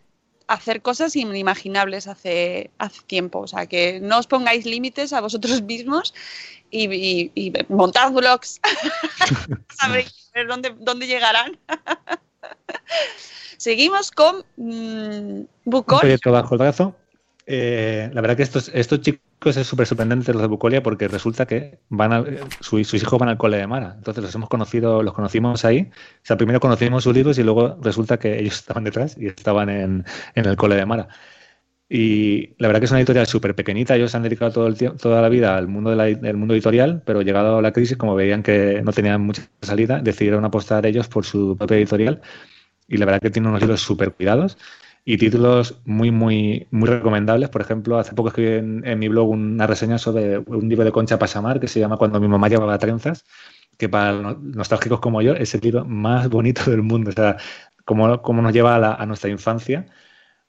hacer 0.48 0.82
cosas 0.82 1.16
inimaginables 1.16 2.08
hace, 2.08 2.70
hace 2.78 3.02
tiempo. 3.08 3.39
O 3.39 3.48
sea, 3.48 3.66
que 3.66 4.00
no 4.02 4.20
os 4.20 4.28
pongáis 4.28 4.66
límites 4.66 5.14
a 5.14 5.22
vosotros 5.22 5.62
mismos 5.72 6.14
y, 6.72 6.91
y- 6.94 7.32
y 7.36 7.54
montad 7.70 8.12
blogs. 8.12 8.60
Sabréis 9.78 10.32
ver 10.34 10.48
dónde, 10.48 10.76
dónde 10.80 11.08
llegarán. 11.08 11.58
Seguimos 13.58 14.12
con 14.12 14.44
mm, 14.58 15.41
proyecto 16.00 16.32
bajo 16.32 16.56
el 16.56 16.60
brazo. 16.60 16.96
Eh, 17.46 18.10
la 18.14 18.22
verdad 18.22 18.38
que 18.38 18.44
estos, 18.44 18.70
estos 18.74 19.02
chicos 19.02 19.58
es 19.58 19.68
súper 19.68 19.86
sorprendente 19.86 20.32
los 20.32 20.41
de 20.41 20.48
Bucolia 20.48 20.82
porque 20.82 21.10
resulta 21.10 21.46
que 21.46 21.80
van 21.89 22.14
a, 22.14 22.24
su- 22.62 22.82
sus 22.86 23.02
hijos 23.02 23.20
van 23.20 23.28
al 23.30 23.38
cole 23.38 23.58
de 23.58 23.68
Mara. 23.68 23.94
Entonces 23.98 24.24
los 24.24 24.34
hemos 24.36 24.48
conocido, 24.50 25.04
los 25.04 25.14
conocimos 25.14 25.66
ahí. 25.66 25.89
O 25.91 26.26
sea, 26.26 26.38
primero 26.38 26.60
conocimos 26.62 27.04
sus 27.04 27.14
libros 27.14 27.38
y 27.39 27.44
luego 27.44 27.78
resulta 27.82 28.18
que 28.18 28.39
ellos 28.39 28.56
estaban 28.56 28.86
detrás 28.86 29.18
y 29.18 29.28
estaban 29.28 29.70
en, 29.70 30.06
en 30.36 30.46
el 30.46 30.56
cole 30.56 30.76
de 30.76 30.86
Mara. 30.86 31.10
Y 31.89 32.56
la 32.60 32.68
verdad 32.70 32.82
que 32.82 32.86
es 32.86 32.91
una 32.91 33.00
editorial 33.02 33.28
súper 33.28 33.56
pequeñita. 33.56 33.96
Ellos 33.96 34.12
se 34.12 34.18
han 34.18 34.24
dedicado 34.24 34.52
todo 34.52 34.68
el 34.68 34.76
toda 34.78 35.22
la 35.22 35.30
vida 35.30 35.58
al 35.58 35.68
mundo 35.68 35.91
de 35.91 36.16
la- 36.18 36.34
mundo 36.34 36.54
editorial, 36.56 37.04
pero 37.06 37.22
llegado 37.22 37.58
a 37.60 37.62
la 37.62 37.72
crisis, 37.74 37.98
como 37.98 38.16
veían 38.16 38.44
que 38.44 38.82
no 38.84 38.94
tenían 38.94 39.22
mucha 39.22 39.44
salida, 39.62 40.00
decidieron 40.02 40.46
apostar 40.46 40.86
ellos 40.88 41.08
por 41.10 41.26
su 41.26 41.58
propia 41.58 41.78
editorial. 41.78 42.22
Y 42.88 42.98
la 42.98 43.06
verdad 43.06 43.22
que 43.22 43.30
tiene 43.32 43.48
unos 43.50 43.62
libros 43.62 43.82
súper 43.82 44.14
cuidados 44.14 44.58
y 45.06 45.18
títulos 45.18 45.82
muy, 45.86 46.12
muy, 46.12 46.68
muy 46.72 46.89
recomendables. 46.89 47.49
Por 47.49 47.62
ejemplo, 47.62 47.97
hace 47.99 48.14
poco 48.16 48.30
escribí 48.30 48.51
en, 48.54 48.86
en 48.88 48.99
mi 48.99 49.08
blog 49.10 49.30
una 49.30 49.68
reseña 49.68 49.97
sobre 49.97 50.38
un 50.39 50.70
libro 50.70 50.86
de 50.86 50.91
Concha 50.91 51.20
Pasamar 51.20 51.60
que 51.60 51.68
se 51.68 51.80
llama 51.80 51.97
Cuando 51.97 52.20
mi 52.22 52.28
mamá 52.28 52.47
llevaba 52.49 52.78
trenzas, 52.78 53.26
que 53.78 53.89
para 53.89 54.14
nostálgicos 54.41 54.99
como 55.01 55.22
yo 55.22 55.34
es 55.34 55.54
el 55.56 55.62
libro 55.62 55.86
más 55.86 56.30
bonito 56.30 56.70
del 56.72 56.84
mundo. 56.84 57.10
O 57.12 57.14
sea, 57.14 57.38
cómo, 57.86 58.22
cómo 58.22 58.41
nos 58.41 58.54
lleva 58.54 58.76
a, 58.76 58.80
la- 58.80 58.93
a 58.95 59.06
nuestra 59.06 59.30
infancia 59.30 59.88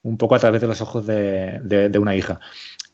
un 0.02 0.18
poco 0.18 0.34
a 0.34 0.38
través 0.38 0.60
de 0.60 0.66
los 0.66 0.80
ojos 0.80 1.06
de, 1.06 1.60
una 1.98 2.14
hija. 2.16 2.40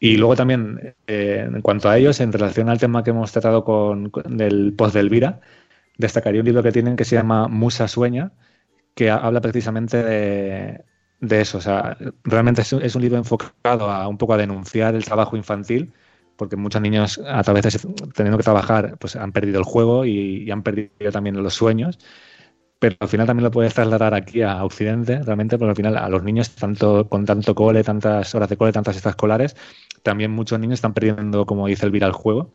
Y 0.00 0.16
luego 0.16 0.36
también, 0.36 0.94
eh, 1.06 1.48
en 1.52 1.62
cuanto 1.62 1.88
a 1.88 1.98
ellos, 1.98 2.20
en 2.20 2.32
relación 2.32 2.68
al 2.68 2.78
tema 2.78 3.04
que 3.04 3.10
hemos 3.10 3.32
tratado 3.32 3.64
con, 3.64 4.10
con- 4.10 4.36
del 4.36 4.74
post 4.76 4.94
de 4.94 5.00
Elvira, 5.00 5.40
destacaría 5.98 6.40
un 6.42 6.46
libro 6.46 6.62
que 6.62 6.72
tienen 6.72 6.96
que 6.96 7.04
se 7.04 7.16
llama 7.16 7.48
Musa 7.48 7.88
Sueña, 7.88 8.32
que 8.94 9.10
ha- 9.10 9.16
habla 9.18 9.40
precisamente 9.40 10.02
de, 10.02 10.84
de 11.20 11.40
eso. 11.42 11.58
O 11.58 11.60
sea, 11.60 11.96
realmente 12.24 12.62
es, 12.62 12.72
un- 12.72 13.02
libro 13.02 13.18
enfocado 13.18 13.90
a 13.90 14.08
un 14.08 14.18
poco 14.18 14.34
a 14.34 14.36
denunciar 14.38 14.94
el 14.94 15.04
trabajo 15.04 15.36
infantil, 15.36 15.92
porque 16.36 16.56
muchos 16.56 16.80
niños 16.82 17.20
a 17.26 17.42
través 17.42 17.64
de 17.64 17.70
teniendo 18.14 18.38
que 18.38 18.44
trabajar, 18.44 18.96
pues 18.98 19.16
han 19.16 19.32
perdido 19.32 19.58
el 19.58 19.64
juego 19.64 20.04
y, 20.06 20.44
y 20.44 20.50
han 20.50 20.62
perdido 20.62 21.12
también 21.12 21.42
los 21.42 21.54
sueños. 21.54 21.98
Pero 22.78 22.96
al 23.00 23.08
final 23.08 23.26
también 23.26 23.44
lo 23.44 23.50
puedes 23.50 23.74
trasladar 23.74 24.14
aquí 24.14 24.42
a 24.42 24.64
Occidente, 24.64 25.22
realmente, 25.22 25.58
porque 25.58 25.70
al 25.70 25.76
final 25.76 25.98
a 25.98 26.08
los 26.08 26.22
niños, 26.24 26.54
tanto 26.54 27.08
con 27.08 27.26
tanto 27.26 27.54
cole, 27.54 27.84
tantas 27.84 28.34
horas 28.34 28.48
de 28.48 28.56
cole, 28.56 28.72
tantas 28.72 28.96
extraescolares, 28.96 29.54
también 30.02 30.30
muchos 30.30 30.58
niños 30.60 30.74
están 30.78 30.94
perdiendo, 30.94 31.44
como 31.46 31.66
dice 31.66 31.86
Elvira, 31.86 32.06
el 32.06 32.12
juego. 32.14 32.52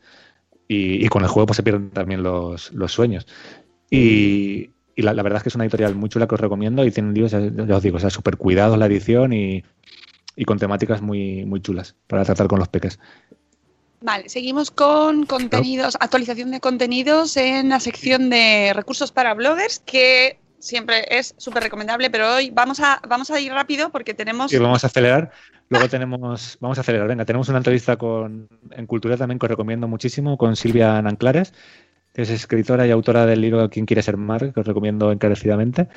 Y, 0.68 1.06
y 1.06 1.10
con 1.10 1.24
el 1.24 1.30
juego 1.30 1.48
pues 1.48 1.58
se 1.58 1.64
pierden 1.64 1.92
también 1.92 2.24
los, 2.24 2.72
los 2.74 2.92
sueños. 2.92 3.28
Y, 3.92 4.75
y 4.96 5.02
la, 5.02 5.14
la 5.14 5.24
verdad 5.24 5.38
es 5.38 5.44
que 5.44 5.50
es 5.50 5.56
una 5.56 5.66
editorial 5.66 5.96
muy 5.96 6.10
chula 6.10 6.28
que 6.28 6.36
os 6.36 6.42
recomiendo 6.42 6.86
y 6.86 6.92
tienen 6.92 7.14
libros, 7.14 7.32
ya, 7.32 7.40
ya 7.40 7.76
os 7.76 7.84
digo, 7.84 7.98
o 7.98 8.00
sea, 8.00 8.10
súper 8.10 8.38
cuidados 8.38 8.78
la 8.78 8.86
edición 8.86 9.34
y, 9.34 9.64
y 10.36 10.46
con 10.46 10.58
temáticas 10.58 11.02
muy, 11.02 11.46
muy 11.46 11.62
chulas 11.62 11.96
para 12.08 12.24
tratar 12.24 12.48
con 12.48 12.60
los 12.60 12.68
peques. 12.68 13.00
Vale, 14.02 14.30
seguimos 14.30 14.72
con 14.72 15.26
contenidos, 15.26 15.98
actualización 16.00 16.52
de 16.52 16.60
contenidos 16.60 17.38
en 17.38 17.70
la 17.70 17.80
sección 17.80 18.30
de 18.30 18.72
recursos 18.74 19.12
para 19.12 19.34
bloggers, 19.34 19.80
que 19.80 20.38
siempre 20.60 21.06
es 21.10 21.34
súper 21.38 21.64
recomendable, 21.64 22.10
pero 22.10 22.36
hoy 22.36 22.50
vamos 22.52 22.80
a, 22.80 23.02
vamos 23.08 23.32
a 23.32 23.40
ir 23.40 23.52
rápido 23.52 23.90
porque 23.90 24.14
tenemos... 24.14 24.54
Y 24.54 24.58
vamos 24.58 24.84
a 24.84 24.88
acelerar. 24.88 25.32
Luego 25.70 25.90
tenemos, 25.90 26.58
vamos 26.60 26.78
a 26.78 26.82
acelerar, 26.82 27.08
venga, 27.08 27.26
tenemos 27.26 27.50
una 27.50 27.58
entrevista 27.58 27.98
con, 27.98 28.48
en 28.70 28.86
Cultura 28.86 29.18
también 29.18 29.40
que 29.40 29.48
os 29.48 29.50
recomiendo 29.50 29.88
muchísimo, 29.88 30.38
con 30.38 30.56
Silvia 30.56 31.02
Nanclares, 31.02 31.54
es 32.22 32.30
escritora 32.30 32.88
y 32.88 32.92
autora 32.92 33.26
del 33.26 33.42
libro 33.42 33.70
¿Quién 33.70 33.86
quiere 33.86 34.02
ser 34.02 34.18
mar? 34.18 34.54
que 34.54 34.60
os 34.60 34.66
recomiendo 34.66 35.12
encarecidamente. 35.12 35.88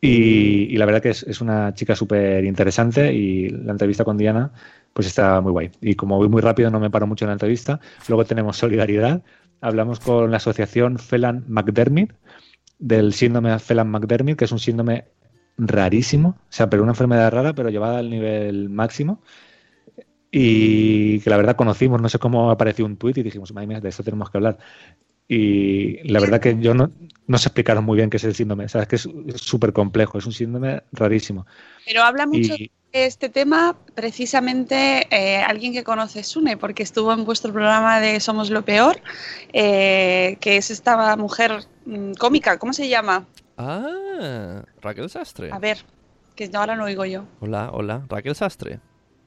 Y, 0.00 0.76
la 0.76 0.86
verdad 0.86 1.02
que 1.02 1.10
es, 1.10 1.22
es 1.24 1.40
una 1.40 1.74
chica 1.74 1.96
súper 1.96 2.44
interesante 2.44 3.12
y 3.12 3.48
la 3.48 3.72
entrevista 3.72 4.04
con 4.04 4.16
Diana 4.16 4.52
pues 4.92 5.06
está 5.06 5.40
muy 5.40 5.52
guay. 5.52 5.70
Y 5.80 5.94
como 5.94 6.16
voy 6.16 6.28
muy 6.28 6.40
rápido 6.40 6.70
no 6.70 6.80
me 6.80 6.90
paro 6.90 7.06
mucho 7.06 7.24
en 7.24 7.28
la 7.28 7.34
entrevista. 7.34 7.80
Luego 8.08 8.24
tenemos 8.24 8.56
Solidaridad. 8.56 9.22
Hablamos 9.60 10.00
con 10.00 10.30
la 10.30 10.36
asociación 10.36 10.98
Phelan 10.98 11.44
McDermott 11.48 12.12
del 12.78 13.12
síndrome 13.14 13.58
Phelan 13.58 13.90
McDermott, 13.90 14.36
que 14.36 14.44
es 14.44 14.52
un 14.52 14.58
síndrome 14.58 15.06
rarísimo, 15.56 16.28
o 16.28 16.46
sea, 16.52 16.68
pero 16.68 16.82
una 16.82 16.92
enfermedad 16.92 17.32
rara, 17.32 17.54
pero 17.54 17.70
llevada 17.70 17.98
al 17.98 18.10
nivel 18.10 18.68
máximo. 18.70 19.22
Y 20.30 21.20
que 21.20 21.30
la 21.30 21.36
verdad 21.36 21.56
conocimos, 21.56 22.02
no 22.02 22.08
sé 22.08 22.18
cómo 22.18 22.50
apareció 22.50 22.84
un 22.84 22.96
tuit 22.96 23.16
y 23.18 23.22
dijimos, 23.22 23.52
madre 23.54 23.68
mía, 23.68 23.80
de 23.80 23.88
esto 23.88 24.02
tenemos 24.02 24.30
que 24.30 24.38
hablar. 24.38 24.58
Y 25.26 26.06
la 26.08 26.20
verdad 26.20 26.40
que 26.40 26.56
yo 26.60 26.74
no, 26.74 26.90
no 27.26 27.38
sé 27.38 27.48
explicar 27.48 27.80
muy 27.80 27.96
bien 27.96 28.10
qué 28.10 28.18
es 28.18 28.24
el 28.24 28.34
síndrome, 28.34 28.66
o 28.66 28.68
sea, 28.68 28.82
es 28.82 28.88
que 28.88 28.96
es 28.96 29.08
súper 29.36 29.72
complejo, 29.72 30.18
es 30.18 30.26
un 30.26 30.32
síndrome 30.32 30.82
rarísimo. 30.92 31.46
Pero 31.86 32.02
habla 32.02 32.26
mucho 32.26 32.54
Y- 32.54 32.70
de 32.92 33.06
este 33.06 33.28
tema 33.28 33.76
precisamente 33.94 35.08
eh, 35.10 35.38
alguien 35.38 35.72
que 35.72 35.82
conoce 35.82 36.22
Sune, 36.22 36.56
porque 36.56 36.84
estuvo 36.84 37.12
en 37.12 37.24
vuestro 37.24 37.52
programa 37.52 37.98
de 38.00 38.20
Somos 38.20 38.50
lo 38.50 38.64
Peor, 38.64 39.00
eh, 39.52 40.36
que 40.40 40.56
es 40.58 40.70
esta 40.70 41.16
mujer 41.16 41.64
mm, 41.86 42.12
cómica, 42.12 42.58
¿cómo 42.58 42.72
se 42.72 42.88
llama? 42.88 43.26
Ah, 43.56 44.62
Raquel 44.80 45.10
Sastre. 45.10 45.50
A 45.50 45.58
ver, 45.58 45.78
que 46.36 46.48
ahora 46.54 46.76
no 46.76 46.84
oigo 46.84 47.04
yo. 47.04 47.24
Hola, 47.40 47.70
hola. 47.72 48.02
Raquel 48.08 48.34
Sastre. 48.36 48.78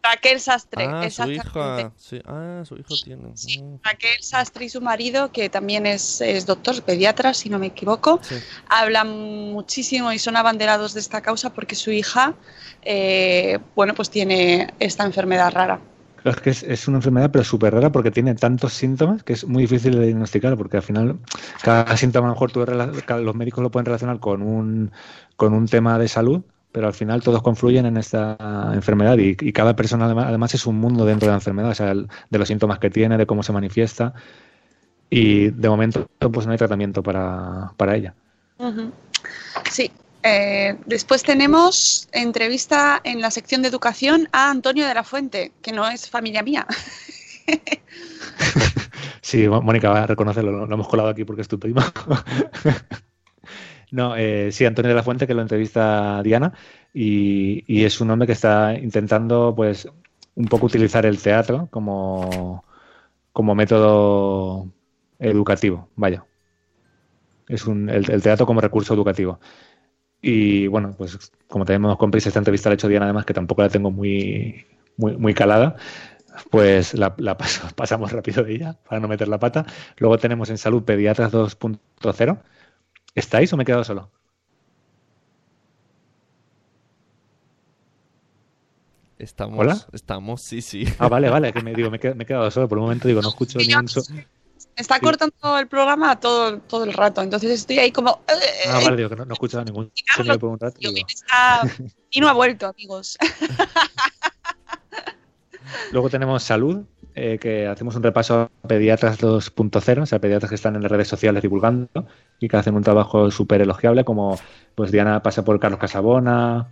Raquel 0.09 0.39
Sastre, 0.39 0.85
Ah, 0.85 1.09
su 1.09 1.23
exactamente. 1.23 1.81
hija. 1.81 1.91
Sí. 1.97 2.21
Ah, 2.25 2.61
su 2.65 2.75
hijo 2.75 2.93
tiene. 3.03 3.27
Mm. 3.27 3.75
Raquel 3.83 4.21
Sastre 4.21 4.65
y 4.65 4.69
su 4.69 4.81
marido, 4.81 5.31
que 5.31 5.49
también 5.49 5.85
es, 5.85 6.21
es 6.21 6.45
doctor, 6.45 6.81
pediatra, 6.83 7.33
si 7.33 7.49
no 7.49 7.59
me 7.59 7.67
equivoco, 7.67 8.19
Sí. 8.23 8.35
hablan 8.69 9.09
muchísimo 9.51 10.11
y 10.11 10.19
son 10.19 10.35
abanderados 10.35 10.93
de 10.93 10.99
esta 10.99 11.21
causa 11.21 11.53
porque 11.53 11.75
su 11.75 11.91
hija, 11.91 12.33
eh, 12.83 13.59
bueno, 13.75 13.93
pues 13.93 14.09
tiene 14.09 14.73
esta 14.79 15.03
enfermedad 15.03 15.51
rara. 15.51 15.79
Es 16.23 16.35
que 16.37 16.49
es, 16.49 16.63
es 16.63 16.87
una 16.87 16.97
enfermedad, 16.97 17.29
pero 17.31 17.43
súper 17.45 17.73
rara 17.73 17.89
porque 17.91 18.11
tiene 18.11 18.35
tantos 18.35 18.73
síntomas 18.73 19.23
que 19.23 19.33
es 19.33 19.45
muy 19.45 19.63
difícil 19.63 19.93
de 19.97 20.07
diagnosticar, 20.07 20.57
porque 20.57 20.77
al 20.77 20.83
final 20.83 21.19
cada 21.61 21.95
síntoma 21.95 22.27
a 22.27 22.29
lo 22.29 22.33
mejor 22.35 22.51
tú 22.51 22.65
los 22.65 23.35
médicos 23.35 23.61
lo 23.63 23.71
pueden 23.71 23.85
relacionar 23.85 24.19
con 24.19 24.41
un, 24.41 24.91
con 25.37 25.53
un 25.53 25.67
tema 25.67 25.97
de 25.99 26.07
salud, 26.09 26.41
pero 26.78 26.86
al 26.89 26.93
final 26.93 27.23
todos 27.23 27.41
confluyen 27.41 27.88
en 27.88 27.97
esta 27.97 28.38
enfermedad 28.71 29.17
y, 29.17 29.36
y 29.39 29.51
cada 29.51 29.75
persona 29.75 30.05
además, 30.05 30.25
además 30.28 30.53
es 30.53 30.67
un 30.67 30.75
mundo 30.75 31.05
dentro 31.05 31.25
de 31.25 31.32
la 31.32 31.38
enfermedad, 31.38 31.71
o 31.71 31.73
sea, 31.73 31.89
el- 31.89 32.07
de 32.30 32.38
los 32.38 32.47
síntomas 32.47 32.78
que 32.78 32.91
tiene, 32.91 33.17
de 33.17 33.25
cómo 33.25 33.41
se 33.41 33.51
manifiesta 33.51 34.13
y 35.09 35.49
de 35.49 35.69
momento 35.69 36.07
pues 36.32 36.45
no 36.45 36.51
hay 36.51 36.57
tratamiento 36.59 37.01
para, 37.01 37.71
para 37.78 37.95
ella. 37.95 38.13
Sí. 39.71 39.91
Eh, 40.21 40.78
después 40.86 41.23
tenemos 41.23 42.07
entrevista 42.11 43.01
en 43.03 43.21
la 43.21 43.32
sección 43.32 43.63
de 43.63 43.69
educación 43.69 44.30
a 44.32 44.51
Antonio 44.51 44.86
de 44.86 44.93
la 44.93 45.03
Fuente, 45.03 45.53
que 45.63 45.71
no 45.71 45.88
es 45.89 46.07
familia 46.07 46.43
mía. 46.43 46.67
Sí, 49.21 49.47
Mónica 49.49 49.89
va 49.89 50.03
a 50.03 50.07
reconocerlo, 50.07 50.51
lo, 50.51 50.73
hemos 50.73 50.88
colado 50.88 51.09
aquí 51.09 51.25
porque 51.25 51.41
es 51.41 51.47
tu 51.49 51.59
primo. 51.59 51.82
no, 53.91 54.15
eh, 54.17 54.51
sí, 54.51 54.65
Antonio 54.65 54.89
de 54.89 54.95
la 54.95 55.03
Fuente, 55.03 55.27
que 55.27 55.33
lo 55.33 55.41
entrevista 55.41 56.21
Diana, 56.23 56.53
y, 56.93 57.63
es 57.85 58.01
un 58.01 58.09
hombre 58.11 58.27
que 58.27 58.33
está 58.33 58.73
intentando, 58.77 59.53
pues, 59.55 59.88
un 60.35 60.45
poco 60.47 60.65
utilizar 60.67 61.05
el 61.05 61.21
teatro 61.21 61.67
como, 61.71 62.63
como 63.33 63.55
método 63.55 64.71
educativo, 65.19 65.89
vaya. 65.95 66.25
Es 67.47 67.65
un, 67.65 67.89
el, 67.89 68.09
el 68.11 68.21
teatro 68.21 68.45
como 68.45 68.61
recurso 68.61 68.93
educativo. 68.93 69.39
Y 70.21 70.67
bueno, 70.67 70.95
pues 70.97 71.31
como 71.49 71.65
tenemos 71.65 71.97
con 71.97 72.11
prisa 72.11 72.29
esta 72.29 72.39
entrevista 72.39 72.69
la 72.69 72.73
ha 72.73 72.75
hecho 72.75 72.88
Diana, 72.89 73.05
además, 73.07 73.25
que 73.25 73.33
tampoco 73.35 73.63
la 73.63 73.69
tengo 73.69 73.91
muy, 73.91 74.65
muy, 74.97 75.17
muy 75.17 75.33
calada, 75.35 75.77
pues 76.51 76.93
la, 76.95 77.15
la 77.19 77.38
paso- 77.38 77.67
pasamos 77.75 78.11
rápido 78.13 78.43
de 78.43 78.55
ella 78.55 78.77
para 78.89 79.01
no 79.01 79.07
meter 79.09 79.27
la 79.29 79.39
pata. 79.39 79.65
Luego 79.97 80.17
tenemos 80.19 80.49
en 80.51 80.57
salud 80.59 80.83
pediatras 80.83 81.31
2.0. 81.31 82.39
¿Estáis 83.22 83.51
o 83.51 83.57
me 83.57 83.63
he 83.63 83.65
quedado 83.65 83.84
solo? 83.84 84.11
Estamos. 89.18 89.57
¿Hola? 89.59 89.88
Estamos, 89.91 90.41
sí, 90.43 90.61
sí. 90.61 90.86
Ah, 90.99 91.07
vale, 91.09 91.30
vale, 91.30 91.51
que 91.51 91.61
me 91.63 91.74
digo, 91.74 91.89
me 91.89 91.97
he, 91.97 91.99
qued- 91.99 92.13
me 92.15 92.24
he 92.24 92.28
quedado 92.28 92.51
solo. 92.51 92.70
Por 92.70 92.78
un 92.78 92.84
momento 92.86 93.07
digo, 93.07 93.22
no 93.22 93.30
escucho 93.30 93.57
ni 93.59 93.74
un 93.74 93.88
so- 93.88 94.03
Está 94.76 94.95
Sí. 94.95 95.01
cortando 95.01 95.57
el 95.57 95.68
programa 95.68 96.20
todo, 96.20 96.59
todo 96.59 96.84
el 96.84 96.93
rato, 96.93 97.22
entonces 97.24 97.49
estoy 97.51 97.80
ahí 97.80 97.91
como... 97.91 98.22
eh, 98.28 98.70
Ah, 98.70 98.80
vale, 98.84 98.97
digo 98.97 99.09
que 99.09 99.15
no, 99.15 99.26
no 99.26 99.32
he 99.32 99.34
escuchado 99.34 99.65
ningún 99.65 99.91
sonido 100.15 100.38
por 100.38 100.49
un 100.51 100.59
rato. 100.59 100.78
Digo, 100.80 100.93
digo. 100.93 101.07
está- 101.07 101.63
Y 102.11 102.22
no 102.22 102.30
ha 102.30 102.34
vuelto, 102.34 102.68
amigos. 102.68 103.18
Luego 105.91 106.09
tenemos 106.11 106.43
salud, 106.43 106.86
eh, 107.18 107.39
que 107.39 107.65
hacemos 107.68 107.95
un 107.95 108.03
repaso 108.03 108.41
a 108.63 108.68
pediatras 108.68 109.20
2.0, 109.20 110.01
o 110.03 110.05
sea, 110.05 110.20
pediatras 110.20 110.49
que 110.49 110.55
están 110.55 110.76
en 110.76 110.84
las 110.84 110.91
redes 110.91 111.07
sociales 111.07 111.41
divulgando 111.41 111.89
y 112.39 112.47
que 112.47 112.57
hacen 112.57 112.76
un 112.76 112.84
trabajo 112.84 113.32
súper 113.32 113.61
elogiable, 113.61 114.03
como 114.05 114.38
pues 114.76 114.91
Diana 114.91 115.24
pasa 115.24 115.43
por 115.43 115.59
Carlos 115.59 115.80
Casabona, 115.80 116.68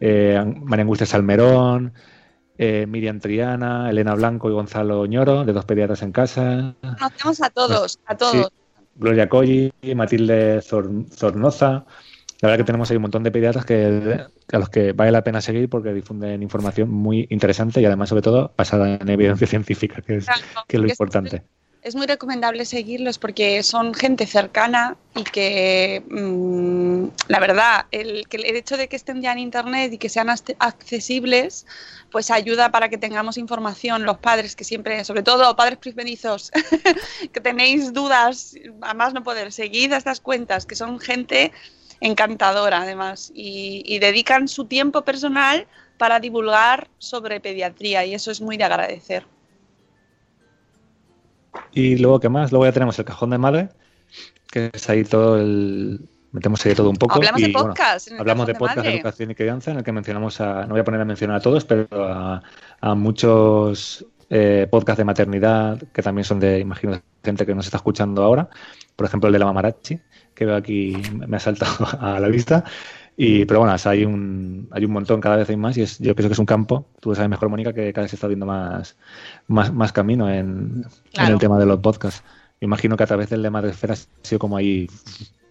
eh, 0.00 0.42
María 0.62 0.82
Angustia 0.82 1.06
Salmerón, 1.06 1.92
eh, 2.56 2.86
Miriam 2.88 3.20
Triana, 3.20 3.90
Elena 3.90 4.14
Blanco 4.14 4.48
y 4.48 4.52
Gonzalo 4.54 5.04
Ñoro, 5.06 5.44
de 5.44 5.52
dos 5.52 5.64
pediatras 5.66 6.02
en 6.02 6.12
casa, 6.12 6.74
Conocemos 6.80 7.42
a 7.42 7.50
todos, 7.50 7.98
a 8.06 8.16
todos. 8.16 8.50
Gloria 8.96 9.28
Colli, 9.28 9.72
Matilde 9.94 10.60
Zor- 10.62 11.06
Zornoza. 11.10 11.84
La 12.40 12.48
verdad 12.48 12.64
que 12.64 12.66
tenemos 12.66 12.90
ahí 12.90 12.96
un 12.96 13.02
montón 13.02 13.22
de 13.22 13.30
pediatras 13.30 13.66
que, 13.66 14.26
a 14.52 14.58
los 14.58 14.70
que 14.70 14.92
vale 14.92 15.12
la 15.12 15.22
pena 15.22 15.42
seguir 15.42 15.68
porque 15.68 15.92
difunden 15.92 16.42
información 16.42 16.90
muy 16.90 17.26
interesante 17.30 17.82
y 17.82 17.84
además, 17.84 18.08
sobre 18.08 18.22
todo, 18.22 18.52
basada 18.56 18.94
en 18.94 19.08
evidencia 19.08 19.46
científica, 19.46 20.00
que 20.00 20.16
es, 20.16 20.24
Claro, 20.24 20.42
que 20.66 20.76
es 20.76 20.82
lo 20.82 20.88
importante. 20.88 21.42
Es 21.82 21.94
muy 21.94 22.06
recomendable 22.06 22.66
seguirlos 22.66 23.18
porque 23.18 23.62
son 23.62 23.94
gente 23.94 24.26
cercana 24.26 24.96
y 25.14 25.24
que, 25.24 26.02
mm, 26.10 27.08
la 27.28 27.40
verdad, 27.40 27.86
el, 27.90 28.26
que 28.28 28.36
el 28.38 28.56
hecho 28.56 28.76
de 28.76 28.88
que 28.88 28.96
estén 28.96 29.22
ya 29.22 29.32
en 29.32 29.38
Internet 29.38 29.92
y 29.92 29.98
que 29.98 30.10
sean 30.10 30.28
accesibles, 30.28 31.66
pues 32.10 32.30
ayuda 32.30 32.70
para 32.70 32.90
que 32.90 32.98
tengamos 32.98 33.38
información 33.38 34.04
los 34.04 34.18
padres 34.18 34.56
que 34.56 34.64
siempre, 34.64 35.04
sobre 35.04 35.22
todo 35.22 35.56
padres 35.56 35.78
primerizos, 35.78 36.50
que 37.32 37.40
tenéis 37.40 37.94
dudas, 37.94 38.54
a 38.82 38.92
más 38.92 39.14
no 39.14 39.22
poder, 39.22 39.50
seguid 39.50 39.92
a 39.92 39.96
estas 39.96 40.20
cuentas, 40.20 40.66
que 40.66 40.74
son 40.74 41.00
gente 41.00 41.50
encantadora 42.00 42.82
además 42.82 43.30
y, 43.34 43.82
y 43.86 43.98
dedican 43.98 44.48
su 44.48 44.64
tiempo 44.64 45.02
personal 45.02 45.66
para 45.98 46.18
divulgar 46.18 46.88
sobre 46.98 47.40
pediatría 47.40 48.06
y 48.06 48.14
eso 48.14 48.30
es 48.30 48.40
muy 48.40 48.56
de 48.56 48.64
agradecer. 48.64 49.26
Y 51.72 51.96
luego, 51.98 52.20
¿qué 52.20 52.28
más? 52.28 52.52
Luego 52.52 52.64
ya 52.64 52.72
tenemos 52.72 52.98
el 52.98 53.04
cajón 53.04 53.30
de 53.30 53.38
madre, 53.38 53.68
que 54.50 54.70
es 54.72 54.88
ahí 54.88 55.04
todo 55.04 55.38
el... 55.38 56.08
Metemos 56.32 56.64
ahí 56.64 56.74
todo 56.74 56.88
un 56.90 56.96
poco. 56.96 57.16
Hablamos 57.16 57.40
de 57.42 57.48
y, 57.48 57.52
bueno, 57.52 57.70
podcast 57.70 58.06
en 58.06 58.14
el 58.14 58.20
hablamos 58.20 58.46
de 58.46 58.54
podcast 58.54 58.86
de 58.86 58.94
educación 58.94 59.32
y 59.32 59.34
crianza, 59.34 59.72
en 59.72 59.78
el 59.78 59.84
que 59.84 59.90
mencionamos 59.90 60.40
a... 60.40 60.62
No 60.62 60.70
voy 60.70 60.80
a 60.80 60.84
poner 60.84 61.00
a 61.00 61.04
mencionar 61.04 61.36
a 61.36 61.40
todos, 61.40 61.64
pero 61.64 61.86
a, 61.92 62.40
a 62.80 62.94
muchos 62.94 64.06
eh, 64.30 64.68
podcasts 64.70 64.98
de 64.98 65.04
maternidad, 65.04 65.82
que 65.92 66.02
también 66.02 66.24
son 66.24 66.38
de, 66.38 66.60
imagino, 66.60 67.00
gente 67.24 67.44
que 67.44 67.54
nos 67.54 67.66
está 67.66 67.78
escuchando 67.78 68.22
ahora. 68.22 68.48
Por 68.94 69.06
ejemplo, 69.06 69.26
el 69.26 69.32
de 69.32 69.40
la 69.40 69.46
Mamarachi, 69.46 70.00
que 70.40 70.46
veo 70.46 70.56
aquí, 70.56 70.96
me 71.12 71.36
ha 71.36 71.40
saltado 71.40 71.86
a 72.00 72.18
la 72.18 72.28
vista. 72.28 72.64
Y, 73.14 73.44
pero 73.44 73.60
bueno, 73.60 73.74
o 73.74 73.78
sea, 73.78 73.92
hay 73.92 74.06
un, 74.06 74.68
hay 74.70 74.86
un 74.86 74.92
montón, 74.92 75.20
cada 75.20 75.36
vez 75.36 75.50
hay 75.50 75.56
más, 75.58 75.76
y 75.76 75.82
es, 75.82 75.98
yo 75.98 76.14
creo 76.16 76.30
que 76.30 76.32
es 76.32 76.38
un 76.38 76.46
campo, 76.46 76.86
tú 77.00 77.10
lo 77.10 77.14
sabes 77.14 77.28
mejor, 77.28 77.50
Mónica, 77.50 77.74
que 77.74 77.92
cada 77.92 78.04
vez 78.04 78.10
se 78.12 78.16
está 78.16 78.26
viendo 78.26 78.46
más, 78.46 78.96
más, 79.48 79.70
más 79.70 79.92
camino 79.92 80.30
en, 80.30 80.38
en 80.38 80.84
Claro. 81.12 81.34
el 81.34 81.38
tema 81.38 81.58
de 81.58 81.66
los 81.66 81.80
podcasts. 81.80 82.22
Me 82.58 82.64
imagino 82.64 82.96
que 82.96 83.02
a 83.02 83.06
través 83.06 83.28
del 83.28 83.42
de 83.42 83.50
Madresfera 83.50 83.92
ha 83.92 84.26
sido 84.26 84.38
como 84.38 84.56
ahí 84.56 84.88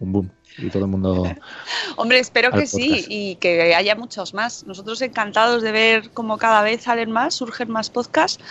un 0.00 0.10
boom, 0.12 0.30
y 0.58 0.68
todo 0.70 0.86
el 0.86 0.90
mundo... 0.90 1.22
Hombre, 1.96 2.18
espero 2.18 2.50
que 2.50 2.66
sí 2.66 2.88
podcast. 2.88 3.06
y 3.08 3.36
que 3.36 3.74
haya 3.76 3.94
muchos 3.94 4.34
más. 4.34 4.66
Nosotros 4.66 5.00
encantados 5.02 5.62
de 5.62 5.70
ver 5.70 6.10
cómo 6.10 6.38
cada 6.38 6.62
vez 6.62 6.82
salen 6.82 7.12
más, 7.12 7.34
surgen 7.34 7.70
más 7.70 7.90
podcasts 7.90 8.42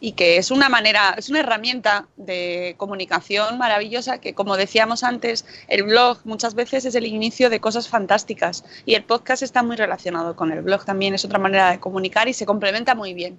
y 0.00 0.12
que 0.12 0.38
es 0.38 0.50
una 0.50 0.68
manera, 0.68 1.14
es 1.16 1.28
una 1.28 1.40
herramienta 1.40 2.08
de 2.16 2.74
comunicación 2.78 3.58
maravillosa 3.58 4.18
que, 4.18 4.34
como 4.34 4.56
decíamos 4.56 5.04
antes, 5.04 5.44
el 5.68 5.82
blog 5.84 6.18
muchas 6.24 6.54
veces 6.54 6.86
es 6.86 6.94
el 6.94 7.06
inicio 7.06 7.50
de 7.50 7.60
cosas 7.60 7.88
fantásticas 7.88 8.64
y 8.86 8.94
el 8.94 9.04
podcast 9.04 9.42
está 9.42 9.62
muy 9.62 9.76
relacionado 9.76 10.34
con 10.34 10.50
el 10.50 10.62
blog 10.62 10.84
también, 10.84 11.14
es 11.14 11.24
otra 11.24 11.38
manera 11.38 11.70
de 11.70 11.78
comunicar 11.78 12.28
y 12.28 12.32
se 12.32 12.46
complementa 12.46 12.94
muy 12.94 13.12
bien. 13.12 13.38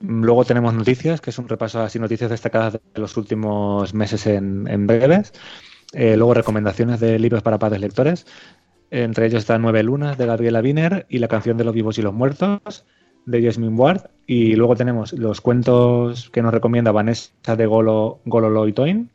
Luego 0.00 0.46
tenemos 0.46 0.72
noticias, 0.72 1.20
que 1.20 1.28
es 1.28 1.38
un 1.38 1.48
repaso 1.48 1.80
así 1.80 1.98
noticias 1.98 2.30
destacadas 2.30 2.74
de 2.74 2.80
los 2.94 3.16
últimos 3.18 3.92
meses 3.92 4.26
en, 4.26 4.86
breves. 4.86 5.32
Eh, 5.92 6.16
luego 6.16 6.32
recomendaciones 6.32 7.00
de 7.00 7.18
libros 7.18 7.42
para 7.42 7.58
padres 7.58 7.80
lectores. 7.80 8.26
Entre 8.90 9.26
ellos 9.26 9.40
está 9.40 9.58
Nueve 9.58 9.82
Lunas 9.82 10.16
de 10.16 10.24
Gabriela 10.24 10.60
Wiener 10.60 11.06
y 11.10 11.18
La 11.18 11.28
canción 11.28 11.58
de 11.58 11.64
los 11.64 11.74
vivos 11.74 11.98
y 11.98 12.02
los 12.02 12.14
muertos 12.14 12.86
de 13.26 13.42
Jasmine 13.42 13.76
Ward. 13.76 14.10
Y 14.26 14.54
luego 14.54 14.76
tenemos 14.76 15.12
los 15.12 15.40
cuentos 15.40 16.30
que 16.30 16.42
nos 16.42 16.52
recomienda 16.52 16.92
Vanessa 16.92 17.56
de 17.56 17.66
Golo, 17.66 18.20
Gololo 18.24 18.68
y 18.68 18.72
Toin. 18.72 19.10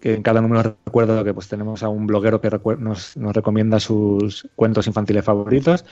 Que 0.00 0.14
en 0.14 0.22
cada 0.22 0.40
número 0.40 0.76
recuerdo 0.84 1.22
que 1.24 1.34
pues 1.34 1.48
tenemos 1.48 1.82
a 1.82 1.88
un 1.88 2.06
bloguero 2.06 2.40
que 2.40 2.50
nos, 2.78 3.16
nos 3.16 3.34
recomienda 3.34 3.80
sus 3.80 4.48
cuentos 4.56 4.86
infantiles 4.86 5.24
favoritos. 5.24 5.84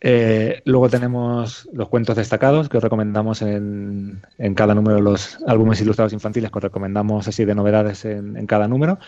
Eh, 0.00 0.62
luego 0.64 0.88
tenemos 0.88 1.68
los 1.72 1.88
cuentos 1.88 2.14
destacados 2.14 2.68
que 2.68 2.76
os 2.76 2.82
recomendamos 2.82 3.42
en, 3.42 4.22
en 4.38 4.54
cada 4.54 4.74
número 4.74 5.00
los 5.00 5.38
álbumes 5.46 5.80
ilustrados 5.80 6.12
infantiles 6.12 6.52
que 6.52 6.58
os 6.58 6.62
recomendamos 6.62 7.26
así 7.26 7.44
de 7.44 7.54
novedades 7.56 8.04
en, 8.04 8.36
en 8.36 8.46
cada 8.46 8.68
número. 8.68 8.98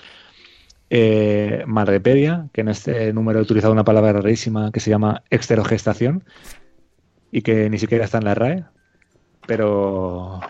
Eh, 0.92 1.64
que 2.52 2.60
en 2.60 2.68
este 2.68 3.12
número 3.12 3.38
he 3.38 3.42
utilizado 3.42 3.72
una 3.72 3.84
palabra 3.84 4.12
rarísima 4.12 4.72
que 4.72 4.80
se 4.80 4.90
llama 4.90 5.22
exterogestación 5.30 6.24
y 7.30 7.42
que 7.42 7.70
ni 7.70 7.78
siquiera 7.78 8.04
está 8.04 8.18
en 8.18 8.24
la 8.24 8.34
RAE, 8.34 8.64
pero, 9.46 10.40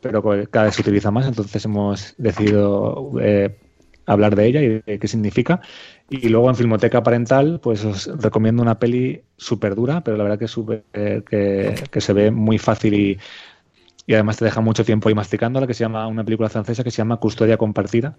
pero 0.00 0.22
cada 0.50 0.66
vez 0.66 0.74
se 0.74 0.80
utiliza 0.80 1.10
más, 1.10 1.26
entonces 1.26 1.62
hemos 1.66 2.14
decidido 2.16 3.12
eh, 3.20 3.54
hablar 4.06 4.34
de 4.34 4.46
ella 4.46 4.62
y 4.62 4.68
de 4.80 4.98
qué 4.98 5.08
significa. 5.08 5.60
Y 6.08 6.30
luego 6.30 6.48
en 6.48 6.56
Filmoteca 6.56 7.02
Parental, 7.02 7.60
pues 7.62 7.84
os 7.84 8.06
recomiendo 8.18 8.62
una 8.62 8.78
peli 8.78 9.22
súper 9.36 9.74
dura, 9.74 10.02
pero 10.02 10.16
la 10.16 10.24
verdad 10.24 10.38
que, 10.38 10.82
eh, 10.94 11.22
que, 11.28 11.74
que 11.90 12.00
se 12.00 12.12
ve 12.14 12.30
muy 12.30 12.58
fácil 12.58 12.94
y, 12.94 13.18
y 14.06 14.14
además 14.14 14.38
te 14.38 14.44
deja 14.44 14.60
mucho 14.60 14.84
tiempo 14.84 15.08
ahí 15.08 15.14
masticándola, 15.14 15.66
que 15.66 15.74
se 15.74 15.84
llama 15.84 16.06
una 16.06 16.24
película 16.24 16.48
francesa 16.48 16.82
que 16.82 16.90
se 16.90 16.98
llama 16.98 17.18
Custodia 17.18 17.56
Compartida, 17.56 18.16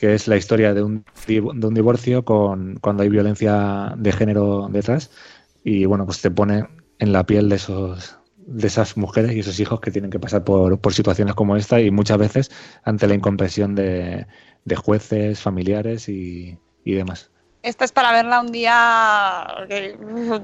que 0.00 0.14
es 0.14 0.26
la 0.28 0.36
historia 0.36 0.72
de 0.72 0.82
un, 0.82 1.04
de 1.26 1.40
un 1.40 1.74
divorcio 1.74 2.24
con, 2.24 2.78
cuando 2.80 3.02
hay 3.02 3.10
violencia 3.10 3.92
de 3.98 4.12
género 4.12 4.68
detrás. 4.70 5.10
y 5.62 5.84
bueno, 5.84 6.06
pues 6.06 6.22
te 6.22 6.30
pone 6.30 6.66
en 6.98 7.12
la 7.12 7.24
piel 7.26 7.48
de 7.50 7.56
esos 7.56 8.16
de 8.38 8.66
esas 8.66 8.96
mujeres 8.96 9.32
y 9.32 9.40
esos 9.40 9.60
hijos 9.60 9.78
que 9.80 9.90
tienen 9.90 10.10
que 10.10 10.18
pasar 10.18 10.42
por, 10.42 10.80
por 10.80 10.92
situaciones 10.94 11.34
como 11.34 11.56
esta 11.56 11.80
y 11.80 11.90
muchas 11.90 12.18
veces 12.18 12.50
ante 12.82 13.06
la 13.06 13.14
incomprensión 13.14 13.74
de, 13.74 14.26
de 14.64 14.76
jueces, 14.76 15.40
familiares 15.40 16.08
y, 16.08 16.58
y 16.82 16.94
demás. 16.94 17.30
Esta 17.62 17.84
es 17.84 17.92
para 17.92 18.10
verla 18.12 18.40
un 18.40 18.50
día. 18.50 19.46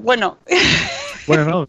Bueno, 0.02 0.38
Bueno, 1.26 1.44
no, 1.46 1.68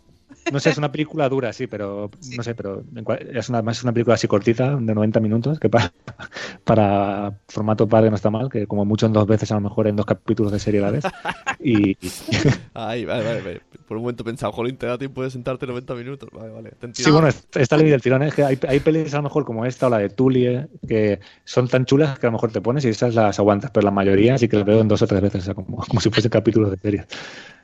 no 0.52 0.60
sé, 0.60 0.70
es 0.70 0.78
una 0.78 0.92
película 0.92 1.30
dura, 1.30 1.54
sí, 1.54 1.68
pero 1.68 2.10
no 2.36 2.44
sé, 2.44 2.56
pero 2.56 2.84
es 3.32 3.50
una, 3.50 3.60
además 3.60 3.78
es 3.78 3.84
una 3.84 3.94
película 3.94 4.16
así 4.16 4.28
cortita, 4.28 4.76
de 4.76 4.96
90 4.96 5.20
minutos, 5.20 5.60
que 5.60 5.70
para, 5.70 5.92
para 6.64 7.34
formato 7.48 7.88
padre 7.88 8.10
no 8.10 8.16
está 8.16 8.30
mal, 8.30 8.50
que 8.50 8.68
como 8.68 8.86
mucho 8.86 9.06
en 9.06 9.14
dos 9.14 9.28
veces, 9.28 9.52
a 9.52 9.56
lo 9.56 9.62
mejor 9.62 9.88
en 9.88 9.96
dos 9.96 10.06
capítulos 10.06 10.52
de 10.52 10.60
serie 10.60 10.80
a 10.80 10.84
la 10.84 10.92
vez. 10.92 11.04
Y, 11.60 11.98
Ay, 12.74 13.06
vale, 13.06 13.24
vale, 13.24 13.42
vale. 13.42 13.62
Por 13.88 13.98
un 13.98 14.04
momento 14.04 14.24
he 14.24 14.26
pensado, 14.26 14.52
jolín, 14.52 14.78
te 14.78 14.86
da 14.86 14.98
tiempo 14.98 15.24
de 15.24 15.30
sentarte 15.30 15.66
90 15.66 15.96
minutos. 15.96 16.30
Vale, 16.32 16.50
vale. 16.50 16.70
Te 16.72 16.88
entiendo. 16.88 17.04
sí, 17.04 17.12
bueno, 17.12 17.28
esta 17.28 17.62
esta 17.62 17.78
ley 17.78 17.90
del 17.90 18.02
tirón 18.02 18.24
es 18.24 18.34
que 18.34 18.44
hay, 18.44 18.60
hay 18.68 18.80
pelis 18.80 19.14
a 19.14 19.18
lo 19.18 19.24
mejor 19.24 19.46
como 19.46 19.66
esta 19.66 19.88
o 19.88 19.90
la 19.90 19.98
de 19.98 20.10
Tulie, 20.10 20.68
que 20.88 21.20
son 21.46 21.68
tan 21.68 21.86
chulas 21.86 22.20
que 22.20 22.28
a 22.28 22.30
lo 22.30 22.34
mejor 22.34 22.52
te 22.52 22.62
pones 22.62 22.86
y 22.86 22.90
esas 22.90 23.16
las 23.16 23.40
aguantas, 23.40 23.72
pero 23.72 23.86
la 23.86 23.92
mayoría 23.92 24.38
sí 24.38 24.48
que 24.48 24.58
las 24.58 24.66
veo 24.66 24.82
en 24.82 24.88
dos 24.88 25.02
o 25.02 25.08
tres 25.08 25.22
veces, 25.22 25.42
o 25.44 25.46
sea, 25.46 25.54
como, 25.54 25.78
como 25.78 26.02
si 26.02 26.10
fuesen 26.10 26.30
capítulos 26.30 26.72
de 26.72 26.78
serie. 26.78 27.06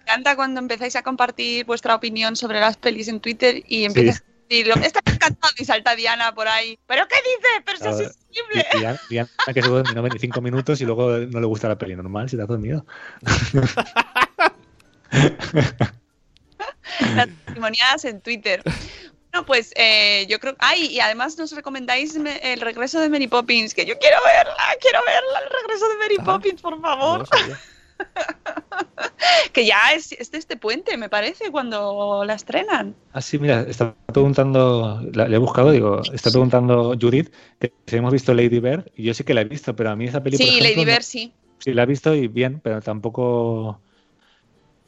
Me 0.05 0.11
encanta 0.11 0.35
cuando 0.35 0.59
empezáis 0.59 0.95
a 0.95 1.01
compartir 1.03 1.65
vuestra 1.65 1.95
opinión 1.95 2.35
sobre 2.35 2.59
las 2.59 2.77
pelis 2.77 3.07
en 3.07 3.19
Twitter 3.19 3.63
y 3.67 3.85
empiezas 3.85 4.23
esta 4.49 4.99
me 5.03 5.11
ha 5.13 5.15
encantado 5.15 5.53
y 5.57 5.65
salta 5.65 5.95
Diana 5.95 6.35
por 6.35 6.47
ahí. 6.47 6.77
¿Pero 6.85 7.07
qué 7.07 7.15
dices? 7.15 7.63
Pero 7.65 7.77
eso 7.79 7.89
es 8.01 8.17
imposible. 8.29 8.65
Y, 8.71 8.77
y 8.77 8.79
Diana- 8.81 8.99
Diana, 9.09 9.29
que 9.53 9.61
se 9.63 9.67
duerme 9.67 9.93
95 9.93 10.41
minutos 10.41 10.79
y 10.81 10.85
luego 10.85 11.09
no 11.17 11.39
le 11.39 11.45
gusta 11.47 11.67
la 11.69 11.77
peli 11.77 11.95
normal, 11.95 12.29
si 12.29 12.35
te 12.35 12.43
has 12.43 12.47
dormido. 12.47 12.85
las 17.15 17.29
testimoniadas 17.45 18.05
en 18.05 18.21
Twitter. 18.21 18.61
Bueno, 19.31 19.45
pues 19.47 19.71
eh, 19.75 20.27
yo 20.29 20.39
creo. 20.39 20.55
Ay, 20.59 20.85
y 20.87 20.99
además 20.99 21.35
nos 21.39 21.51
recomendáis 21.53 22.15
me- 22.19 22.53
el 22.53 22.61
regreso 22.61 22.99
de 22.99 23.09
Mary 23.09 23.27
Poppins, 23.27 23.73
que 23.73 23.85
yo 23.85 23.97
quiero 23.97 24.17
verla, 24.23 24.55
quiero 24.79 24.99
verla, 25.05 25.39
el 25.39 25.49
regreso 25.61 25.89
de 25.89 25.95
Mary 25.97 26.17
Poppins, 26.23 26.61
por 26.61 26.75
No 26.75 26.81
favor. 26.81 27.27
sabía. 27.27 27.59
que 29.53 29.65
ya 29.65 29.93
es, 29.93 30.11
es 30.13 30.31
de 30.31 30.37
este 30.37 30.57
puente, 30.57 30.97
me 30.97 31.09
parece, 31.09 31.51
cuando 31.51 32.23
la 32.25 32.33
estrenan. 32.33 32.95
Ah, 33.11 33.21
sí, 33.21 33.37
mira, 33.37 33.61
está 33.61 33.95
preguntando, 34.11 35.01
la- 35.13 35.27
le 35.27 35.35
he 35.35 35.39
buscado, 35.39 35.71
digo, 35.71 36.01
está 36.13 36.31
preguntando 36.31 36.95
Judith 36.99 37.33
que 37.59 37.73
si 37.87 37.97
hemos 37.97 38.11
visto 38.11 38.33
Lady 38.33 38.59
Bird, 38.59 38.85
y 38.95 39.03
yo 39.03 39.13
sí 39.13 39.23
que 39.23 39.33
la 39.33 39.41
he 39.41 39.45
visto, 39.45 39.75
pero 39.75 39.91
a 39.91 39.95
mí 39.95 40.05
esa 40.05 40.23
película. 40.23 40.51
Sí, 40.51 40.61
Lady 40.61 40.85
Bird, 40.85 41.03
sí. 41.03 41.33
Sí, 41.59 41.73
la 41.73 41.83
he 41.83 41.85
visto 41.85 42.13
y 42.15 42.27
bien, 42.27 42.59
pero 42.61 42.81
tampoco. 42.81 43.81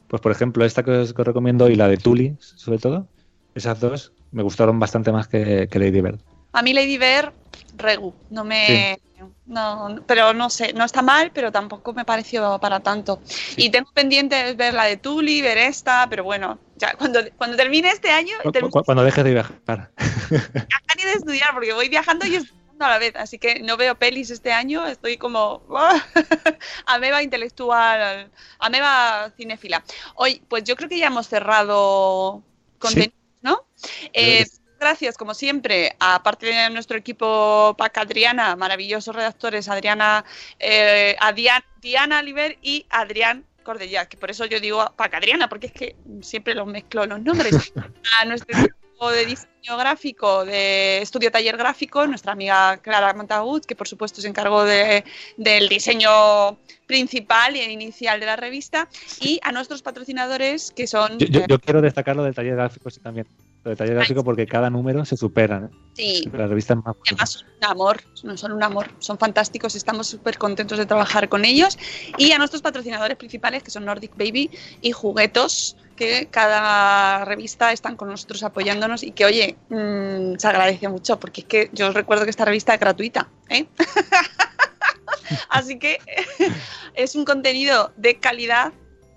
Pues 0.08 0.22
por 0.22 0.30
ejemplo, 0.32 0.64
esta 0.64 0.84
que 0.84 0.90
os, 0.90 1.12
que 1.14 1.22
os 1.22 1.26
recomiendo 1.26 1.68
y 1.68 1.74
la 1.74 1.88
de 1.88 1.96
Tully, 1.96 2.36
sobre 2.40 2.78
todo, 2.78 3.08
esas 3.54 3.80
dos 3.80 4.12
me 4.30 4.42
gustaron 4.42 4.78
bastante 4.78 5.10
más 5.10 5.26
que, 5.28 5.68
que 5.70 5.78
Lady 5.78 6.00
Bird. 6.00 6.20
A 6.52 6.62
mí 6.62 6.72
Lady 6.72 6.98
Bird, 6.98 7.32
regu, 7.76 8.14
no 8.30 8.44
me... 8.44 8.98
No, 9.46 10.02
pero 10.06 10.34
no 10.34 10.50
sé, 10.50 10.72
no 10.72 10.84
está 10.84 11.02
mal, 11.02 11.30
pero 11.32 11.50
tampoco 11.52 11.92
me 11.92 12.04
pareció 12.04 12.58
para 12.58 12.80
tanto. 12.80 13.22
Y 13.56 13.70
tengo 13.70 13.90
pendiente 13.92 14.54
ver 14.54 14.74
la 14.74 14.84
de 14.84 14.96
Tully, 14.96 15.40
ver 15.40 15.56
esta, 15.58 16.06
pero 16.08 16.24
bueno, 16.24 16.58
ya 16.76 16.94
cuando, 16.94 17.20
cuando 17.36 17.56
termine 17.56 17.90
este 17.90 18.10
año, 18.10 18.36
termine 18.52 18.70
cu- 18.72 18.84
Cuando 18.84 19.04
dejes 19.04 19.24
de 19.24 19.32
viajar. 19.32 19.90
ni 20.96 21.04
de 21.04 21.12
estudiar, 21.12 21.52
porque 21.52 21.72
voy 21.72 21.88
viajando 21.88 22.26
y 22.26 22.34
estudiando 22.36 22.84
a 22.84 22.88
la 22.88 22.98
vez, 22.98 23.14
así 23.16 23.38
que 23.38 23.60
no 23.60 23.76
veo 23.76 23.94
pelis 23.94 24.30
este 24.30 24.52
año, 24.52 24.86
estoy 24.86 25.16
como 25.16 25.62
ameba 26.86 27.22
intelectual, 27.22 28.30
ameba 28.58 29.30
cinéfila. 29.36 29.84
Hoy, 30.14 30.42
pues 30.48 30.64
yo 30.64 30.76
creo 30.76 30.88
que 30.88 30.98
ya 30.98 31.06
hemos 31.06 31.28
cerrado 31.28 32.42
contenido, 32.78 33.12
¿no? 33.42 33.66
Eh, 34.12 34.44
gracias, 34.78 35.16
como 35.16 35.34
siempre, 35.34 35.96
a 36.00 36.22
parte 36.22 36.46
de 36.46 36.70
nuestro 36.70 36.96
equipo 36.96 37.74
PAC 37.78 37.98
Adriana, 37.98 38.56
maravillosos 38.56 39.14
redactores, 39.14 39.68
Adriana, 39.68 40.24
eh, 40.58 41.16
a 41.20 41.32
Dian- 41.32 41.64
Diana 41.80 42.18
Oliver 42.20 42.58
y 42.62 42.86
Adrián 42.90 43.44
Cordellá, 43.62 44.06
que 44.06 44.16
por 44.16 44.30
eso 44.30 44.44
yo 44.46 44.60
digo 44.60 44.84
PAC 44.96 45.14
Adriana, 45.14 45.48
porque 45.48 45.66
es 45.68 45.72
que 45.72 45.96
siempre 46.22 46.54
los 46.54 46.66
mezclo 46.66 47.06
los 47.06 47.20
nombres. 47.20 47.72
a 48.20 48.24
nuestro 48.24 48.56
equipo 48.58 49.10
de 49.10 49.26
diseño 49.26 49.76
gráfico, 49.76 50.44
de 50.46 51.02
estudio 51.02 51.30
taller 51.30 51.56
gráfico, 51.56 52.06
nuestra 52.06 52.32
amiga 52.32 52.78
Clara 52.78 53.12
Montagut, 53.12 53.66
que 53.66 53.74
por 53.76 53.88
supuesto 53.88 54.20
se 54.22 54.28
encargó 54.28 54.64
de- 54.64 55.04
del 55.36 55.68
diseño 55.68 56.56
principal 56.86 57.56
e 57.56 57.70
inicial 57.72 58.20
de 58.20 58.26
la 58.26 58.36
revista, 58.36 58.88
y 59.20 59.38
a 59.42 59.50
nuestros 59.52 59.82
patrocinadores, 59.82 60.70
que 60.70 60.86
son... 60.86 61.18
Yo, 61.18 61.26
yo- 61.26 61.46
yo 61.48 61.58
quiero 61.58 61.82
destacar 61.82 62.14
lo 62.16 62.22
del 62.22 62.34
taller 62.34 62.54
gráfico 62.54 62.88
sí, 62.88 63.00
también. 63.00 63.26
Lo 63.66 63.70
del 63.70 63.78
taller 63.78 63.94
gráfico 63.96 64.22
porque 64.22 64.46
cada 64.46 64.70
número 64.70 65.04
se 65.04 65.16
superan. 65.16 65.72
Sí, 65.94 66.22
La 66.32 66.46
revista 66.46 66.74
es 66.74 66.84
más. 66.84 66.94
Además 67.04 67.44
un 67.58 67.64
amor, 67.64 68.00
no 68.22 68.36
son 68.36 68.52
un 68.52 68.62
amor, 68.62 68.92
son 69.00 69.18
fantásticos, 69.18 69.74
estamos 69.74 70.06
súper 70.06 70.38
contentos 70.38 70.78
de 70.78 70.86
trabajar 70.86 71.28
con 71.28 71.44
ellos. 71.44 71.76
Y 72.16 72.30
a 72.30 72.38
nuestros 72.38 72.62
patrocinadores 72.62 73.16
principales, 73.16 73.64
que 73.64 73.72
son 73.72 73.84
Nordic 73.84 74.16
Baby 74.16 74.52
y 74.82 74.92
Juguetos, 74.92 75.76
que 75.96 76.28
cada 76.30 77.24
revista 77.24 77.72
están 77.72 77.96
con 77.96 78.08
nosotros 78.08 78.44
apoyándonos 78.44 79.02
y 79.02 79.10
que, 79.10 79.24
oye, 79.24 79.56
mm, 79.68 80.38
se 80.38 80.46
agradece 80.46 80.88
mucho, 80.88 81.18
porque 81.18 81.40
es 81.40 81.46
que 81.48 81.70
yo 81.72 81.88
os 81.88 81.94
recuerdo 81.94 82.22
que 82.22 82.30
esta 82.30 82.44
revista 82.44 82.72
es 82.72 82.78
gratuita. 82.78 83.28
¿eh? 83.48 83.66
Así 85.48 85.80
que 85.80 85.98
es 86.94 87.16
un 87.16 87.24
contenido 87.24 87.92
de 87.96 88.20
calidad, 88.20 88.72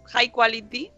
high 0.05 0.31
quality, 0.31 0.89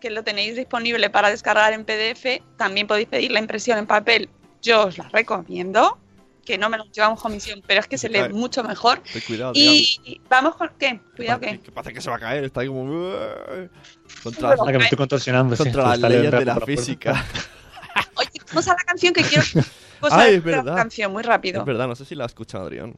que 0.00 0.10
lo 0.10 0.22
tenéis 0.24 0.56
disponible 0.56 1.10
para 1.10 1.30
descargar 1.30 1.72
en 1.72 1.84
PDF. 1.84 2.42
También 2.56 2.86
podéis 2.86 3.08
pedir 3.08 3.30
la 3.32 3.40
impresión 3.40 3.78
en 3.78 3.86
papel. 3.86 4.28
Yo 4.62 4.86
os 4.86 4.98
la 4.98 5.08
recomiendo, 5.08 5.98
que 6.44 6.58
no 6.58 6.68
me 6.68 6.76
lo 6.78 6.84
llevamos 6.86 7.20
comisión, 7.20 7.62
pero 7.66 7.80
es 7.80 7.86
que 7.86 7.98
se 7.98 8.08
lee 8.08 8.20
cae. 8.20 8.28
mucho 8.30 8.62
mejor. 8.64 9.00
Ten 9.12 9.22
cuidado, 9.26 9.50
Adrián. 9.50 9.74
Y 9.74 10.00
y 10.04 10.20
vamos 10.28 10.56
con. 10.56 10.70
¿Qué? 10.78 11.00
Cuidado, 11.16 11.40
Que, 11.40 11.46
¿qué? 11.52 11.60
que 11.60 11.72
parece 11.72 11.92
que 11.94 12.00
se 12.00 12.10
va 12.10 12.16
a 12.16 12.18
caer, 12.20 12.44
está 12.44 12.60
ahí 12.60 12.68
como... 12.68 13.12
Contra, 14.22 14.50
Ah, 14.52 14.56
que 14.66 14.78
me 14.78 14.84
estoy 14.84 14.98
contorsionando. 14.98 15.56
contra 15.56 15.96
las 15.96 16.00
leyes 16.00 16.30
de 16.30 16.44
la 16.44 16.60
física. 16.60 17.24
Oye, 18.16 18.28
vamos 18.48 18.68
a 18.68 18.70
la 18.72 18.76
canción 18.84 19.12
que 19.14 19.22
quiero. 19.22 19.44
Vamos 20.00 20.12
a 20.18 20.20
Ay, 20.24 20.32
la 20.32 20.36
es 20.36 20.44
verdad. 20.44 20.76
canción, 20.76 21.10
muy 21.10 21.22
rápido. 21.22 21.60
Es 21.60 21.64
verdad, 21.66 21.88
no 21.88 21.94
sé 21.96 22.04
si 22.04 22.14
la 22.14 22.24
ha 22.24 22.26
escuchado 22.26 22.64
Adrián. 22.64 22.94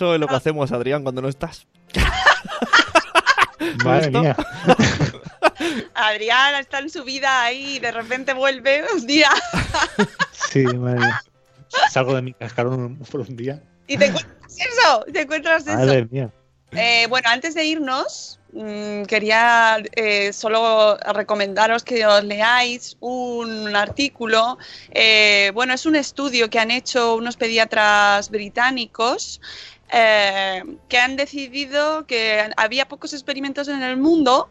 Eso, 0.00 0.14
es 0.14 0.20
lo 0.20 0.28
que 0.28 0.34
hacemos, 0.34 0.72
Adrián, 0.72 1.02
cuando 1.02 1.20
no 1.20 1.28
estás. 1.28 1.66
Madre 3.84 4.10
mía. 4.10 4.34
Adrián 5.94 6.54
está 6.54 6.78
en 6.78 6.88
su 6.88 7.04
vida 7.04 7.42
ahí 7.42 7.76
y 7.76 7.78
de 7.80 7.92
repente 7.92 8.32
vuelve 8.32 8.82
un 8.94 9.06
día. 9.06 9.28
Sí, 10.32 10.64
madre 10.64 11.00
mía. 11.00 11.22
Salgo 11.90 12.14
de 12.14 12.22
mi 12.22 12.32
cascarón 12.32 12.96
por 13.10 13.20
un 13.20 13.36
día. 13.36 13.62
Y 13.86 13.98
te 13.98 14.06
encuentras 14.06 14.56
eso, 14.58 15.04
te 15.12 15.20
encuentras 15.20 15.66
eso. 15.66 15.76
Madre 15.76 16.06
mía. 16.10 16.32
Eh, 16.72 17.06
bueno, 17.10 17.28
antes 17.28 17.54
de 17.54 17.64
irnos, 17.64 18.40
mm, 18.54 19.02
quería 19.02 19.82
eh, 19.96 20.32
solo 20.32 20.96
recomendaros 21.12 21.84
que 21.84 22.06
os 22.06 22.24
leáis 22.24 22.96
un 23.00 23.76
artículo. 23.76 24.56
eh, 24.92 25.50
bueno, 25.52 25.74
es 25.74 25.84
un 25.84 25.96
estudio 25.96 26.48
que 26.48 26.58
han 26.58 26.70
hecho 26.70 27.16
unos 27.16 27.36
pediatras 27.36 28.30
británicos 28.30 29.42
eh, 29.92 30.62
que 30.88 30.98
han 30.98 31.16
decidido 31.16 32.06
que 32.06 32.50
había 32.56 32.86
pocos 32.88 33.12
experimentos 33.12 33.68
en 33.68 33.82
el 33.82 33.96
mundo, 33.96 34.48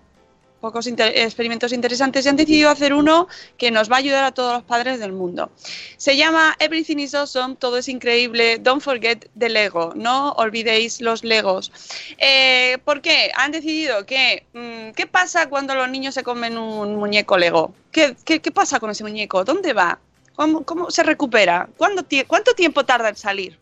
pocos 0.62 0.88
experimentos 0.88 1.72
interesantes, 1.72 2.26
y 2.26 2.30
han 2.30 2.36
decidido 2.36 2.70
hacer 2.70 2.94
uno 2.94 3.30
que 3.58 3.72
nos 3.72 3.90
va 3.90 3.96
a 3.96 4.00
ayudar 4.00 4.26
a 4.26 4.34
todos 4.34 4.54
los 4.56 4.64
padres 4.64 5.00
del 5.00 5.14
mundo. 5.14 5.50
Se 5.96 6.18
llama 6.18 6.54
Everything 6.60 6.98
is 6.98 7.16
Awesome, 7.16 7.56
todo 7.56 7.78
es 7.78 7.88
increíble, 7.88 8.58
don't 8.60 8.82
forget 8.82 9.26
the 9.40 9.48
Lego, 9.48 9.94
no 9.96 10.32
olvidéis 10.34 11.00
los 11.00 11.24
Legos. 11.24 11.72
Eh, 12.18 12.78
¿Por 12.84 13.02
qué? 13.02 13.32
Han 13.36 13.54
decidido 13.54 14.06
que, 14.06 14.46
mm, 14.54 14.92
¿qué 14.96 15.08
pasa 15.08 15.48
cuando 15.48 15.76
los 15.76 15.90
niños 15.90 16.14
se 16.14 16.24
comen 16.24 16.58
un 16.58 16.98
muñeco 16.98 17.38
Lego? 17.38 17.74
¿Qué, 17.94 18.18
qué- 18.26 18.42
pasa 18.52 18.82
con 18.82 18.90
ese 18.90 19.04
muñeco? 19.04 19.46
¿Dónde 19.46 19.72
va? 19.72 19.98
¿Cómo, 20.36 20.64
cómo 20.66 20.92
se 20.92 21.04
recupera? 21.04 21.70
¿Cuándo 21.78 22.04
tie- 22.04 22.26
¿Cuánto 22.28 22.54
tiempo 22.54 22.84
tarda 22.86 23.08
en 23.08 23.16
salir? 23.16 23.58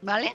¿Vale? 0.00 0.34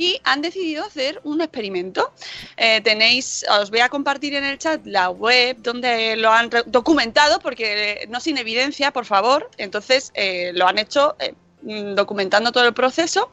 Y 0.00 0.18
han 0.24 0.40
decidido 0.40 0.82
hacer 0.86 1.20
un 1.24 1.42
experimento. 1.42 2.10
Eh, 2.56 2.80
tenéis, 2.80 3.44
os 3.60 3.68
voy 3.68 3.80
a 3.80 3.90
compartir 3.90 4.34
en 4.34 4.44
el 4.44 4.56
chat 4.56 4.80
la 4.86 5.10
web 5.10 5.58
donde 5.58 6.16
lo 6.16 6.30
han 6.32 6.48
documentado, 6.64 7.38
porque 7.38 7.66
eh, 8.04 8.06
no 8.08 8.18
sin 8.18 8.38
evidencia, 8.38 8.92
por 8.92 9.04
favor. 9.04 9.50
Entonces 9.58 10.10
eh, 10.14 10.52
lo 10.54 10.66
han 10.66 10.78
hecho 10.78 11.16
mm, 11.60 11.96
documentando 11.96 12.50
todo 12.50 12.66
el 12.66 12.72
proceso. 12.72 13.30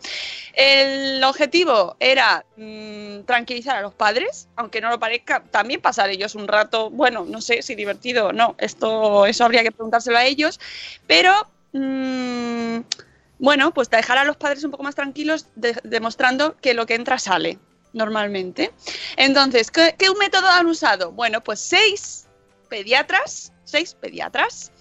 El 0.52 1.24
objetivo 1.24 1.96
era 2.02 2.44
mm, 2.58 3.22
tranquilizar 3.22 3.78
a 3.78 3.82
los 3.82 3.94
padres, 3.94 4.50
aunque 4.58 4.82
no 4.82 4.90
lo 4.90 5.00
parezca, 5.00 5.42
también 5.50 5.80
pasar 5.80 6.10
ellos 6.10 6.36
un 6.36 6.50
rato, 6.50 6.90
bueno, 6.90 7.24
no 7.24 7.40
sé 7.40 7.62
si 7.62 7.76
divertido 7.76 8.28
o 8.28 8.34
no, 8.34 8.56
esto, 8.58 9.26
eso 9.26 9.46
habría 9.46 9.64
que 9.64 9.72
preguntárselo 9.72 10.18
a 10.18 10.26
ellos, 10.26 10.60
pero 11.08 11.32
mm, 11.72 12.80
bueno, 13.40 13.74
pues 13.74 13.90
dejar 13.90 14.18
a 14.18 14.24
los 14.24 14.38
padres 14.38 14.64
un 14.64 14.72
poco 14.72 14.84
más 14.84 14.96
tranquilos 14.96 15.48
de- 15.56 15.80
demostrando 15.84 16.56
que 16.58 16.74
lo 16.74 16.86
que 16.86 16.96
entra 16.96 17.20
sale 17.20 17.60
normalmente. 17.94 18.74
Entonces, 19.16 19.72
¿qué, 19.72 19.96
qué 19.98 20.08
método 20.20 20.48
han 20.48 20.68
usado? 20.68 21.12
Bueno, 21.12 21.44
pues 21.44 21.60
seis 21.60 22.28
pediatras, 22.70 23.54
seis 23.64 23.94
pediatras 23.94 24.72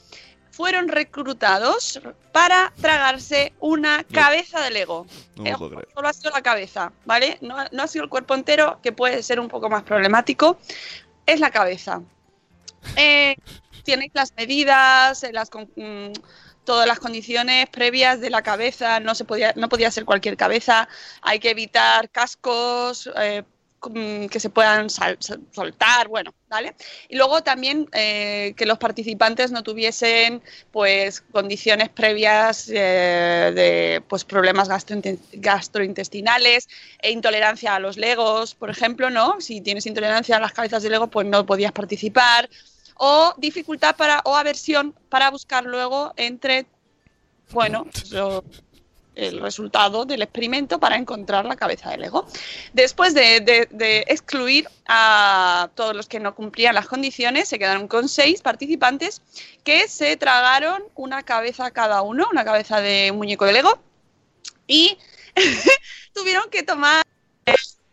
fueron 0.50 0.88
reclutados 0.88 2.00
para 2.32 2.72
tragarse 2.80 3.52
una 3.60 4.04
cabeza 4.04 4.60
de 4.62 4.70
Lego. 4.70 5.06
No 5.36 5.44
Eh. 5.46 5.54
Solo 5.94 6.08
ha 6.08 6.12
sido 6.14 6.30
la 6.30 6.42
cabeza, 6.42 6.92
¿vale? 7.04 7.36
No, 7.42 7.56
no 7.72 7.82
ha 7.82 7.86
sido 7.86 8.04
el 8.04 8.10
cuerpo 8.10 8.34
entero, 8.34 8.80
que 8.82 8.90
puede 8.92 9.22
ser 9.22 9.38
un 9.38 9.48
poco 9.48 9.68
más 9.68 9.82
problemático. 9.82 10.58
Es 11.26 11.40
la 11.40 11.50
cabeza. 11.50 12.00
Eh, 12.96 13.34
Tenéis 13.84 14.12
las 14.14 14.32
medidas, 14.36 15.22
eh, 15.24 15.32
las, 15.32 15.50
con- 15.50 15.70
mm, 15.76 16.12
todas 16.66 16.86
las 16.86 16.98
condiciones 16.98 17.68
previas 17.70 18.20
de 18.20 18.28
la 18.30 18.42
cabeza. 18.42 19.00
No, 19.00 19.14
se 19.14 19.24
podía, 19.24 19.54
no 19.56 19.68
podía 19.70 19.90
ser 19.90 20.04
cualquier 20.04 20.36
cabeza. 20.36 20.88
Hay 21.22 21.38
que 21.38 21.50
evitar 21.50 22.10
cascos 22.10 23.08
eh, 23.16 23.42
mm, 23.88 24.26
que 24.26 24.40
se 24.40 24.50
puedan 24.50 24.90
sal- 24.90 25.18
soltar, 25.52 26.08
bueno, 26.08 26.34
¿vale? 26.48 26.74
Y 27.08 27.16
luego 27.16 27.42
también 27.42 27.88
eh, 27.92 28.52
que 28.56 28.66
los 28.66 28.78
participantes 28.78 29.50
no 29.52 29.62
tuviesen 29.62 30.42
pues 30.72 31.20
condiciones 31.32 31.88
previas 31.88 32.68
eh, 32.68 33.52
de 33.54 34.02
pues 34.08 34.24
problemas 34.24 34.68
gastrointe- 34.68 35.18
gastrointestinales 35.32 36.68
e 37.00 37.10
intolerancia 37.10 37.74
a 37.74 37.78
los 37.80 37.96
legos, 37.96 38.54
por 38.54 38.70
ejemplo, 38.70 39.10
¿no? 39.10 39.40
Si 39.40 39.60
tienes 39.60 39.86
intolerancia 39.86 40.36
a 40.36 40.40
las 40.40 40.52
cabezas 40.52 40.82
de 40.82 40.90
lego, 40.90 41.06
pues 41.08 41.26
no 41.26 41.46
podías 41.46 41.72
participar 41.72 42.48
o 42.96 43.34
dificultad 43.36 43.96
para 43.96 44.20
o 44.24 44.36
aversión 44.36 44.94
para 45.08 45.30
buscar 45.30 45.64
luego 45.64 46.12
entre 46.16 46.66
bueno, 47.50 47.86
el 49.14 49.40
resultado 49.40 50.04
del 50.04 50.22
experimento 50.22 50.78
para 50.78 50.96
encontrar 50.96 51.44
la 51.44 51.56
cabeza 51.56 51.90
de 51.90 51.98
Lego. 51.98 52.26
Después 52.72 53.14
de, 53.14 54.04
excluir 54.08 54.68
a 54.86 55.70
todos 55.74 55.96
los 55.96 56.06
que 56.06 56.20
no 56.20 56.34
cumplían 56.34 56.74
las 56.74 56.86
condiciones, 56.86 57.48
se 57.48 57.58
quedaron 57.58 57.88
con 57.88 58.08
seis 58.08 58.42
participantes 58.42 59.22
que 59.64 59.88
se 59.88 60.16
tragaron 60.16 60.84
una 60.94 61.22
cabeza 61.22 61.70
cada 61.70 62.02
uno, 62.02 62.28
una 62.30 62.44
cabeza 62.44 62.80
de 62.80 63.10
un 63.10 63.18
muñeco 63.18 63.46
de 63.46 63.52
Lego, 63.52 63.78
y 64.66 64.98
tuvieron 66.12 66.50
que 66.50 66.62
tomar, 66.62 67.04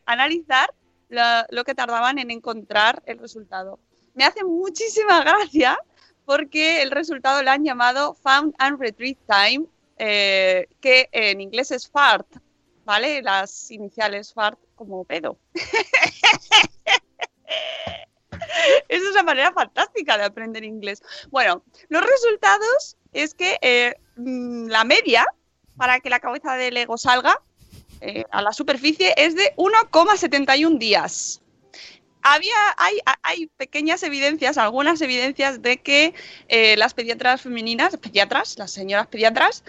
analizar 0.06 0.74
lo, 1.10 1.22
lo 1.50 1.64
que 1.64 1.76
tardaban 1.76 2.20
en 2.20 2.32
encontrar 2.32 3.02
el 3.06 3.20
resultado. 3.20 3.80
Me 4.14 4.24
hace 4.24 4.44
muchísima 4.44 5.22
gracia 5.22 5.80
porque 6.26 6.82
el 6.82 6.92
resultado 6.92 7.42
lo 7.44 7.52
han 7.52 7.64
llamado 7.64 8.14
Found 8.16 8.54
and 8.58 8.80
Retrieve 8.80 9.20
Time, 9.28 9.66
eh, 9.98 10.68
que 10.80 11.10
en 11.12 11.42
inglés 11.42 11.72
es 11.72 11.90
FART, 11.90 12.28
¿vale? 12.86 13.22
Las 13.22 13.72
iniciales 13.72 14.34
FART 14.34 14.60
como 14.76 15.04
pedo. 15.04 15.38
Es 18.88 19.02
una 19.12 19.24
manera 19.24 19.52
fantástica 19.52 20.18
de 20.18 20.26
aprender 20.26 20.64
inglés. 20.64 21.02
Bueno, 21.30 21.64
los 21.90 22.04
resultados 22.04 22.98
es 23.12 23.34
que 23.34 23.58
eh, 23.62 23.96
mm, 24.16 24.68
la 24.68 24.84
media 24.84 25.26
para 25.78 26.00
que 26.00 26.10
la 26.10 26.20
cabeza 26.20 26.56
de 26.56 26.72
Lego 26.72 26.98
salga 26.98 27.42
eh, 28.02 28.26
a 28.32 28.42
la 28.42 28.52
superficie 28.52 29.14
es 29.18 29.36
de 29.36 29.54
1,71 29.56 30.78
días. 30.78 31.43
Había, 32.24 32.56
hay, 32.78 33.00
hay 33.22 33.48
pequeñas 33.48 34.02
evidencias, 34.04 34.58
algunas 34.58 35.02
evidencias 35.02 35.62
de 35.62 35.78
que 35.78 36.14
eh, 36.48 36.76
las 36.78 36.94
pediatras 36.94 37.42
femeninas, 37.42 37.98
pediatras, 37.98 38.58
las 38.58 38.72
señoras 38.72 39.08
pediatras, 39.08 39.64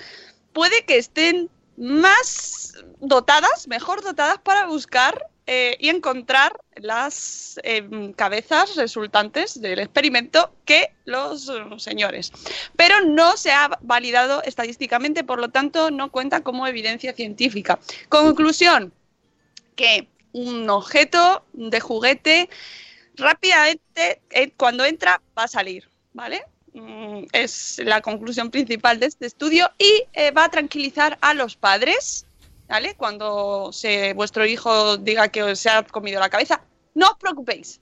puede 0.52 0.84
que 0.84 0.96
estén 0.96 1.50
más 1.76 2.72
dotadas, 3.00 3.68
mejor 3.68 4.02
dotadas 4.02 4.38
para 4.38 4.66
buscar 4.66 5.26
eh, 5.46 5.76
y 5.78 5.90
encontrar 5.90 6.58
las 6.76 7.60
eh, 7.64 8.14
cabezas 8.16 8.76
resultantes 8.76 9.60
del 9.60 9.78
experimento 9.78 10.54
que 10.64 10.94
los 11.04 11.50
eh, 11.50 11.52
señores. 11.76 12.32
Pero 12.76 13.02
no 13.02 13.36
se 13.36 13.52
ha 13.52 13.78
validado 13.82 14.42
estadísticamente, 14.42 15.22
por 15.22 15.38
lo 15.38 15.50
tanto 15.50 15.90
no 15.90 16.10
cuenta 16.10 16.42
como 16.42 16.66
evidencia 16.66 17.12
científica. 17.12 17.78
Conclusión, 18.08 18.94
que 19.76 20.08
un 20.34 20.68
objeto 20.68 21.44
de 21.52 21.80
juguete 21.80 22.50
rápidamente 23.16 24.20
eh, 24.30 24.50
cuando 24.56 24.84
entra 24.84 25.22
va 25.38 25.44
a 25.44 25.48
salir, 25.48 25.88
¿vale? 26.12 26.44
Mm, 26.72 27.26
Es 27.32 27.80
la 27.84 28.00
conclusión 28.00 28.50
principal 28.50 28.98
de 28.98 29.06
este 29.06 29.26
estudio 29.26 29.70
y 29.78 30.02
eh, 30.12 30.32
va 30.32 30.44
a 30.44 30.48
tranquilizar 30.50 31.16
a 31.20 31.34
los 31.34 31.56
padres, 31.56 32.26
¿vale? 32.68 32.94
Cuando 32.96 33.70
se, 33.72 34.12
vuestro 34.14 34.44
hijo 34.44 34.96
diga 34.96 35.28
que 35.28 35.54
se 35.54 35.70
ha 35.70 35.84
comido 35.84 36.18
la 36.20 36.28
cabeza, 36.28 36.60
no 36.94 37.10
os 37.10 37.16
preocupéis. 37.18 37.80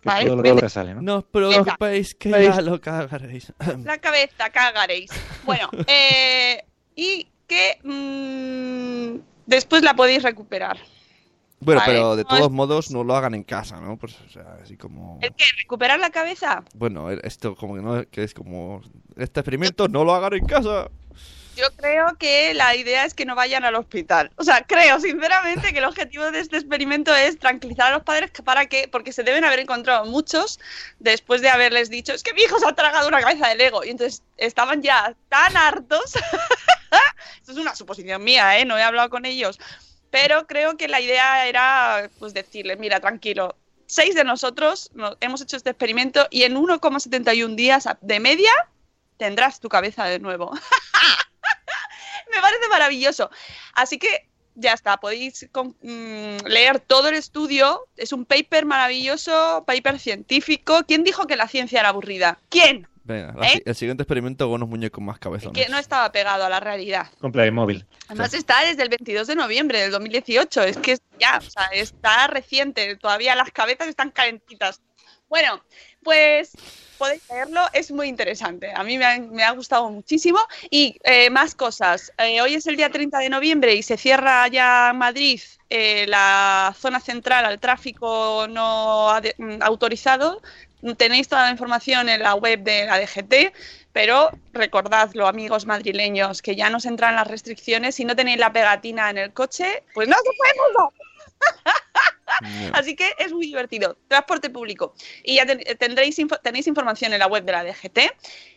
Que 0.00 0.08
¿Vale? 0.08 0.26
todo 0.30 0.42
lo 0.42 0.56
que 0.56 0.68
sale, 0.70 0.94
¿no? 0.94 1.02
No 1.02 1.16
os 1.18 1.24
preocupéis 1.24 2.14
que 2.14 2.30
¿Veis? 2.30 2.56
ya 2.56 2.62
lo 2.62 2.80
cagaréis. 2.80 3.52
La 3.84 3.98
cabeza, 3.98 4.48
cagaréis. 4.50 5.10
Bueno, 5.44 5.68
eh, 5.86 6.64
y 6.94 7.28
que 7.46 7.78
mm, 7.82 9.20
después 9.46 9.82
la 9.82 9.94
podéis 9.94 10.22
recuperar. 10.22 10.78
Bueno, 11.60 11.80
Vale, 11.80 11.92
pero 11.92 12.16
de 12.16 12.24
todos 12.24 12.46
es- 12.46 12.50
modos 12.50 12.90
no 12.90 13.02
lo 13.02 13.16
hagan 13.16 13.34
en 13.34 13.42
casa, 13.42 13.80
¿no? 13.80 13.96
Pues, 13.96 14.14
o 14.26 14.30
sea, 14.30 14.58
así 14.62 14.76
como... 14.76 15.18
¿El 15.22 15.34
qué? 15.34 15.44
¿Recuperar 15.58 15.98
la 15.98 16.10
cabeza? 16.10 16.62
Bueno, 16.74 17.10
esto 17.10 17.56
como 17.56 17.76
que 17.76 17.82
no, 17.82 18.04
que 18.10 18.24
es 18.24 18.34
como... 18.34 18.82
Este 19.16 19.40
experimento 19.40 19.88
no 19.88 20.04
lo 20.04 20.14
hagan 20.14 20.34
en 20.34 20.44
casa. 20.46 20.90
Yo 21.56 21.64
creo 21.76 22.14
que 22.18 22.52
la 22.52 22.76
idea 22.76 23.06
es 23.06 23.14
que 23.14 23.24
no 23.24 23.34
vayan 23.34 23.64
al 23.64 23.76
hospital. 23.76 24.30
O 24.36 24.44
sea, 24.44 24.66
creo 24.66 25.00
sinceramente 25.00 25.72
que 25.72 25.78
el 25.78 25.86
objetivo 25.86 26.30
de 26.30 26.40
este 26.40 26.58
experimento 26.58 27.14
es 27.16 27.38
tranquilizar 27.38 27.86
a 27.90 27.94
los 27.96 28.02
padres 28.04 28.30
para 28.44 28.66
que, 28.66 28.88
porque 28.88 29.10
se 29.10 29.22
deben 29.22 29.42
haber 29.42 29.60
encontrado 29.60 30.04
muchos 30.04 30.60
después 30.98 31.40
de 31.40 31.48
haberles 31.48 31.88
dicho, 31.88 32.12
es 32.12 32.22
que 32.22 32.34
mi 32.34 32.42
hijo 32.42 32.58
se 32.58 32.68
ha 32.68 32.74
tragado 32.74 33.08
una 33.08 33.22
cabeza 33.22 33.48
de 33.48 33.54
Lego. 33.54 33.82
Y 33.82 33.88
entonces 33.88 34.22
estaban 34.36 34.82
ya 34.82 35.14
tan 35.30 35.56
hartos. 35.56 36.16
Esto 37.40 37.52
es 37.52 37.56
una 37.58 37.74
suposición 37.74 38.22
mía, 38.22 38.58
¿eh? 38.58 38.66
No 38.66 38.76
he 38.76 38.82
hablado 38.82 39.08
con 39.08 39.24
ellos. 39.24 39.58
Pero 40.18 40.46
creo 40.46 40.78
que 40.78 40.88
la 40.88 40.98
idea 41.02 41.46
era 41.46 42.08
pues 42.18 42.32
decirles, 42.32 42.78
mira, 42.78 43.00
tranquilo, 43.00 43.54
seis 43.86 44.14
de 44.14 44.24
nosotros 44.24 44.88
no- 44.94 45.14
hemos 45.20 45.42
hecho 45.42 45.58
este 45.58 45.68
experimento 45.68 46.26
y 46.30 46.44
en 46.44 46.56
1,71 46.56 47.54
días 47.54 47.86
de 48.00 48.18
media 48.18 48.50
tendrás 49.18 49.60
tu 49.60 49.68
cabeza 49.68 50.06
de 50.06 50.18
nuevo. 50.18 50.50
Me 52.32 52.40
parece 52.40 52.66
maravilloso. 52.68 53.30
Así 53.74 53.98
que 53.98 54.26
ya 54.54 54.72
está, 54.72 54.96
podéis 54.96 55.46
mm, 55.82 56.46
leer 56.46 56.80
todo 56.80 57.08
el 57.08 57.14
estudio. 57.16 57.86
Es 57.98 58.12
un 58.14 58.24
paper 58.24 58.64
maravilloso, 58.64 59.64
paper 59.66 59.98
científico. 59.98 60.80
¿Quién 60.88 61.04
dijo 61.04 61.26
que 61.26 61.36
la 61.36 61.46
ciencia 61.46 61.80
era 61.80 61.90
aburrida? 61.90 62.38
¿Quién? 62.48 62.88
Venga, 63.06 63.32
la 63.36 63.46
¿Eh? 63.46 63.62
el 63.64 63.74
siguiente 63.76 64.02
experimento 64.02 64.46
con 64.46 64.54
unos 64.54 64.68
muñecos 64.68 65.02
más 65.02 65.20
cabezones. 65.20 65.62
Que 65.62 65.70
no 65.70 65.78
estaba 65.78 66.10
pegado 66.10 66.44
a 66.44 66.48
la 66.48 66.58
realidad. 66.58 67.06
Con 67.20 67.30
Playmobil. 67.30 67.86
Además 68.08 68.34
está 68.34 68.64
desde 68.64 68.82
el 68.82 68.88
22 68.88 69.28
de 69.28 69.36
noviembre 69.36 69.80
del 69.80 69.92
2018. 69.92 70.62
Es 70.64 70.76
que 70.76 70.92
es 70.92 71.02
ya, 71.20 71.38
o 71.38 71.48
sea, 71.48 71.66
está 71.72 72.26
reciente. 72.26 72.96
Todavía 72.96 73.36
las 73.36 73.52
cabezas 73.52 73.86
están 73.86 74.10
calentitas. 74.10 74.80
Bueno, 75.28 75.62
pues 76.02 76.52
podéis 76.98 77.22
leerlo. 77.30 77.60
Es 77.72 77.92
muy 77.92 78.08
interesante. 78.08 78.72
A 78.74 78.82
mí 78.82 78.98
me 78.98 79.04
ha, 79.04 79.20
me 79.20 79.44
ha 79.44 79.52
gustado 79.52 79.88
muchísimo. 79.88 80.40
Y 80.68 80.98
eh, 81.04 81.30
más 81.30 81.54
cosas. 81.54 82.12
Eh, 82.18 82.40
hoy 82.40 82.54
es 82.54 82.66
el 82.66 82.76
día 82.76 82.90
30 82.90 83.18
de 83.20 83.30
noviembre 83.30 83.74
y 83.74 83.84
se 83.84 83.96
cierra 83.96 84.48
ya 84.48 84.90
en 84.90 84.98
Madrid 84.98 85.40
eh, 85.68 86.06
la 86.06 86.74
zona 86.78 87.00
central 87.00 87.44
al 87.44 87.58
tráfico 87.58 88.46
no 88.48 89.12
mm, 89.38 89.62
autorizado. 89.62 90.40
Tenéis 90.96 91.28
toda 91.28 91.44
la 91.44 91.50
información 91.50 92.08
en 92.08 92.22
la 92.22 92.34
web 92.34 92.60
de 92.62 92.84
la 92.86 92.98
DGT, 93.00 93.52
pero 93.92 94.30
recordadlo, 94.52 95.26
amigos 95.26 95.66
madrileños, 95.66 96.42
que 96.42 96.54
ya 96.54 96.68
nos 96.70 96.84
entran 96.84 97.16
las 97.16 97.26
restricciones. 97.26 97.94
Si 97.94 98.04
no 98.04 98.14
tenéis 98.14 98.38
la 98.38 98.52
pegatina 98.52 99.10
en 99.10 99.18
el 99.18 99.32
coche, 99.32 99.82
pues 99.94 100.06
no 100.08 100.16
se 100.16 100.30
puede. 100.36 100.52
Así 102.72 102.94
que 102.94 103.14
es 103.18 103.32
muy 103.32 103.46
divertido. 103.46 103.96
Transporte 104.08 104.50
público. 104.50 104.94
Y 105.24 105.36
ya 105.36 105.46
ten- 105.46 105.62
tendréis 105.78 106.18
info- 106.18 106.38
tenéis 106.42 106.66
información 106.66 107.12
en 107.12 107.20
la 107.20 107.26
web 107.26 107.44
de 107.44 107.52
la 107.52 107.64
DGT. 107.64 107.98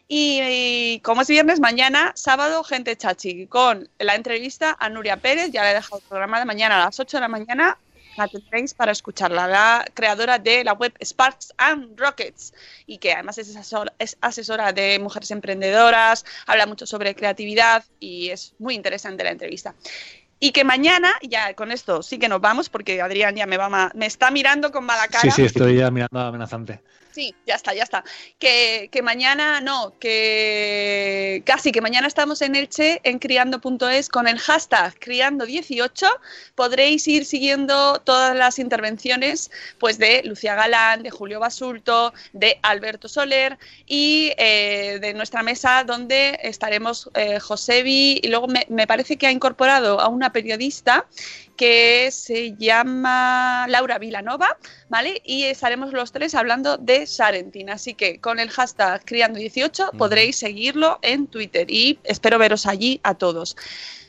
Y, 0.08 0.40
y 0.42 1.00
como 1.02 1.22
es 1.22 1.28
viernes, 1.28 1.60
mañana, 1.60 2.12
sábado, 2.16 2.64
gente 2.64 2.96
chachi, 2.98 3.46
con 3.48 3.88
la 4.00 4.16
entrevista 4.16 4.76
a 4.80 4.90
Nuria 4.90 5.18
Pérez. 5.18 5.52
Ya 5.52 5.64
la 5.64 5.72
he 5.72 5.76
dejado 5.76 6.02
programada 6.10 6.46
mañana 6.46 6.82
a 6.82 6.86
las 6.86 7.00
8 7.00 7.18
de 7.18 7.22
la 7.22 7.28
mañana. 7.28 7.78
La 8.20 8.28
tendréis 8.28 8.74
para 8.74 8.92
escucharla, 8.92 9.48
la 9.48 9.86
creadora 9.94 10.38
de 10.40 10.66
la 10.66 10.74
web 10.74 10.94
Sparks 11.02 11.54
and 11.58 11.98
Rockets 11.98 12.54
y 12.86 12.98
que 12.98 13.14
además 13.14 13.38
es 13.38 13.56
asesora, 13.56 13.94
es 13.98 14.18
asesora 14.20 14.74
de 14.74 15.00
mujeres 15.00 15.32
emprendedoras, 15.32 16.26
habla 16.46 16.66
mucho 16.66 16.86
sobre 16.86 17.16
creatividad 17.16 17.86
y 17.98 18.30
es 18.30 18.56
muy 18.60 18.76
interesante 18.76 19.24
la 19.24 19.32
entrevista. 19.32 19.74
Y 20.38 20.52
que 20.52 20.66
mañana, 20.66 21.14
ya 21.22 21.54
con 21.54 21.72
esto 21.72 22.04
sí 22.04 22.20
que 22.20 22.28
nos 22.28 22.42
vamos 22.42 22.70
porque 22.70 23.02
Adrián 23.02 23.36
ya 23.38 23.46
me, 23.46 23.56
va 23.58 23.70
ma- 23.70 23.92
me 23.96 24.06
está 24.06 24.32
mirando 24.32 24.72
con 24.72 24.84
mala 24.86 25.08
cara. 25.08 25.22
Sí, 25.22 25.32
sí, 25.32 25.44
estoy 25.44 25.78
ya 25.78 25.90
mirando 25.90 26.20
amenazante. 26.20 26.82
Sí, 27.12 27.34
ya 27.48 27.56
está, 27.56 27.74
ya 27.74 27.84
está. 27.84 28.04
Que, 28.38 28.90
que 28.92 29.02
mañana, 29.02 29.62
no, 29.62 29.98
que 30.00 31.42
casi 31.46 31.72
que 31.72 31.82
mañana 31.82 32.08
estamos 32.08 32.42
en 32.44 32.56
Elche, 32.56 33.02
en 33.04 33.18
criando.es, 33.18 34.10
con 34.10 34.28
el 34.28 34.38
hashtag 34.38 34.94
criando18. 35.00 36.08
Podréis 36.54 37.08
ir 37.08 37.26
siguiendo 37.26 38.00
todas 38.00 38.36
las 38.36 38.60
intervenciones 38.60 39.50
pues 39.80 39.98
de 39.98 40.22
Lucía 40.24 40.54
Galán, 40.54 41.02
de 41.02 41.10
Julio 41.10 41.40
Basulto, 41.40 42.14
de 42.34 42.60
Alberto 42.62 43.10
Soler 43.10 43.58
y 43.88 44.32
eh, 44.38 45.00
de 45.02 45.14
nuestra 45.16 45.42
mesa 45.42 45.84
donde 45.84 46.40
estaremos 46.44 47.10
eh, 47.16 47.40
Josebi 47.40 48.20
y 48.22 48.28
luego 48.28 48.48
me, 48.48 48.68
me 48.70 48.86
parece 48.86 49.18
que 49.18 49.26
ha 49.26 49.32
incorporado 49.32 50.00
a 50.00 50.10
una 50.10 50.32
periodista 50.32 51.08
que 51.60 52.10
se 52.10 52.56
llama 52.56 53.66
Laura 53.68 54.00
Vilanova, 54.00 54.58
¿vale? 54.88 55.22
Y 55.26 55.44
estaremos 55.44 55.92
los 55.92 56.14
tres 56.14 56.34
hablando 56.34 56.78
de 56.78 57.06
Sarentin. 57.06 57.70
Así 57.70 57.96
que 57.96 58.22
con 58.22 58.40
el 58.40 58.50
hashtag 58.50 59.04
Criando18 59.04 59.98
podréis 59.98 60.38
seguirlo 60.38 61.00
en 61.02 61.28
Twitter 61.28 61.70
y 61.70 62.00
espero 62.06 62.40
veros 62.40 62.66
allí 62.66 63.02
a 63.04 63.16
todos. 63.16 63.58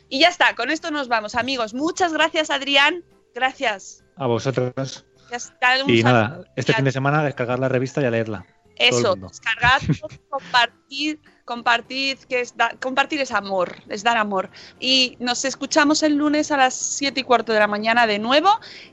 Y 0.08 0.20
ya 0.20 0.28
está, 0.28 0.54
con 0.54 0.70
esto 0.70 0.92
nos 0.92 1.08
vamos, 1.08 1.34
amigos. 1.34 1.74
Muchas 1.74 2.12
gracias, 2.12 2.50
Adrián. 2.50 3.02
Gracias. 3.34 4.04
A 4.14 4.28
vosotros. 4.28 5.04
Ya 5.32 5.36
está, 5.36 5.84
un 5.84 5.90
Y 5.90 6.04
nada, 6.04 6.44
este 6.54 6.72
fin 6.72 6.84
de 6.84 6.92
semana 6.92 7.24
descargar 7.24 7.58
la 7.58 7.68
revista 7.68 8.00
y 8.00 8.04
a 8.04 8.12
leerla. 8.12 8.46
Eso, 8.88 9.10
mundo. 9.10 9.28
descargad, 9.28 9.80
compartir, 10.28 11.20
compartir, 11.44 12.18
que 12.28 12.40
es 12.40 12.56
da- 12.56 12.74
compartir 12.80 13.20
es 13.20 13.30
amor, 13.32 13.76
es 13.88 14.02
dar 14.02 14.16
amor. 14.16 14.50
Y 14.78 15.16
nos 15.20 15.44
escuchamos 15.44 16.02
el 16.02 16.14
lunes 16.14 16.50
a 16.50 16.56
las 16.56 16.74
7 16.74 17.20
y 17.20 17.22
cuarto 17.24 17.52
de 17.52 17.58
la 17.58 17.66
mañana 17.66 18.06
de 18.06 18.18
nuevo, 18.18 18.48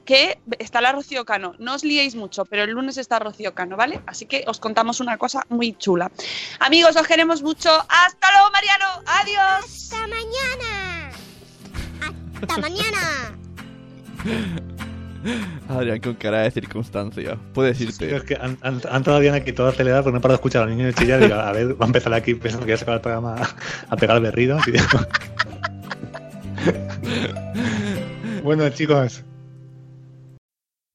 que 0.05 0.39
está 0.59 0.81
la 0.81 0.91
Rocío 0.91 1.23
Cano. 1.25 1.53
No 1.59 1.75
os 1.75 1.83
liéis 1.83 2.15
mucho, 2.15 2.45
pero 2.45 2.63
el 2.63 2.71
lunes 2.71 2.97
está 2.97 3.19
Rocío 3.19 3.53
Cano, 3.53 3.77
¿vale? 3.77 4.01
Así 4.07 4.25
que 4.25 4.43
os 4.47 4.59
contamos 4.59 4.99
una 4.99 5.17
cosa 5.17 5.45
muy 5.49 5.73
chula. 5.77 6.11
Amigos, 6.59 6.95
os 6.95 7.07
queremos 7.07 7.41
mucho. 7.43 7.69
¡Hasta 7.87 8.31
luego, 8.31 8.51
Mariano! 8.51 8.85
¡Adiós! 9.05 9.65
¡Hasta 9.65 10.07
mañana! 10.07 11.11
¡Hasta 12.41 12.57
mañana! 12.57 13.37
Adrián 15.69 15.99
con 15.99 16.13
cara 16.15 16.39
de 16.41 16.51
circunstancia. 16.51 17.37
Puedes 17.53 17.79
irte. 17.81 18.15
Es 18.15 18.23
que 18.23 18.35
han, 18.35 18.57
han, 18.61 18.81
han 18.89 18.95
entrado 18.97 19.19
bien 19.19 19.33
aquí 19.33 19.51
toda 19.53 19.69
acelerada 19.69 20.03
porque 20.03 20.13
no 20.13 20.19
he 20.19 20.21
parado 20.21 20.37
de 20.37 20.41
escuchar 20.41 20.63
a 20.63 20.65
los 20.67 20.75
niños 20.75 20.95
chillar 20.95 21.19
y 21.21 21.25
digo, 21.25 21.35
a 21.35 21.51
ver, 21.51 21.79
va 21.79 21.85
a 21.85 21.87
empezar 21.87 22.13
aquí 22.13 22.35
pensando 22.35 22.65
que 22.65 22.71
ya 22.73 22.77
se 22.77 22.83
acaba 22.83 22.95
el 22.97 23.01
programa 23.01 23.35
a, 23.35 23.93
a 23.93 23.97
pegar 23.97 24.19
berridos. 24.21 24.61
y- 24.67 24.73
bueno, 28.43 28.69
chicos, 28.69 29.23